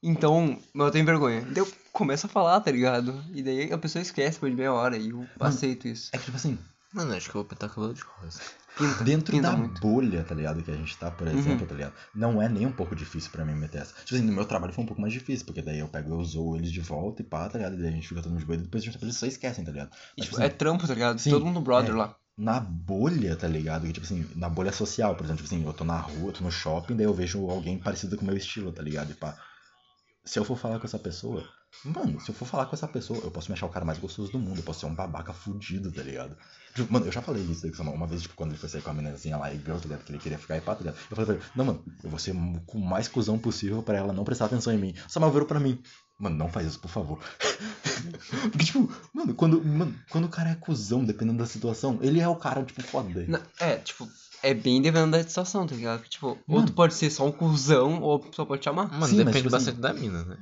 Então, 0.00 0.62
eu 0.74 0.90
tenho 0.92 1.04
vergonha. 1.04 1.40
Daí 1.40 1.58
eu 1.58 1.68
começo 1.92 2.26
a 2.26 2.28
falar, 2.28 2.60
tá 2.60 2.70
ligado? 2.70 3.24
E 3.34 3.42
daí 3.42 3.72
a 3.72 3.78
pessoa 3.78 4.00
esquece 4.00 4.34
depois 4.36 4.52
de 4.52 4.56
meia 4.56 4.72
hora 4.72 4.96
e 4.96 5.10
eu 5.10 5.28
aceito 5.40 5.88
isso. 5.88 6.10
É 6.12 6.18
que, 6.18 6.24
tipo 6.26 6.36
assim, 6.36 6.56
Mano, 6.92 7.12
acho 7.14 7.28
que 7.28 7.36
eu 7.36 7.42
vou 7.42 7.44
pintar 7.44 7.68
cabelo 7.68 7.92
de 7.92 8.00
rosa. 8.02 8.40
Pinta, 8.78 9.04
dentro 9.04 9.32
pinta 9.32 9.50
da 9.50 9.56
muito. 9.56 9.80
bolha, 9.80 10.24
tá 10.24 10.34
ligado? 10.34 10.62
Que 10.62 10.70
a 10.70 10.76
gente 10.76 10.96
tá, 10.96 11.10
por 11.10 11.26
Uhum. 11.26 11.40
exemplo, 11.40 11.66
tá 11.66 11.74
ligado? 11.74 11.94
Não 12.14 12.40
é 12.40 12.48
nem 12.48 12.66
um 12.66 12.72
pouco 12.72 12.94
difícil 12.94 13.30
pra 13.30 13.44
mim 13.44 13.54
meter 13.54 13.82
essa. 13.82 13.94
Tipo 14.04 14.14
assim, 14.14 14.24
no 14.24 14.32
meu 14.32 14.44
trabalho 14.44 14.72
foi 14.72 14.84
um 14.84 14.86
pouco 14.86 15.00
mais 15.00 15.12
difícil, 15.12 15.44
porque 15.46 15.62
daí 15.62 15.78
eu 15.80 15.88
pego, 15.88 16.12
eu 16.14 16.24
zoo 16.24 16.56
eles 16.56 16.70
de 16.70 16.80
volta 16.80 17.22
e 17.22 17.24
pá, 17.24 17.48
tá 17.48 17.58
ligado? 17.58 17.74
E 17.74 17.78
daí 17.78 17.88
a 17.88 17.92
gente 17.92 18.08
fica 18.08 18.22
todo 18.22 18.30
mundo 18.30 18.40
de 18.40 18.46
boa 18.46 18.56
e 18.56 18.62
depois 18.62 18.84
eles 19.02 19.16
só 19.16 19.26
esquecem, 19.26 19.64
tá 19.64 19.72
ligado? 19.72 19.90
E, 20.16 20.20
Mas, 20.20 20.26
tipo, 20.26 20.36
tipo 20.36 20.42
é 20.42 20.48
assim, 20.48 20.56
trampo, 20.56 20.86
tá 20.86 20.94
ligado? 20.94 21.18
sim, 21.18 21.30
Todo 21.30 21.44
mundo 21.46 21.60
brother 21.60 21.94
é. 21.94 21.96
lá. 21.96 22.16
na 22.36 22.60
bolha, 22.60 23.34
tá 23.36 23.48
ligado? 23.48 23.86
Que, 23.86 23.92
tipo 23.92 24.06
assim, 24.06 24.24
na 24.36 24.48
bolha 24.48 24.72
social, 24.72 25.14
por 25.16 25.24
exemplo, 25.24 25.42
tipo 25.42 25.54
assim, 25.54 25.64
eu 25.66 25.72
tô 25.72 25.84
na 25.84 25.98
rua, 25.98 26.32
tô 26.32 26.44
no 26.44 26.50
shopping, 26.52 26.96
daí 26.96 27.06
eu 27.06 27.14
vejo 27.14 27.50
alguém 27.50 27.78
parecido 27.78 28.16
com 28.16 28.22
o 28.22 28.26
meu 28.26 28.36
estilo, 28.36 28.72
tá 28.72 28.82
ligado? 28.82 29.10
E 29.10 29.14
pá. 29.14 29.36
Se 30.24 30.38
eu 30.38 30.44
for 30.44 30.56
falar 30.56 30.78
com 30.78 30.86
essa 30.86 30.98
pessoa, 30.98 31.44
mano, 31.84 32.20
se 32.20 32.30
eu 32.30 32.34
for 32.34 32.46
falar 32.46 32.66
com 32.66 32.74
essa 32.74 32.88
pessoa, 32.88 33.18
eu 33.22 33.30
posso 33.30 33.48
me 33.50 33.54
achar 33.54 33.66
o 33.66 33.70
cara 33.70 33.84
mais 33.84 33.98
gostoso 33.98 34.32
do 34.32 34.38
mundo, 34.38 34.58
eu 34.58 34.62
posso 34.64 34.80
ser 34.80 34.86
um 34.86 34.94
babaca 34.94 35.32
fudido, 35.32 35.90
tá 35.92 36.02
ligado? 36.02 36.36
Tipo, 36.74 36.92
mano, 36.92 37.06
eu 37.06 37.12
já 37.12 37.22
falei 37.22 37.42
isso 37.44 37.62
daí 37.62 37.72
uma 37.88 38.06
vez, 38.06 38.22
tipo, 38.22 38.34
quando 38.34 38.50
ele 38.50 38.58
foi 38.58 38.68
sair 38.68 38.82
com 38.82 38.90
a 38.90 38.94
meninazinha 38.94 39.36
lá 39.36 39.52
e 39.52 39.56
girl, 39.58 39.76
tá 39.76 39.82
ligado? 39.84 40.04
Que 40.04 40.12
ele 40.12 40.18
queria 40.18 40.38
ficar 40.38 40.56
e 40.56 40.60
pá, 40.60 40.74
tá 40.74 40.80
ligado? 40.80 40.96
Eu 41.10 41.16
falei 41.16 41.26
pra 41.26 41.34
ele, 41.36 41.44
não, 41.54 41.64
mano, 41.64 41.84
eu 42.02 42.10
vou 42.10 42.18
ser 42.18 42.32
o 42.32 42.78
mais 42.78 43.08
cuzão 43.08 43.38
possível 43.38 43.82
pra 43.82 43.96
ela 43.96 44.12
não 44.12 44.24
prestar 44.24 44.46
atenção 44.46 44.72
em 44.72 44.78
mim. 44.78 44.94
O 45.06 45.10
Samuel 45.10 45.32
virou 45.32 45.46
pra 45.48 45.58
mim, 45.60 45.80
mano, 46.18 46.36
não 46.36 46.48
faz 46.48 46.66
isso, 46.66 46.78
por 46.80 46.90
favor. 46.90 47.18
Porque, 48.50 48.64
tipo, 48.64 48.90
mano 49.12 49.34
quando, 49.34 49.64
mano, 49.64 49.94
quando 50.10 50.24
o 50.26 50.28
cara 50.28 50.50
é 50.50 50.54
cuzão, 50.54 51.04
dependendo 51.04 51.38
da 51.38 51.46
situação, 51.46 51.98
ele 52.02 52.20
é 52.20 52.28
o 52.28 52.36
cara, 52.36 52.62
tipo, 52.64 52.82
foda. 52.82 53.24
Na- 53.26 53.40
É, 53.58 53.76
tipo, 53.76 54.08
é 54.42 54.54
bem 54.54 54.80
dependendo 54.80 55.12
da 55.12 55.22
situação, 55.22 55.66
tá 55.66 55.74
ligado? 55.74 56.02
Que, 56.02 56.10
tipo, 56.10 56.28
ou 56.28 56.54
Mano. 56.56 56.66
tu 56.66 56.72
pode 56.72 56.94
ser 56.94 57.10
só 57.10 57.26
um 57.26 57.32
cuzão, 57.32 58.00
ou 58.02 58.16
a 58.16 58.20
pessoa 58.20 58.46
pode 58.46 58.62
te 58.62 58.68
amar. 58.68 58.88
Mano, 58.90 59.06
Sim, 59.06 59.16
mas, 59.16 59.26
depende 59.26 59.42
tipo 59.44 59.56
assim- 59.56 59.66
bastante 59.72 59.80
da 59.80 59.92
mina, 59.92 60.24
né? 60.24 60.36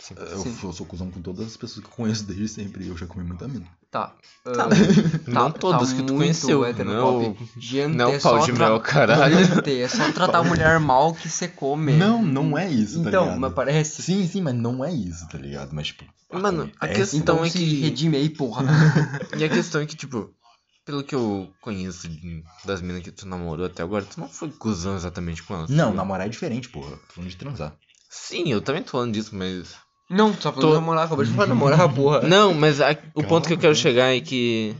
Sim. 0.00 0.14
Eu, 0.16 0.38
Sim. 0.38 0.56
eu 0.64 0.72
sou 0.72 0.86
cuzão 0.86 1.10
com 1.10 1.20
todas 1.20 1.46
as 1.46 1.56
pessoas 1.56 1.84
que 1.84 1.90
eu 1.92 1.94
conheço 1.96 2.24
desde 2.24 2.48
sempre. 2.48 2.84
e 2.84 2.88
Eu 2.88 2.96
já 2.96 3.06
comi 3.06 3.22
muita 3.24 3.46
mina. 3.46 3.66
Tá. 3.90 4.14
Tá, 4.44 4.64
ah, 4.64 4.68
não 5.30 5.50
todas 5.50 5.92
que 5.92 6.02
tu 6.02 6.14
conheceu. 6.14 6.60
Não, 6.84 7.36
Gente, 7.58 7.94
não 7.96 8.12
é 8.12 8.16
o 8.16 8.20
pau 8.20 8.38
só 8.40 8.46
de 8.46 8.52
mel, 8.52 8.80
caralho. 8.80 9.44
Gente, 9.44 9.80
é 9.80 9.88
só 9.88 10.10
tratar 10.12 10.38
a 10.38 10.44
mulher 10.44 10.80
mal 10.80 11.12
que 11.12 11.28
você 11.28 11.46
come. 11.48 11.92
Não, 11.92 12.22
não 12.22 12.56
é 12.56 12.70
isso, 12.70 13.02
tá 13.02 13.08
Então, 13.10 13.24
ligado? 13.24 13.40
mas 13.40 13.52
parece. 13.52 14.02
Sim, 14.02 14.26
sim, 14.26 14.40
mas 14.40 14.54
não 14.54 14.82
é 14.84 14.92
isso, 14.92 15.28
tá 15.28 15.36
ligado? 15.36 15.70
Mas, 15.74 15.88
tipo. 15.88 16.04
Mano, 16.32 16.62
a 16.80 16.86
acontece. 16.86 16.94
questão 17.00 17.20
Então 17.20 17.44
é 17.44 17.50
que- 17.50 17.80
redime 17.80 18.16
aí, 18.16 18.30
porra. 18.30 18.64
E 19.36 19.44
a 19.44 19.48
questão 19.48 19.80
é 19.80 19.86
que, 19.86 19.96
tipo, 19.96 20.30
pelo 20.86 21.02
que 21.04 21.14
eu 21.14 21.50
conheço 21.60 22.08
das 22.64 22.80
minas 22.80 23.02
que 23.02 23.10
tu 23.10 23.26
namorou 23.28 23.66
até 23.66 23.82
agora, 23.82 24.04
tu 24.04 24.18
não 24.20 24.28
foi 24.28 24.48
cuzão 24.50 24.94
exatamente 24.96 25.42
com 25.42 25.54
elas. 25.54 25.68
Não, 25.68 25.76
tá 25.76 25.84
ligado? 25.84 25.96
namorar 25.96 26.26
é 26.26 26.30
diferente, 26.30 26.68
porra. 26.70 26.92
Tô 27.08 27.14
falando 27.14 27.30
de 27.30 27.36
transar. 27.36 27.74
Sim, 28.08 28.50
eu 28.52 28.60
também 28.60 28.82
tô 28.82 28.92
falando 28.92 29.12
disso, 29.12 29.34
mas. 29.34 29.74
Não, 30.10 30.34
só 30.34 30.52
falando 30.52 30.60
Tô- 30.60 30.68
de 30.74 30.74
namorar, 30.80 31.06
acabou 31.06 31.24
de 31.24 31.30
falar 31.32 31.46
namorar, 31.46 31.94
porra. 31.94 32.20
Não, 32.22 32.52
mas 32.52 32.80
a- 32.80 32.96
o 33.14 33.22
ponto 33.22 33.46
que 33.46 33.54
eu 33.54 33.58
quero 33.58 33.74
chegar 33.74 34.14
é 34.14 34.20
que. 34.20 34.74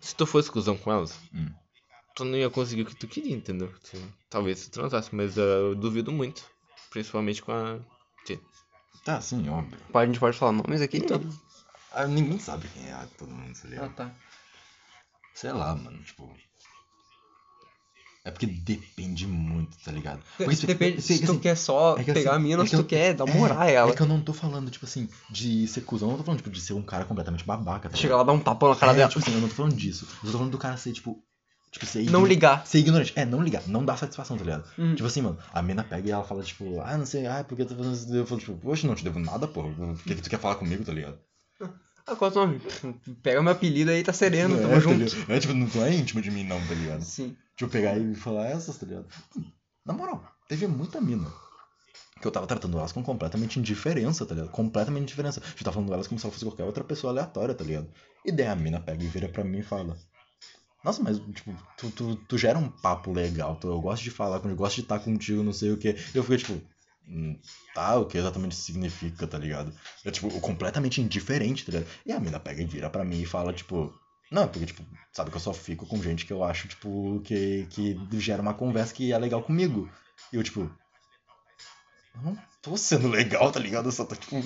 Se 0.00 0.14
tu 0.14 0.26
fosse 0.26 0.50
cuzão 0.50 0.76
com 0.76 0.92
elas, 0.92 1.18
Hum. 1.34 1.48
tu 2.14 2.24
não 2.24 2.36
ia 2.36 2.50
conseguir 2.50 2.82
o 2.82 2.86
que 2.86 2.94
tu 2.96 3.08
queria, 3.08 3.34
entendeu? 3.34 3.72
Tu- 3.90 4.12
talvez 4.28 4.66
tu 4.66 4.70
transasse, 4.70 5.14
mas 5.14 5.36
eu 5.38 5.74
duvido 5.74 6.12
muito. 6.12 6.44
Principalmente 6.90 7.40
com 7.42 7.52
a. 7.52 7.78
Tia. 8.26 8.38
Tá, 9.04 9.20
sim, 9.20 9.48
óbvio. 9.48 9.78
A 9.94 10.04
gente 10.06 10.20
pode 10.20 10.36
falar 10.36 10.52
nomes 10.52 10.80
aqui? 10.82 10.98
Então. 10.98 11.20
Ah, 11.92 12.06
ninguém 12.06 12.38
sabe 12.38 12.68
quem 12.68 12.88
é 12.88 12.92
a 12.92 13.06
todo 13.18 13.30
mundo, 13.30 13.54
tá 13.54 13.84
Ah, 13.84 13.88
tá. 13.88 14.10
Sei 15.34 15.50
lá, 15.52 15.74
mano, 15.74 16.02
tipo. 16.02 16.30
É 18.24 18.30
porque 18.30 18.46
depende 18.46 19.26
muito, 19.26 19.76
tá 19.84 19.90
ligado? 19.90 20.20
Porque, 20.36 20.54
tipo, 20.54 20.66
Depende 20.68 21.02
se- 21.02 21.16
se 21.18 21.24
tu 21.26 21.32
assim, 21.32 21.40
quer 21.40 21.56
só 21.56 21.96
é 21.98 22.04
que 22.04 22.12
pegar 22.12 22.30
assim, 22.30 22.38
a 22.38 22.42
mina 22.42 22.54
é 22.54 22.58
ou 22.60 22.64
se 22.66 22.70
que 22.70 22.76
tu 22.76 22.82
eu- 22.82 22.86
quer 22.86 23.16
namorar 23.18 23.68
é, 23.68 23.72
ela. 23.74 23.90
É 23.90 23.94
que 23.96 24.00
eu 24.00 24.06
não 24.06 24.20
tô 24.20 24.32
falando, 24.32 24.70
tipo 24.70 24.84
assim, 24.86 25.08
de 25.28 25.66
ser 25.66 25.80
cuzão, 25.80 26.08
eu 26.08 26.12
não 26.12 26.18
tô 26.18 26.24
falando, 26.24 26.38
tipo, 26.38 26.50
de 26.50 26.60
ser 26.60 26.72
um 26.74 26.82
cara 26.82 27.04
completamente 27.04 27.44
babaca, 27.44 27.88
tá 27.88 27.96
Chegar 27.96 28.18
lá, 28.18 28.22
dar 28.22 28.32
um 28.32 28.38
tapão 28.38 28.68
na 28.70 28.76
cara 28.76 28.92
é, 28.92 28.94
dela. 28.94 29.08
tipo 29.08 29.18
assim, 29.20 29.34
eu 29.34 29.40
não 29.40 29.48
tô 29.48 29.54
falando 29.56 29.74
disso. 29.74 30.06
Eu 30.22 30.30
tô 30.30 30.38
falando 30.38 30.52
do 30.52 30.58
cara 30.58 30.76
ser, 30.76 30.92
tipo. 30.92 31.20
Tipo, 31.72 31.86
ser 31.86 32.04
Não 32.10 32.24
ligar. 32.24 32.64
Ser 32.66 32.78
ignorante. 32.78 33.12
É, 33.16 33.24
não 33.24 33.42
ligar. 33.42 33.66
Não 33.66 33.82
dá 33.84 33.96
satisfação, 33.96 34.36
tá 34.36 34.44
ligado? 34.44 34.68
Uhum. 34.78 34.94
Tipo 34.94 35.06
assim, 35.06 35.22
mano, 35.22 35.38
a 35.52 35.62
mina 35.62 35.82
pega 35.82 36.06
e 36.06 36.10
ela 36.12 36.22
fala, 36.22 36.42
tipo, 36.44 36.80
ah, 36.82 36.96
não 36.98 37.06
sei, 37.06 37.26
ah, 37.26 37.42
porque 37.42 37.62
eu 37.62 37.66
tô 37.66 37.74
fazendo 37.74 37.94
isso? 37.94 38.14
Eu 38.14 38.26
falo, 38.26 38.40
tipo, 38.40 38.56
poxa, 38.58 38.86
não 38.86 38.94
te 38.94 39.02
devo 39.02 39.18
nada, 39.18 39.48
porra. 39.48 39.68
O 39.68 39.96
que, 39.96 40.14
que 40.14 40.22
tu 40.22 40.28
quer 40.30 40.38
falar 40.38 40.56
comigo, 40.56 40.84
tá 40.84 40.92
ligado? 40.92 41.18
Ah, 42.06 42.14
qual 42.14 42.30
é 42.30 42.34
o 42.34 42.36
nome? 42.36 42.60
Pega 43.22 43.42
meu 43.42 43.52
apelido 43.52 43.90
aí, 43.90 44.02
tá 44.02 44.12
sereno, 44.12 44.54
tamo 44.56 44.68
é, 44.68 44.74
tá 44.74 44.80
junto. 44.80 44.94
ligado? 44.98 45.32
É, 45.32 45.40
tipo, 45.40 45.54
não, 45.54 45.66
tu 45.66 45.80
é 45.82 45.94
íntimo 45.94 46.20
de 46.20 46.30
mim, 46.30 46.44
não, 46.44 46.60
tá 46.66 46.74
ligado? 46.74 47.02
Sim. 47.02 47.34
Tipo, 47.56 47.70
pegar 47.70 47.96
e 47.98 48.14
falar 48.14 48.46
essas, 48.46 48.76
tá 48.78 48.86
ligado? 48.86 49.06
Na 49.84 49.92
moral, 49.92 50.24
teve 50.48 50.66
muita 50.66 51.00
mina. 51.00 51.30
Que 52.20 52.26
eu 52.26 52.30
tava 52.30 52.46
tratando 52.46 52.78
elas 52.78 52.92
com 52.92 53.02
completamente 53.02 53.58
indiferença, 53.58 54.24
tá 54.24 54.34
ligado? 54.34 54.50
Completamente 54.50 55.02
indiferença. 55.02 55.40
Eu 55.40 55.64
tava 55.64 55.74
falando 55.74 55.92
elas 55.92 56.06
como 56.06 56.20
se 56.20 56.24
ela 56.24 56.32
fosse 56.32 56.44
qualquer 56.44 56.64
outra 56.64 56.84
pessoa 56.84 57.12
aleatória, 57.12 57.54
tá 57.54 57.64
ligado? 57.64 57.88
E 58.24 58.30
daí 58.30 58.46
a 58.46 58.54
mina 58.54 58.80
pega 58.80 59.02
e 59.02 59.08
vira 59.08 59.28
pra 59.28 59.42
mim 59.42 59.58
e 59.58 59.62
fala. 59.62 59.96
Nossa, 60.84 61.02
mas, 61.02 61.18
tipo, 61.18 61.54
tu, 61.76 61.90
tu, 61.90 62.16
tu 62.16 62.38
gera 62.38 62.58
um 62.58 62.68
papo 62.68 63.12
legal, 63.12 63.56
tu, 63.56 63.68
eu 63.68 63.80
gosto 63.80 64.02
de 64.02 64.10
falar 64.10 64.36
contigo, 64.38 64.54
eu 64.54 64.56
gosto 64.56 64.76
de 64.76 64.82
estar 64.82 64.98
contigo, 64.98 65.42
não 65.42 65.52
sei 65.52 65.72
o 65.72 65.76
que. 65.76 65.96
Eu 66.14 66.22
fiquei, 66.22 66.38
tipo, 66.38 66.60
hum, 67.08 67.38
tá, 67.74 67.96
o 67.96 68.06
que 68.06 68.18
exatamente 68.18 68.54
significa, 68.56 69.26
tá 69.26 69.38
ligado? 69.38 69.72
Eu, 70.04 70.10
tipo, 70.10 70.28
completamente 70.40 71.00
indiferente, 71.00 71.64
tá 71.64 71.72
ligado? 71.72 71.90
E 72.04 72.12
a 72.12 72.20
mina 72.20 72.40
pega 72.40 72.62
e 72.62 72.66
vira 72.66 72.90
pra 72.90 73.04
mim 73.04 73.20
e 73.20 73.26
fala, 73.26 73.52
tipo, 73.52 73.92
não, 74.32 74.48
porque, 74.48 74.66
tipo, 74.66 74.82
sabe 75.12 75.30
que 75.30 75.36
eu 75.36 75.40
só 75.40 75.52
fico 75.52 75.86
com 75.86 76.02
gente 76.02 76.24
que 76.26 76.32
eu 76.32 76.42
acho, 76.42 76.66
tipo, 76.68 77.20
que, 77.24 77.66
que 77.70 77.96
gera 78.18 78.42
uma 78.42 78.54
conversa 78.54 78.94
que 78.94 79.12
é 79.12 79.18
legal 79.18 79.42
comigo. 79.42 79.88
E 80.32 80.36
eu, 80.36 80.42
tipo, 80.42 80.60
eu 82.14 82.22
não 82.22 82.38
tô 82.60 82.76
sendo 82.76 83.08
legal, 83.08 83.50
tá 83.50 83.60
ligado? 83.60 83.86
Eu 83.88 83.92
só 83.92 84.04
tô, 84.04 84.14
tipo, 84.16 84.36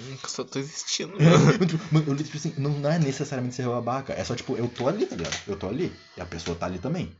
Hum, 0.00 0.16
Só 0.26 0.44
tô 0.44 0.58
existindo. 0.60 1.12
eu, 1.60 1.66
tipo, 1.66 1.94
mano, 1.94 2.06
eu, 2.12 2.16
tipo 2.16 2.36
assim, 2.36 2.54
não, 2.56 2.70
não 2.78 2.90
é 2.90 2.98
necessariamente 2.98 3.56
ser 3.56 3.66
babaca, 3.66 4.12
é 4.12 4.22
só, 4.24 4.34
tipo, 4.36 4.56
eu 4.56 4.68
tô 4.68 4.86
ali, 4.88 5.04
tá 5.06 5.16
ligado? 5.16 5.36
Eu 5.46 5.58
tô 5.58 5.68
ali, 5.68 5.92
e 6.16 6.20
a 6.20 6.26
pessoa 6.26 6.56
tá 6.56 6.66
ali 6.66 6.78
também. 6.78 7.16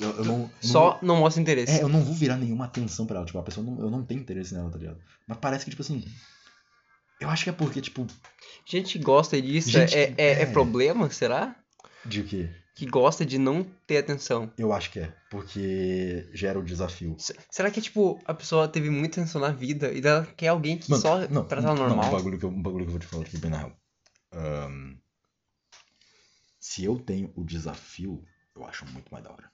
Eu, 0.00 0.08
eu 0.16 0.24
não, 0.24 0.38
não- 0.38 0.50
Só 0.62 0.98
não 1.02 1.16
mostra 1.16 1.42
interesse. 1.42 1.70
É, 1.72 1.82
eu 1.82 1.88
não 1.88 2.02
vou 2.02 2.14
virar 2.14 2.36
nenhuma 2.38 2.64
atenção 2.64 3.06
pra 3.06 3.16
ela, 3.18 3.26
tipo, 3.26 3.38
a 3.38 3.42
pessoa 3.42 3.64
não, 3.66 3.78
eu 3.78 3.90
não 3.90 4.02
tenho 4.02 4.20
interesse 4.22 4.54
nela, 4.54 4.70
tá 4.70 4.78
ligado? 4.78 4.98
Mas 5.28 5.36
parece 5.38 5.64
que, 5.64 5.70
tipo 5.70 5.82
assim, 5.82 6.02
eu 7.22 7.28
acho 7.30 7.44
que 7.44 7.50
é 7.50 7.52
porque, 7.52 7.80
tipo, 7.80 8.06
Gente 8.66 8.98
que 8.98 9.04
gosta 9.04 9.40
disso 9.40 9.70
Gente 9.70 9.96
é, 9.96 10.06
que- 10.14 10.20
é, 10.22 10.26
é 10.26 10.42
é. 10.42 10.46
problema, 10.46 11.10
será? 11.10 11.56
de 12.04 12.22
quê? 12.24 12.50
Que 12.74 12.86
gosta 12.86 13.24
de 13.26 13.38
não 13.38 13.62
ter 13.86 13.98
atenção. 13.98 14.50
Eu 14.56 14.72
acho 14.72 14.90
que 14.90 14.98
é, 15.00 15.14
porque 15.30 16.28
gera 16.32 16.58
o 16.58 16.64
desafio. 16.64 17.14
Se- 17.18 17.36
Será 17.50 17.70
que, 17.70 17.80
tipo, 17.80 18.20
a 18.24 18.32
pessoa 18.32 18.66
teve 18.66 18.88
muita 18.88 19.20
atenção 19.20 19.40
na 19.40 19.50
vida 19.50 19.92
e 19.92 20.00
ela 20.00 20.24
quer 20.36 20.48
alguém 20.48 20.78
que 20.78 20.88
Mano, 20.90 21.02
só 21.02 21.18
não, 21.28 21.44
trata 21.44 21.68
ela 21.68 21.74
não, 21.76 21.88
normal? 21.88 22.08
um 22.08 22.10
bagulho, 22.12 22.38
que 22.38 22.44
eu, 22.44 22.48
um 22.50 22.62
bagulho 22.62 22.84
que 22.84 22.88
eu 22.88 22.92
vou 22.92 23.00
te 23.00 23.06
falar 23.06 23.22
aqui 23.24 23.36
bem 23.38 23.50
na 23.50 23.58
real. 23.58 23.76
Ahn, 24.32 24.96
se 26.58 26.84
eu 26.84 26.98
tenho 26.98 27.32
o 27.36 27.44
desafio, 27.44 28.24
eu 28.54 28.64
acho 28.64 28.86
muito 28.86 29.10
mais 29.12 29.24
da 29.24 29.30
hora. 29.32 29.50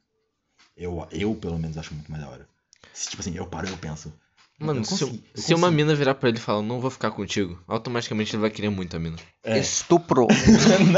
Eu, 0.77 1.07
eu 1.11 1.35
pelo 1.35 1.59
menos, 1.59 1.77
acho 1.77 1.93
muito 1.95 2.11
mais 2.11 2.23
da 2.23 2.31
hora. 2.31 2.49
Se, 2.93 3.09
tipo 3.11 3.21
assim, 3.21 3.35
eu 3.35 3.47
paro 3.47 3.67
e 3.67 3.71
eu 3.71 3.79
penso. 3.79 4.13
Mano, 4.59 4.85
se, 4.85 4.91
consigo, 5.05 5.23
se 5.37 5.55
uma 5.55 5.71
mina 5.71 5.95
virar 5.95 6.15
pra 6.17 6.29
ele 6.29 6.39
e 6.39 6.41
falar, 6.41 6.63
não 6.63 6.81
vou 6.81 6.91
ficar 6.91 7.13
contigo, 7.13 7.63
automaticamente 7.69 8.35
ele 8.35 8.41
vai 8.41 8.51
querer 8.51 8.69
muito 8.71 8.97
a 8.97 8.99
mina. 8.99 9.17
É. 9.45 9.57
Estupro. 9.59 10.27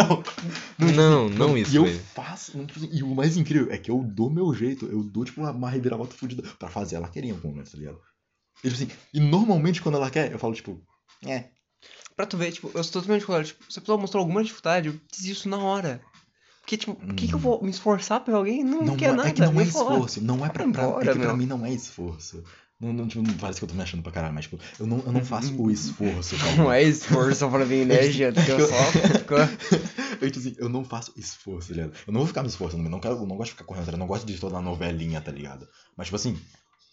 não, 0.79 0.95
Não, 0.95 1.29
não 1.29 1.59
isso, 1.59 1.73
E 1.73 1.77
eu 1.77 1.85
velho. 1.85 2.01
faço. 2.15 2.57
não, 2.57 2.65
tipo 2.67 2.79
assim, 2.79 2.89
E 2.93 3.03
o 3.03 3.15
mais 3.15 3.37
incrível 3.37 3.71
é 3.71 3.77
que 3.79 3.91
eu 3.91 4.03
dou 4.03 4.31
meu 4.31 4.53
jeito. 4.55 4.87
Eu 4.87 5.03
dou, 5.03 5.25
tipo, 5.25 5.41
uma, 5.43 5.51
uma 5.51 5.69
reviravolta 5.71 6.15
fodida 6.15 6.43
pra 6.59 6.69
fazer 6.69 6.97
ela 6.97 7.09
querer 7.09 7.29
em 7.29 7.33
algum 7.33 7.49
momento, 7.51 7.71
tá 7.71 7.77
ligado? 7.79 7.99
E, 8.65 8.71
tipo 8.71 8.75
assim, 8.83 8.89
e 9.13 9.21
normalmente 9.21 9.83
quando 9.83 9.97
ela 9.97 10.11
quer, 10.11 10.33
eu 10.33 10.39
falo, 10.39 10.55
tipo, 10.55 10.81
é. 11.27 11.51
Pra 12.17 12.27
tu 12.27 12.37
ver, 12.39 12.53
tipo, 12.53 12.71
eu 12.75 12.83
sou 12.85 12.95
totalmente 13.01 13.27
contra. 13.27 13.45
Tipo, 13.45 13.71
se 13.71 13.79
a 13.79 13.83
pessoa 13.83 13.99
mostrou 13.99 14.21
alguma 14.23 14.43
dificuldade, 14.43 14.89
eu 14.89 14.95
desisto 15.15 15.49
na 15.49 15.59
hora. 15.59 16.01
Porque, 16.63 16.77
tipo, 16.77 16.95
por 16.95 17.15
que, 17.15 17.27
que 17.27 17.35
eu 17.35 17.39
vou 17.39 17.63
me 17.63 17.71
esforçar 17.71 18.21
pra 18.21 18.37
alguém? 18.37 18.63
Não, 18.63 18.83
Não, 18.83 18.97
quer 18.97 19.07
é, 19.11 19.13
nada. 19.13 19.29
é 19.29 19.33
que 19.33 19.41
não 19.41 19.49
é 19.61 19.65
vou 19.65 19.67
falar. 19.67 19.93
esforço. 19.95 20.23
Não 20.25 20.37
é 20.45 20.49
pra, 20.49 20.53
pra- 20.53 20.65
embora, 20.85 21.11
é 21.11 21.13
que 21.15 21.19
pra 21.19 21.35
mim 21.35 21.47
não 21.47 21.65
é 21.67 21.73
esforço. 21.73 22.43
Não, 22.81 22.93
não, 22.95 23.07
tipo, 23.07 23.23
não 23.23 23.35
parece 23.35 23.59
que 23.61 23.65
eu 23.65 23.69
tô 23.69 23.75
me 23.75 23.83
achando 23.83 24.03
pra 24.03 24.11
caralho, 24.11 24.33
mas 24.33 24.45
tipo, 24.45 24.59
eu 24.79 24.87
não, 24.87 25.01
eu 25.01 25.13
não 25.13 25.23
faço 25.23 25.55
o 25.61 25.71
esforço. 25.71 26.35
tá 26.41 26.57
Não 26.57 26.73
é 26.73 26.83
esforço 26.83 27.49
pra 27.51 27.67
mim, 27.67 27.85
né, 27.85 28.11
gente? 28.11 28.43
Que 28.43 28.51
eu 28.53 28.67
só 28.67 28.75
fico... 28.93 29.35
Eu, 30.21 30.31
tipo 30.31 30.39
assim, 30.39 30.55
eu 30.59 30.69
não 30.69 30.85
faço 30.85 31.13
esforço, 31.17 31.69
tá 31.69 31.75
ligado? 31.75 31.95
Eu 32.07 32.13
não 32.13 32.21
vou 32.21 32.27
ficar 32.27 32.43
me 32.43 32.49
esforçando, 32.49 32.85
eu 32.85 32.91
não, 32.91 33.01
quero, 33.01 33.15
eu 33.15 33.27
não 33.27 33.37
gosto 33.37 33.47
de 33.47 33.53
ficar 33.53 33.65
correndo 33.65 33.85
atrás, 33.85 33.95
eu 33.95 34.01
não 34.01 34.07
gosto 34.07 34.27
de 34.27 34.39
toda 34.39 34.59
a 34.59 34.61
novelinha, 34.61 35.19
tá 35.19 35.33
ligado? 35.33 35.67
Mas, 35.97 36.09
tipo 36.09 36.17
assim, 36.17 36.39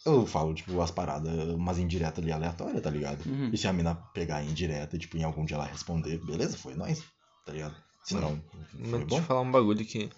eu 0.05 0.25
falo, 0.25 0.53
tipo, 0.53 0.79
as 0.81 0.91
paradas, 0.91 1.49
umas 1.49 1.77
indiretas 1.77 2.23
ali 2.23 2.31
aleatórias, 2.31 2.81
tá 2.81 2.89
ligado? 2.89 3.25
Uhum. 3.25 3.49
E 3.51 3.57
se 3.57 3.67
a 3.67 3.73
mina 3.73 3.95
pegar 4.13 4.43
indireta 4.43 4.95
e, 4.95 4.99
tipo, 4.99 5.17
em 5.17 5.23
algum 5.23 5.43
dia 5.43 5.57
ela 5.57 5.65
responder, 5.65 6.17
beleza, 6.25 6.57
foi 6.57 6.73
nóis, 6.75 7.03
tá 7.45 7.51
ligado? 7.51 7.75
Se 8.03 8.15
não, 8.15 8.41
foi 8.61 8.79
Mas 8.79 8.91
deixa 8.91 9.05
bom. 9.07 9.17
eu 9.17 9.23
falar 9.23 9.41
um 9.41 9.51
bagulho 9.51 9.85
que 9.85 10.09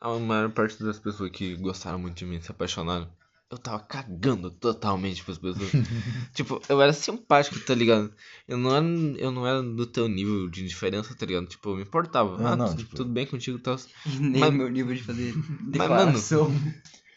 a 0.00 0.16
maior 0.18 0.50
parte 0.52 0.82
das 0.82 1.00
pessoas 1.00 1.30
que 1.32 1.56
gostaram 1.56 1.98
muito 1.98 2.16
de 2.16 2.24
mim, 2.24 2.40
se 2.40 2.52
apaixonaram, 2.52 3.08
eu 3.52 3.58
tava 3.58 3.80
cagando 3.80 4.50
totalmente 4.50 5.22
pras 5.22 5.38
pessoas. 5.38 5.70
tipo, 6.34 6.60
eu 6.68 6.80
era 6.80 6.92
simpático, 6.92 7.60
tá 7.60 7.74
ligado? 7.74 8.12
Eu 8.48 8.56
não 8.56 8.74
era, 8.74 8.86
eu 9.18 9.30
não 9.30 9.46
era 9.46 9.62
do 9.62 9.86
teu 9.86 10.08
nível 10.08 10.48
de 10.48 10.62
indiferença, 10.64 11.14
tá 11.14 11.26
ligado? 11.26 11.46
Tipo, 11.46 11.70
eu 11.70 11.76
me 11.76 11.82
importava. 11.82 12.38
Não, 12.38 12.46
ah, 12.46 12.56
não, 12.56 12.70
tu- 12.74 12.78
tipo- 12.78 12.96
tudo 12.96 13.10
bem 13.12 13.26
contigo 13.26 13.58
e 13.58 13.60
tal. 13.60 13.76
E 14.06 14.08
nem 14.18 14.40
Mas- 14.40 14.54
meu 14.54 14.68
nível 14.68 14.94
de 14.94 15.02
fazer 15.02 15.34
mano, 15.34 15.70
declaração. 15.70 16.50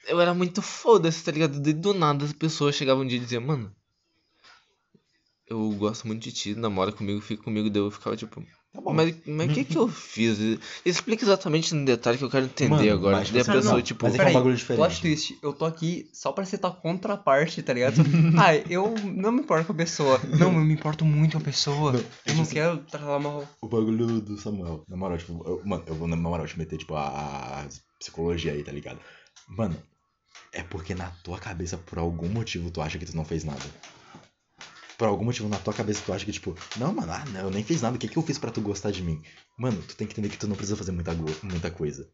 Eu 0.07 0.19
era 0.21 0.33
muito 0.33 0.61
foda-se, 0.61 1.23
tá 1.23 1.31
ligado? 1.31 1.59
De 1.59 1.73
do 1.73 1.93
nada 1.93 2.25
as 2.25 2.33
pessoas 2.33 2.75
chegavam 2.75 3.03
um 3.03 3.07
dia 3.07 3.17
e 3.17 3.21
diziam, 3.21 3.41
mano, 3.41 3.73
eu 5.47 5.71
gosto 5.71 6.05
muito 6.07 6.21
de 6.23 6.31
ti, 6.31 6.55
namora 6.55 6.91
comigo, 6.91 7.21
fica 7.21 7.41
comigo, 7.43 7.69
daí 7.69 7.81
eu 7.81 7.89
ficava 7.91 8.15
tipo, 8.17 8.43
Tá 8.75 8.81
bom. 8.81 8.93
mas 8.93 9.15
mas 9.25 9.49
o 9.49 9.53
que 9.53 9.63
que 9.63 9.77
eu 9.77 9.87
fiz? 9.87 10.37
Explica 10.85 11.23
exatamente 11.23 11.73
no 11.73 11.85
detalhe 11.85 12.17
que 12.17 12.23
eu 12.23 12.29
quero 12.29 12.45
entender 12.45 12.75
Mano, 12.75 12.91
agora. 12.91 13.17
mas 13.17 13.29
Daí 13.31 13.41
a 13.41 13.43
você- 13.43 13.51
pessoa, 13.53 13.73
não, 13.75 13.81
tipo, 13.81 14.03
mas 14.05 14.13
é 14.13 14.17
que 14.17 14.21
é 14.21 14.23
um 14.23 14.25
Peraí, 14.27 14.33
bagulho 14.33 14.55
diferente. 14.55 14.79
plot 14.85 15.01
twist, 15.01 15.39
eu 15.41 15.53
tô 15.53 15.65
aqui 15.65 16.09
só 16.13 16.31
pra 16.31 16.43
ser 16.45 16.57
tua 16.57 16.71
contraparte, 16.71 17.61
tá 17.63 17.73
ligado? 17.73 17.95
ah, 18.37 18.55
eu 18.69 18.93
não 19.05 19.31
me 19.31 19.41
importo 19.41 19.65
com 19.67 19.73
a 19.73 19.75
pessoa. 19.75 20.19
Não, 20.37 20.53
eu 20.53 20.59
me 20.59 20.73
importo 20.73 21.05
muito 21.05 21.33
com 21.33 21.37
a 21.37 21.41
pessoa. 21.45 21.91
Não, 21.93 21.99
eu 21.99 22.03
tipo 22.25 22.35
não 22.35 22.41
assim- 22.43 22.53
quero 22.53 22.77
tratar 22.79 23.19
mal. 23.19 23.47
O 23.61 23.67
bagulho 23.67 24.19
do 24.21 24.37
Samuel. 24.37 24.83
Na 24.89 24.97
moral, 24.97 25.17
tipo, 25.17 25.41
eu- 25.47 25.61
mano, 25.65 25.83
eu 25.87 25.95
vou 25.95 26.07
na 26.07 26.15
moral 26.15 26.45
te 26.45 26.57
meter, 26.57 26.77
tipo, 26.77 26.95
a, 26.95 27.07
a 27.07 27.65
psicologia 27.99 28.51
aí, 28.51 28.63
tá 28.63 28.71
ligado? 28.71 28.99
Mano, 29.47 29.75
é 30.51 30.63
porque 30.63 30.93
na 30.93 31.07
tua 31.23 31.37
cabeça, 31.39 31.77
por 31.77 31.97
algum 31.97 32.27
motivo, 32.29 32.69
tu 32.71 32.81
acha 32.81 32.97
que 32.99 33.05
tu 33.05 33.15
não 33.15 33.23
fez 33.25 33.43
nada. 33.43 33.63
Por 34.97 35.07
algum 35.07 35.25
motivo 35.25 35.49
na 35.49 35.57
tua 35.59 35.73
cabeça 35.73 36.01
tu 36.05 36.13
acha 36.13 36.25
que, 36.25 36.31
tipo, 36.31 36.55
não, 36.77 36.93
mano, 36.93 37.11
ah, 37.11 37.25
não, 37.25 37.41
eu 37.41 37.51
nem 37.51 37.63
fiz 37.63 37.81
nada, 37.81 37.95
o 37.95 37.99
que, 37.99 38.07
que 38.07 38.17
eu 38.17 38.23
fiz 38.23 38.37
pra 38.37 38.51
tu 38.51 38.61
gostar 38.61 38.91
de 38.91 39.03
mim? 39.03 39.21
Mano, 39.57 39.81
tu 39.83 39.95
tem 39.95 40.07
que 40.07 40.13
entender 40.13 40.29
que 40.29 40.37
tu 40.37 40.47
não 40.47 40.55
precisa 40.55 40.77
fazer 40.77 40.91
muita, 40.91 41.13
muita 41.43 41.69
coisa. 41.71 42.09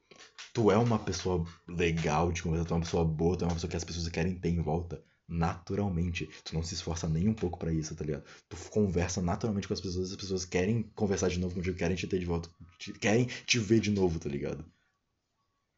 Tu 0.53 0.71
é 0.71 0.77
uma 0.77 0.99
pessoa 0.99 1.45
legal 1.67 2.31
de 2.31 2.43
conversar, 2.43 2.65
tu 2.65 2.73
é 2.73 2.77
uma 2.77 2.83
pessoa 2.83 3.05
boa, 3.05 3.37
tu 3.37 3.43
é 3.45 3.47
uma 3.47 3.53
pessoa 3.55 3.69
que 3.69 3.77
as 3.77 3.83
pessoas 3.83 4.07
querem 4.09 4.35
ter 4.35 4.49
em 4.49 4.61
volta. 4.61 5.03
Naturalmente. 5.27 6.29
Tu 6.43 6.53
não 6.53 6.63
se 6.63 6.73
esforça 6.73 7.07
nem 7.07 7.29
um 7.29 7.33
pouco 7.33 7.57
pra 7.59 7.71
isso, 7.73 7.95
tá 7.95 8.03
ligado? 8.05 8.25
Tu 8.49 8.57
conversa 8.69 9.21
naturalmente 9.21 9.67
com 9.67 9.73
as 9.73 9.81
pessoas, 9.81 10.11
as 10.11 10.17
pessoas 10.17 10.45
querem 10.45 10.83
conversar 10.95 11.29
de 11.29 11.39
novo 11.39 11.55
contigo, 11.55 11.77
querem 11.77 11.95
te 11.95 12.07
ter 12.07 12.19
de 12.19 12.25
volta, 12.25 12.49
te- 12.79 12.93
querem 12.93 13.25
te 13.45 13.59
ver 13.59 13.79
de 13.79 13.91
novo, 13.91 14.19
tá 14.19 14.29
ligado? 14.29 14.65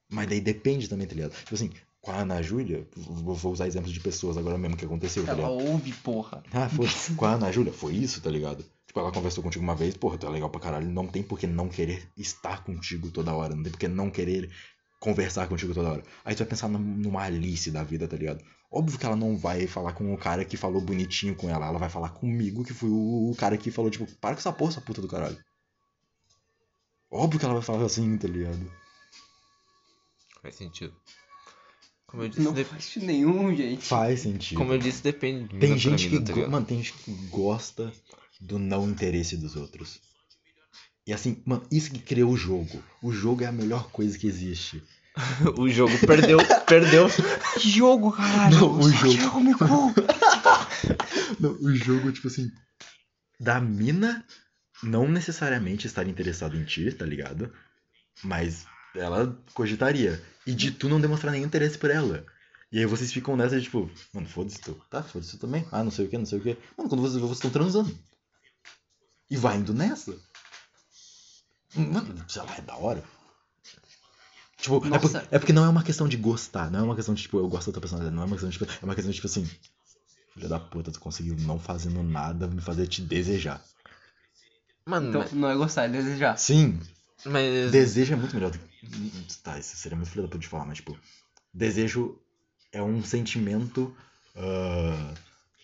Mas 0.09 0.27
daí 0.29 0.39
depende 0.39 0.87
também, 0.87 1.07
tá 1.07 1.13
ligado? 1.15 1.33
Tipo 1.35 1.55
assim, 1.55 1.71
com 2.03 2.11
a 2.11 2.17
Ana 2.17 2.41
Júlia, 2.41 2.85
vou 2.97 3.53
usar 3.53 3.65
exemplos 3.65 3.93
de 3.93 3.99
pessoas 4.01 4.37
agora 4.37 4.57
mesmo 4.57 4.75
que 4.75 4.83
aconteceu, 4.83 5.23
tá 5.25 5.31
Ela 5.31 5.47
ligado? 5.49 5.69
ouve, 5.69 5.93
porra. 5.93 6.43
Ah, 6.51 6.67
foi. 6.67 6.85
Com 7.15 7.25
a 7.25 7.31
Ana 7.35 7.49
Júlia, 7.49 7.71
foi 7.71 7.93
isso, 7.95 8.19
tá 8.21 8.29
ligado? 8.29 8.65
Tipo, 8.85 8.99
ela 8.99 9.09
conversou 9.09 9.41
contigo 9.41 9.63
uma 9.63 9.73
vez, 9.73 9.95
porra, 9.95 10.17
tu 10.17 10.27
é 10.27 10.29
legal 10.29 10.49
pra 10.49 10.59
caralho. 10.59 10.85
Não 10.91 11.07
tem 11.07 11.23
por 11.23 11.39
que 11.39 11.47
não 11.47 11.69
querer 11.69 12.05
estar 12.17 12.61
contigo 12.65 13.09
toda 13.09 13.33
hora. 13.33 13.55
Não 13.55 13.63
tem 13.63 13.71
por 13.71 13.79
que 13.79 13.87
não 13.87 14.09
querer 14.11 14.51
conversar 14.99 15.47
contigo 15.47 15.73
toda 15.73 15.91
hora. 15.91 16.03
Aí 16.25 16.35
tu 16.35 16.39
vai 16.39 16.47
pensar 16.47 16.67
num- 16.67 16.77
numa 16.79 17.23
Alice 17.23 17.71
da 17.71 17.83
vida, 17.85 18.05
tá 18.05 18.17
ligado? 18.17 18.43
Óbvio 18.69 18.99
que 18.99 19.05
ela 19.05 19.15
não 19.15 19.37
vai 19.37 19.65
falar 19.65 19.93
com 19.93 20.13
o 20.13 20.17
cara 20.17 20.43
que 20.43 20.57
falou 20.57 20.81
bonitinho 20.81 21.35
com 21.35 21.49
ela. 21.49 21.67
Ela 21.67 21.79
vai 21.79 21.89
falar 21.89 22.09
comigo, 22.09 22.65
que 22.65 22.73
foi 22.73 22.89
o 22.89 23.33
cara 23.37 23.57
que 23.57 23.71
falou, 23.71 23.89
tipo, 23.89 24.05
para 24.19 24.35
com 24.35 24.39
essa 24.39 24.51
porra, 24.51 24.71
essa 24.71 24.81
puta 24.81 25.01
do 25.01 25.07
caralho. 25.07 25.37
Óbvio 27.09 27.39
que 27.39 27.45
ela 27.45 27.53
vai 27.53 27.63
falar 27.63 27.85
assim, 27.85 28.17
tá 28.17 28.27
ligado? 28.27 28.69
Faz 30.41 30.55
sentido. 30.55 30.93
Como 32.13 32.21
eu 32.25 32.29
disse, 32.29 32.41
Não 32.43 32.53
dep- 32.53 32.67
faz 32.67 32.83
sentido 32.83 33.05
nenhum, 33.07 33.55
gente. 33.55 33.85
Faz 33.87 34.19
sentido. 34.19 34.55
como 34.59 34.71
eu 34.71 34.77
disse 34.77 35.01
depende 35.01 35.45
de 35.51 35.57
Tem 35.57 35.69
pra 35.69 35.77
gente 35.79 36.09
que, 36.09 36.19
tá 36.21 36.47
mano, 36.47 36.63
tem 36.63 36.77
gente 36.77 36.93
que 36.93 37.11
gosta 37.31 37.91
do 38.39 38.59
não 38.59 38.87
interesse 38.87 39.35
dos 39.35 39.55
outros. 39.55 39.99
E 41.07 41.11
assim, 41.11 41.41
mano, 41.43 41.65
isso 41.71 41.89
que 41.89 41.97
criou 41.97 42.31
o 42.31 42.37
jogo. 42.37 42.83
O 43.01 43.11
jogo 43.11 43.43
é 43.43 43.47
a 43.47 43.51
melhor 43.51 43.89
coisa 43.89 44.15
que 44.15 44.27
existe. 44.27 44.83
o 45.57 45.67
jogo 45.67 45.91
perdeu, 46.05 46.37
perdeu. 46.67 47.07
Que 47.59 47.67
jogo, 47.71 48.11
caralho? 48.11 48.59
Não, 48.59 48.79
o 48.79 48.91
jogo- 48.91 49.57
cu. 49.57 49.93
Não, 51.39 51.51
o 51.61 51.75
jogo, 51.75 52.11
tipo 52.11 52.27
assim, 52.27 52.51
da 53.39 53.59
mina 53.59 54.23
não 54.83 55.07
necessariamente 55.09 55.87
estar 55.87 56.07
interessada 56.07 56.55
em 56.55 56.63
ti, 56.63 56.91
tá 56.91 57.05
ligado? 57.07 57.51
Mas 58.23 58.65
ela 58.95 59.37
cogitaria. 59.53 60.23
E 60.45 60.53
de 60.53 60.71
tu 60.71 60.89
não 60.89 60.99
demonstrar 60.99 61.31
nenhum 61.31 61.45
interesse 61.45 61.77
por 61.77 61.89
ela. 61.89 62.25
E 62.71 62.79
aí 62.79 62.85
vocês 62.85 63.13
ficam 63.13 63.37
nessa 63.37 63.57
de 63.57 63.63
tipo, 63.63 63.89
mano, 64.13 64.27
foda-se 64.27 64.59
tu. 64.59 64.73
Tá, 64.89 65.01
foda-se 65.03 65.31
tu 65.31 65.37
também. 65.37 65.65
Ah, 65.71 65.83
não 65.83 65.91
sei 65.91 66.05
o 66.05 66.09
que, 66.09 66.17
não 66.17 66.25
sei 66.25 66.39
o 66.39 66.41
que. 66.41 66.57
Mano, 66.77 66.89
quando 66.89 67.01
vocês 67.01 67.21
vocês 67.21 67.37
estão 67.37 67.51
transando. 67.51 67.97
E 69.29 69.37
vai 69.37 69.57
indo 69.57 69.73
nessa. 69.73 70.15
Mano, 71.75 72.23
sei 72.27 72.41
lá, 72.43 72.55
é 72.57 72.61
da 72.61 72.75
hora. 72.75 73.03
Tipo, 74.57 74.77
é, 74.77 74.79
por- 74.79 74.89
Nossa. 74.89 75.27
é 75.31 75.39
porque 75.39 75.51
não 75.53 75.65
é 75.65 75.69
uma 75.69 75.83
questão 75.83 76.07
de 76.07 76.15
gostar, 76.17 76.71
não 76.71 76.79
é 76.79 76.83
uma 76.83 76.95
questão 76.95 77.13
de, 77.13 77.21
tipo, 77.23 77.37
eu 77.37 77.47
gosto 77.49 77.67
da 77.67 77.73
tua 77.73 77.81
personalidade, 77.81 78.15
não 78.15 78.23
é 78.23 78.25
uma 78.25 78.35
questão 78.35 78.49
de, 78.49 78.57
tipo, 78.57 78.71
é 78.71 78.85
uma 78.85 78.95
questão 78.95 79.11
de, 79.11 79.15
tipo 79.15 79.27
assim, 79.27 79.49
filha 80.33 80.47
da 80.47 80.59
puta, 80.59 80.91
tu 80.91 80.99
conseguiu 80.99 81.35
não 81.39 81.59
fazendo 81.59 82.01
nada 82.03 82.47
me 82.47 82.61
fazer 82.61 82.87
te 82.87 83.01
desejar. 83.01 83.61
Mano, 84.85 85.09
Então, 85.09 85.25
não 85.39 85.49
é 85.49 85.55
gostar, 85.55 85.85
é 85.85 85.89
desejar. 85.89 86.37
Sim, 86.37 86.79
mas. 87.25 87.71
desejo 87.71 88.13
é 88.13 88.15
muito 88.15 88.35
melhor 88.35 88.51
do 88.51 88.59
que. 88.59 89.37
Tá, 89.43 89.57
isso 89.57 89.75
seria 89.77 89.95
muito 89.95 90.09
filha 90.09 90.23
da 90.23 90.27
puta 90.27 90.39
de 90.39 90.47
falar, 90.47 90.65
mas, 90.65 90.77
tipo, 90.77 90.97
desejo 91.53 92.17
é 92.71 92.81
um 92.81 93.03
sentimento. 93.03 93.95
ah, 94.35 95.13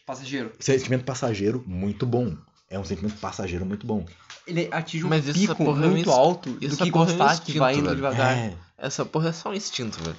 Passageiro. 0.05 0.51
sentimento 0.59 1.03
passageiro 1.03 1.63
muito 1.67 2.05
bom. 2.05 2.35
É 2.69 2.77
um 2.79 2.83
sentimento 2.83 3.15
passageiro 3.19 3.65
muito 3.65 3.85
bom. 3.85 4.05
Ele 4.47 4.67
atinge 4.71 5.05
um 5.05 5.09
Mas 5.09 5.25
pico 5.25 5.55
porra 5.55 5.85
é 5.85 5.87
um 5.87 5.91
muito 5.91 6.11
alto 6.11 6.51
do 6.51 6.65
essa 6.65 6.83
que 6.83 6.91
porra 6.91 7.11
é 7.11 7.13
um 7.13 7.17
gostar, 7.17 7.39
que 7.43 7.59
vai 7.59 7.71
instinto, 7.73 7.79
indo 7.91 7.95
velho. 7.95 7.95
devagar. 8.13 8.37
É, 8.37 8.57
Essa 8.77 9.05
porra 9.05 9.29
é 9.29 9.31
só 9.31 9.49
um 9.49 9.53
instinto, 9.53 10.01
velho. 10.03 10.15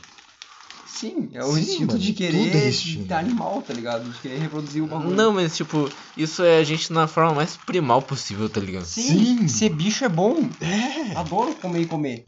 Sim, 1.00 1.30
é 1.32 1.42
o 1.42 1.54
Sim, 1.54 1.60
instinto 1.60 1.86
mano, 1.86 1.98
de 1.98 2.12
tudo 2.12 2.24
é 2.24 2.30
querer 2.30 2.68
instinto. 2.68 3.12
animal, 3.14 3.62
tá 3.66 3.72
ligado? 3.72 4.04
De 4.10 4.18
querer 4.18 4.38
reproduzir 4.38 4.82
o 4.82 4.86
bagulho. 4.86 5.16
Não, 5.16 5.32
mas 5.32 5.56
tipo, 5.56 5.90
isso 6.14 6.42
é 6.44 6.58
a 6.58 6.64
gente 6.64 6.92
na 6.92 7.06
forma 7.06 7.32
mais 7.34 7.56
primal 7.56 8.02
possível, 8.02 8.50
tá 8.50 8.60
ligado? 8.60 8.84
Sim, 8.84 9.38
Sim. 9.38 9.48
ser 9.48 9.70
bicho 9.70 10.04
é 10.04 10.10
bom. 10.10 10.36
é. 10.60 11.16
Adoro 11.16 11.54
comer 11.54 11.80
e 11.80 11.86
comer. 11.86 12.24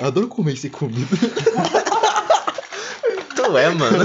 Adoro 0.00 0.28
comer 0.28 0.54
esse 0.54 0.70
comida. 0.70 1.06
Tu 3.36 3.56
é, 3.58 3.68
mano. 3.70 3.98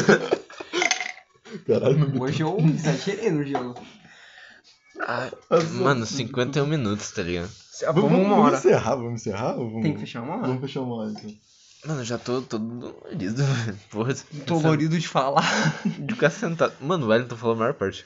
Caralho, 1.66 1.98
não 2.00 2.10
me 2.10 2.20
Hoje 2.20 2.42
eu 2.42 2.58
exagerei 2.60 3.32
no 3.32 3.44
gelo. 3.46 3.76
Ah, 5.00 5.30
mano, 5.74 6.06
51 6.06 6.66
minutos, 6.66 7.12
tá 7.12 7.24
ligado? 7.24 7.50
Vamos 7.94 8.04
uma 8.12 8.20
vamos 8.20 8.46
hora. 8.46 8.58
encerrar, 8.58 8.96
vamos 8.96 9.22
encerrar? 9.22 9.54
Vamos... 9.54 9.82
Tem 9.82 9.94
que 9.94 10.00
fechar 10.02 10.22
uma 10.22 10.36
hora. 10.36 10.48
Vamos 10.48 10.62
fechar 10.62 10.82
uma 10.82 10.96
hora, 10.96 11.12
então. 11.12 11.32
Mano, 11.86 12.02
eu 12.02 12.06
já 12.06 12.18
tô 12.18 12.42
todo 12.42 12.64
dolorido. 12.66 13.44
Porra, 13.92 14.16
Dolorido 14.46 14.98
de 14.98 15.08
falar. 15.08 15.44
de 15.86 16.14
ficar 16.14 16.30
sentado. 16.30 16.74
Mano, 16.80 17.06
o 17.06 17.10
Wellington 17.10 17.36
falou 17.36 17.56
a 17.56 17.60
maior 17.60 17.74
parte. 17.74 18.06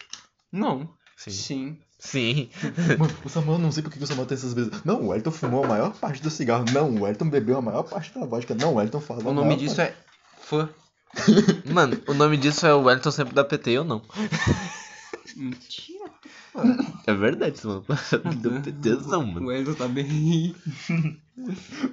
Não. 0.51 0.89
Sim. 1.15 1.31
Sim. 1.31 1.77
Sim. 1.99 2.49
Mano, 2.97 3.13
o 3.23 3.29
Samuel, 3.29 3.59
não 3.59 3.71
sei 3.71 3.81
por 3.83 3.91
que 3.91 4.03
o 4.03 4.07
Samuel 4.07 4.27
tem 4.27 4.35
essas 4.37 4.53
vezes. 4.53 4.71
Não, 4.85 5.07
o 5.07 5.15
Elton 5.15 5.31
fumou 5.31 5.63
a 5.63 5.67
maior 5.67 5.91
parte 5.93 6.21
do 6.21 6.29
cigarro. 6.29 6.65
Não, 6.71 6.93
o 7.01 7.07
Elton 7.07 7.29
bebeu 7.29 7.57
a 7.57 7.61
maior 7.61 7.83
parte 7.83 8.13
da 8.13 8.25
vodka. 8.25 8.53
Não, 8.55 8.75
o 8.75 8.81
Elton 8.81 9.01
falou 9.01 9.27
O 9.27 9.33
nome 9.33 9.55
disso 9.55 9.81
é 9.81 9.95
fã. 10.41 10.69
Mano, 11.65 11.99
o 12.07 12.13
nome 12.13 12.37
disso 12.37 12.65
é 12.67 12.73
o 12.73 12.83
Wellington 12.83 13.11
sempre 13.11 13.33
da 13.33 13.43
PT 13.43 13.71
eu 13.71 13.83
não. 13.83 14.01
Mentira. 15.35 15.96
É 17.05 17.13
verdade, 17.13 17.65
mano. 17.65 17.85
Deu 18.41 18.61
PTzão, 18.61 19.23
O 19.23 19.27
mano. 19.33 19.51
Elton 19.51 19.73
tá 19.73 19.87
bem. 19.87 20.55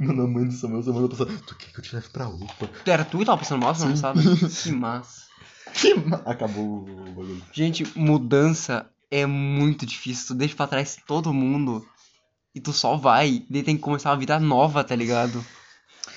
Mano, 0.01 0.23
a 0.23 0.27
mãe 0.27 0.47
do 0.47 0.53
Samuel, 0.53 0.81
o 0.81 0.83
Samuel 0.85 1.09
pensando, 1.09 1.39
tu 1.47 1.55
quer 1.57 1.71
que 1.71 1.79
eu 1.79 1.83
te 1.85 1.95
leve 1.95 2.09
pra 2.09 2.27
UPA? 2.29 2.71
Era 2.87 3.05
tu 3.05 3.19
que 3.19 3.25
tava 3.27 3.39
passando 3.39 3.61
mal 3.63 3.75
semana 3.75 3.93
passada? 3.95 4.21
Que 4.63 4.73
massa. 4.73 5.23
Que 5.75 5.95
ma- 5.95 6.23
Acabou 6.25 6.79
o 6.89 7.13
bagulho. 7.15 7.43
Gente, 7.53 7.87
mudança 7.99 8.87
é 9.11 9.27
muito 9.27 9.85
difícil. 9.85 10.29
Tu 10.29 10.35
deixa 10.35 10.57
pra 10.57 10.67
trás 10.67 10.97
todo 11.07 11.33
mundo 11.35 11.87
e 12.55 12.61
tu 12.61 12.73
só 12.73 12.97
vai. 12.97 13.45
Daí 13.51 13.63
tem 13.63 13.77
que 13.77 13.83
começar 13.83 14.11
uma 14.13 14.17
vida 14.19 14.41
nova, 14.41 14.83
tá 14.83 14.97
ligado? 14.97 15.45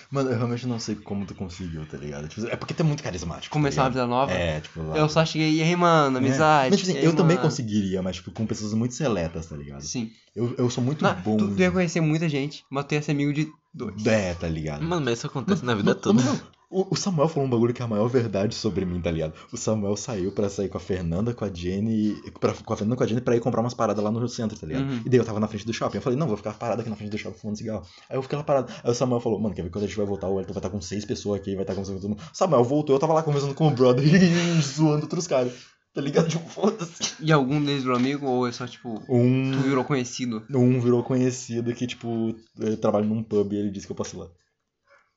Mano, 0.09 0.29
eu 0.29 0.37
realmente 0.37 0.65
não 0.65 0.79
sei 0.79 0.95
como 0.95 1.25
tu 1.25 1.35
conseguiu, 1.35 1.85
tá 1.85 1.97
ligado? 1.97 2.27
Tipo, 2.29 2.47
é 2.47 2.55
porque 2.55 2.73
tu 2.73 2.79
é 2.81 2.83
muito 2.83 3.03
carismático. 3.03 3.47
tá 3.47 3.59
Começar 3.59 3.81
uma 3.83 3.89
ligado? 3.89 4.03
vida 4.05 4.07
nova. 4.07 4.31
É, 4.31 4.61
tipo, 4.61 4.81
lá. 4.81 4.97
Eu 4.97 5.09
só 5.09 5.25
cheguei, 5.25 5.55
e 5.55 5.61
aí, 5.61 5.75
mano, 5.75 6.17
amizade. 6.17 6.67
É. 6.67 6.69
Mas, 6.71 6.79
tipo 6.79 6.91
assim, 6.91 6.99
aí, 6.99 7.05
eu 7.05 7.15
também 7.15 7.35
mano? 7.35 7.49
conseguiria, 7.49 8.01
mas 8.01 8.15
tipo, 8.15 8.31
com 8.31 8.45
pessoas 8.45 8.73
muito 8.73 8.93
seletas, 8.95 9.47
tá 9.47 9.55
ligado? 9.57 9.81
Sim. 9.81 10.09
Eu, 10.35 10.55
eu 10.57 10.69
sou 10.69 10.83
muito 10.83 11.03
Não, 11.03 11.13
bom. 11.15 11.35
tu, 11.37 11.55
tu 11.55 11.59
ia 11.61 11.71
conhecer 11.71 11.99
muita 11.99 12.29
gente, 12.29 12.63
mas 12.69 12.85
tu 12.85 12.93
ia 12.93 13.01
ser 13.01 13.11
amigo 13.11 13.33
de 13.33 13.51
dois. 13.73 14.05
É, 14.05 14.33
tá 14.33 14.47
ligado? 14.47 14.81
Mano, 14.83 15.03
mas 15.03 15.17
isso 15.17 15.27
acontece 15.27 15.65
na 15.65 15.75
vida 15.75 15.93
Não, 15.93 15.99
toda. 15.99 16.23
não. 16.23 16.39
O, 16.69 16.93
o 16.93 16.95
Samuel 16.97 17.29
falou 17.29 17.47
um 17.47 17.49
bagulho 17.49 17.73
que 17.73 17.81
é 17.81 17.85
a 17.85 17.87
maior 17.87 18.09
verdade 18.09 18.53
sobre 18.53 18.83
mim, 18.83 18.99
tá 18.99 19.09
ligado? 19.09 19.33
O 19.53 19.57
Samuel 19.57 19.95
saiu 19.95 20.33
pra 20.33 20.49
sair 20.49 20.67
com 20.67 20.77
a 20.77 20.81
Fernanda, 20.81 21.33
com 21.33 21.45
a 21.45 21.49
Jenny. 21.53 22.13
Pra, 22.41 22.53
com 22.53 22.73
a 22.73 22.75
Fernanda 22.75 22.95
e 22.95 22.97
com 22.97 23.03
a 23.05 23.07
Jenny 23.07 23.21
pra 23.21 23.37
ir 23.37 23.39
comprar 23.39 23.61
umas 23.61 23.73
paradas 23.73 24.03
lá 24.03 24.11
no 24.11 24.27
centro, 24.27 24.59
tá 24.59 24.67
ligado? 24.67 24.83
Uhum. 24.83 25.01
E 25.05 25.09
daí 25.09 25.17
eu 25.17 25.23
tava 25.23 25.39
na 25.39 25.47
frente 25.47 25.65
do 25.65 25.73
shopping. 25.73 25.95
Eu 25.97 26.01
falei, 26.01 26.19
não, 26.19 26.27
vou 26.27 26.35
ficar 26.35 26.53
parado 26.55 26.81
aqui 26.81 26.89
na 26.89 26.97
frente 26.97 27.09
do 27.09 27.17
shopping 27.17 27.37
fumando 27.37 27.57
cigarro. 27.57 27.85
Aí 28.09 28.17
eu 28.17 28.21
fiquei 28.21 28.37
lá 28.37 28.43
parado. 28.43 28.71
Aí 28.83 28.91
o 28.91 28.93
Samuel 28.93 29.21
falou, 29.21 29.39
mano, 29.39 29.55
quer 29.55 29.61
ver 29.61 29.69
quando 29.69 29.85
a 29.85 29.87
gente 29.87 29.95
vai 29.95 30.05
voltar? 30.05 30.27
O 30.27 30.39
Elton 30.41 30.51
vai 30.53 30.59
estar 30.59 30.69
com 30.69 30.81
seis 30.81 31.05
pessoas 31.05 31.39
aqui, 31.39 31.55
vai 31.55 31.63
estar 31.63 31.73
conversando 31.73 31.95
com 31.95 32.01
todo 32.01 32.09
mundo. 32.09 32.23
Samuel 32.33 32.63
voltou, 32.65 32.93
eu 32.95 32.99
tava 32.99 33.13
lá 33.13 33.23
conversando 33.23 33.55
com 33.55 33.69
o 33.69 33.71
brother 33.71 34.03
e 34.13 34.61
zoando 34.61 35.03
outros 35.03 35.25
caras. 35.25 35.53
Tá 35.93 36.01
ligado? 36.01 36.27
Tipo, 36.27 36.47
foda-se. 36.49 37.15
E 37.21 37.31
algum 37.31 37.63
deles 37.63 37.81
virou 37.83 37.97
amigo 37.97 38.27
ou 38.27 38.45
é 38.45 38.51
só 38.51 38.67
tipo. 38.67 38.99
Tu 38.99 39.13
Um, 39.13 39.61
virou 39.63 39.85
conhecido? 39.85 40.43
um 40.53 40.79
virou 40.81 41.01
conhecido 41.01 41.73
que, 41.73 41.87
tipo, 41.87 42.35
ele 42.59 42.75
trabalha 42.75 43.05
num 43.05 43.23
pub 43.23 43.53
e 43.53 43.55
ele 43.55 43.71
disse 43.71 43.87
que 43.87 43.91
eu 43.93 43.95
posso 43.95 44.15
ir 44.15 44.19
lá. 44.19 44.27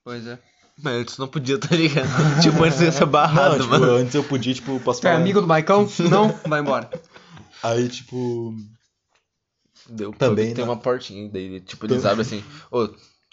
Pois 0.05 0.27
é. 0.27 0.39
Mas 0.83 0.95
antes 0.95 1.19
não 1.19 1.29
podia, 1.29 1.59
tá 1.59 1.75
ligado? 1.75 2.09
tipo, 2.41 2.63
antes 2.65 2.81
ia 2.81 2.93
ser 2.93 3.07
barrado, 3.07 3.59
não, 3.59 3.59
tipo, 3.65 3.71
mano. 3.71 3.93
antes 3.93 4.15
eu 4.15 4.25
podia, 4.25 4.55
tipo, 4.55 4.79
posso 4.81 5.01
é 5.01 5.03
falar. 5.03 5.17
amigo 5.17 5.41
do 5.41 5.47
Baicão? 5.47 5.89
Não? 6.11 6.29
Vai 6.47 6.61
embora. 6.61 6.89
Aí, 7.63 7.89
tipo. 7.89 8.55
Deu 9.89 10.13
Também, 10.13 10.55
Tem 10.55 10.65
né? 10.65 10.71
uma 10.71 10.77
portinha, 10.79 11.29
daí, 11.29 11.61
tipo, 11.61 11.85
eles 11.87 12.05
abrem 12.05 12.21
assim, 12.23 12.45
ô, 12.71 12.89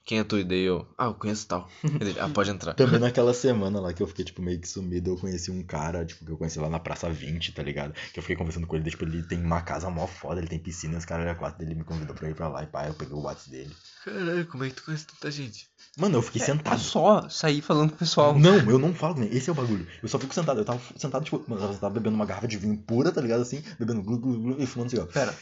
quem 0.07 0.19
é 0.19 0.23
tu? 0.23 0.39
E 0.39 0.43
daí 0.45 0.63
eu, 0.63 0.87
ah, 0.97 1.05
eu 1.05 1.13
conheço 1.13 1.45
tal. 1.47 1.69
Ele, 1.83 2.17
ah, 2.19 2.29
pode 2.29 2.49
entrar. 2.49 2.73
Também 2.73 2.97
naquela 2.99 3.33
semana 3.33 3.79
lá 3.81 3.91
que 3.93 4.01
eu 4.01 4.07
fiquei, 4.07 4.23
tipo, 4.23 4.41
meio 4.41 4.59
que 4.59 4.67
sumido, 4.67 5.11
eu 5.11 5.17
conheci 5.17 5.51
um 5.51 5.61
cara, 5.61 6.05
tipo, 6.05 6.23
que 6.25 6.31
eu 6.31 6.37
conheci 6.37 6.57
lá 6.59 6.69
na 6.69 6.79
Praça 6.79 7.09
20, 7.09 7.51
tá 7.51 7.61
ligado? 7.61 7.93
Que 8.13 8.19
eu 8.19 8.23
fiquei 8.23 8.37
conversando 8.37 8.65
com 8.65 8.75
ele, 8.75 8.83
daí, 8.83 8.91
tipo, 8.91 9.03
ele 9.03 9.21
tem 9.23 9.37
uma 9.43 9.61
casa 9.61 9.89
mó 9.89 10.07
foda, 10.07 10.39
ele 10.39 10.47
tem 10.47 10.57
piscina, 10.57 10.97
os 10.97 11.03
caras 11.05 11.25
eram 11.27 11.37
quatro 11.37 11.59
dele 11.59 11.75
me 11.75 11.83
convidou 11.83 12.15
pra 12.15 12.29
ir 12.29 12.35
pra 12.35 12.47
lá 12.47 12.63
e 12.63 12.67
pá, 12.67 12.87
eu 12.87 12.93
peguei 12.93 13.13
o 13.13 13.21
WhatsApp 13.21 13.49
dele. 13.51 13.75
Caralho, 14.05 14.47
como 14.47 14.63
é 14.63 14.69
que 14.69 14.75
tu 14.75 14.83
conhece 14.85 15.05
tanta 15.05 15.29
gente? 15.29 15.67
Mano, 15.97 16.15
eu 16.17 16.21
fiquei 16.21 16.41
É 16.41 16.45
sentado. 16.45 16.79
só 16.79 17.27
sair 17.27 17.61
falando 17.61 17.89
com 17.89 17.95
o 17.95 17.99
pessoal. 17.99 18.37
Não, 18.39 18.57
eu 18.71 18.79
não 18.79 18.93
falo 18.93 19.15
com 19.15 19.23
ele, 19.23 19.35
esse 19.37 19.49
é 19.49 19.51
o 19.51 19.55
bagulho. 19.55 19.85
Eu 20.01 20.07
só 20.07 20.17
fico 20.17 20.33
sentado, 20.33 20.61
eu 20.61 20.65
tava 20.65 20.79
sentado, 20.95 21.25
tipo, 21.25 21.43
mano, 21.47 21.61
eu 21.65 21.77
tava 21.77 21.93
bebendo 21.95 22.15
uma 22.15 22.25
garrafa 22.25 22.47
de 22.47 22.57
vinho 22.57 22.77
pura, 22.77 23.11
tá 23.11 23.19
ligado? 23.19 23.41
Assim, 23.41 23.61
bebendo 23.77 24.01
glu, 24.01 24.17
glu, 24.19 24.39
glu, 24.39 24.55
e 24.57 24.65
fumando 24.65 24.89
cigarro. 24.89 25.09
Pera. 25.11 25.35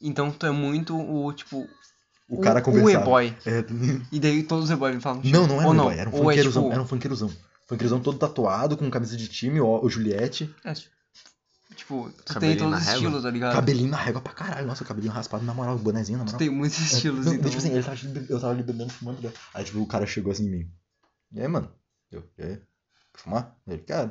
Então 0.00 0.30
tu 0.30 0.46
é 0.46 0.50
muito 0.52 0.96
o, 0.96 1.32
tipo. 1.32 1.66
O 2.28 2.40
cara 2.40 2.60
o 2.60 2.62
conversava. 2.62 3.04
e-boy. 3.04 3.36
É, 3.44 3.64
E 4.12 4.18
daí 4.20 4.42
todos 4.42 4.64
os 4.64 4.70
e-boys 4.70 4.94
me 4.94 5.00
falam. 5.00 5.20
tipo, 5.20 5.32
não, 5.36 5.46
não 5.46 5.60
era 5.60 5.68
um 5.70 5.74
não. 5.74 5.84
boy, 5.84 5.98
era 5.98 6.08
um 6.10 6.12
é, 6.12 6.16
funkeirozão, 6.16 6.62
tipo, 6.62 6.72
era 6.72 6.82
um 6.82 6.86
funkeirozão. 6.86 7.30
Funkeirozão 7.66 8.00
todo 8.00 8.18
tatuado, 8.18 8.76
com 8.76 8.90
camisa 8.90 9.16
de 9.16 9.28
time, 9.28 9.60
ó, 9.60 9.80
o 9.82 9.88
Juliette. 9.88 10.54
é, 10.64 10.72
tipo, 11.74 12.10
tu 12.10 12.24
tem 12.24 12.34
Cabelinho 12.34 12.58
todos 12.58 12.70
na 12.72 12.78
os 12.78 12.88
estilos, 12.88 13.22
tá 13.22 13.30
ligado? 13.30 13.52
Cabelinho 13.54 13.90
na 13.90 13.96
régua 13.96 14.20
pra 14.20 14.32
caralho, 14.32 14.66
nossa, 14.66 14.84
cabelinho 14.84 15.12
raspado, 15.12 15.44
na 15.44 15.52
moral, 15.54 15.78
bonezinho, 15.78 16.18
na 16.18 16.24
Tu 16.24 16.28
moral. 16.28 16.38
tem 16.38 16.50
muitos 16.50 16.78
É, 16.78 16.82
estilos, 16.96 17.26
não, 17.26 17.34
então. 17.34 17.50
tipo 17.50 17.58
assim, 17.58 17.72
ele 17.72 17.82
tava, 17.82 17.96
eu 18.28 18.40
tava 18.40 18.52
ali 18.52 18.62
bebendo, 18.62 18.92
fumando, 18.92 19.20
né? 19.22 19.32
Aí, 19.52 19.64
tipo, 19.64 19.80
o 19.80 19.86
cara 19.86 20.06
chegou 20.06 20.30
assim 20.32 20.46
em 20.46 20.50
mim. 20.50 20.70
E 21.32 21.40
aí, 21.40 21.48
mano? 21.48 21.70
Eu, 22.10 22.22
e 22.38 22.42
aí? 22.42 22.56
Quer 22.56 23.20
fumar? 23.20 23.56
Ele, 23.66 23.82
quero. 23.82 24.10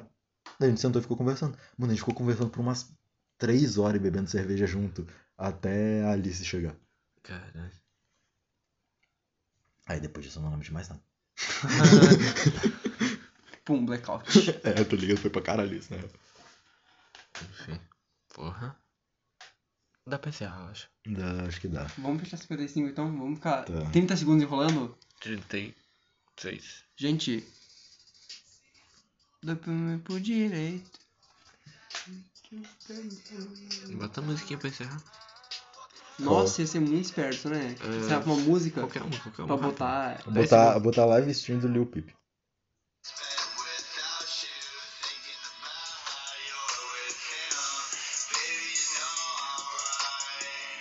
Daí 0.60 0.68
a 0.68 0.70
gente 0.72 0.82
sentou 0.82 1.00
e 1.00 1.04
ficou 1.04 1.16
conversando. 1.18 1.58
Mano, 1.78 1.92
a 1.92 1.96
gente 1.96 2.00
ficou 2.02 2.14
conversando 2.14 2.50
por 2.50 2.60
umas 2.60 2.92
três 3.38 3.78
horas 3.78 3.96
e 3.96 4.04
bebendo 4.04 4.30
cerveja 4.30 4.66
junto. 4.68 5.08
Até 5.38 6.04
a 6.04 6.12
Alice 6.12 6.44
chegar. 6.44 6.76
Caralho. 7.22 7.72
Aí 9.86 10.00
depois 10.00 10.26
disso 10.26 10.40
eu 10.40 10.44
não 10.44 10.50
lembro 10.52 10.66
de 10.66 10.74
mais 10.74 10.90
nada. 10.90 11.02
Pum, 13.66 13.86
blackout. 13.86 14.26
É, 14.64 14.84
tô 14.84 14.96
ligado, 14.96 15.18
foi 15.20 15.30
pra 15.30 15.42
caralho 15.42 15.76
isso, 15.76 15.94
né? 15.94 16.04
Enfim. 17.42 17.80
Porra. 18.34 18.78
Dá 20.06 20.20
pra 20.20 20.30
encerrar, 20.30 20.60
eu 20.66 20.68
acho. 20.68 20.90
Dá, 21.08 21.44
acho 21.48 21.62
que 21.62 21.68
dá. 21.70 21.86
Vamos 21.98 22.22
fechar 22.22 22.38
55 22.38 22.90
então? 22.90 23.06
Vamos 23.18 23.38
ficar 23.38 23.64
Tá. 23.64 23.90
30 23.92 24.18
segundos 24.18 24.44
enrolando? 24.44 24.98
36. 25.22 26.84
Gente. 26.98 27.48
Dá 29.42 29.56
por 29.56 30.20
direito. 30.20 30.92
Bota 33.98 34.22
a 34.22 34.24
musiquinha 34.24 34.60
pra 34.60 34.70
encerrar. 34.70 35.02
Nossa, 36.20 36.62
ia 36.62 36.68
ser 36.68 36.80
muito 36.80 37.02
esperto, 37.02 37.50
né? 37.50 37.76
É, 37.82 38.10
Sabe 38.10 38.26
uma 38.26 38.36
música 38.36 38.82
Qualquer 38.82 39.02
um, 39.04 39.10
qualquer 39.10 39.44
um. 39.44 39.48
pra 39.48 39.58
botar. 39.58 40.22
Botar, 40.28 40.80
botar 40.80 41.06
live 41.06 41.32
stream 41.32 41.60
do 41.60 41.68
Lil 41.68 41.86
Peep. 41.86 42.10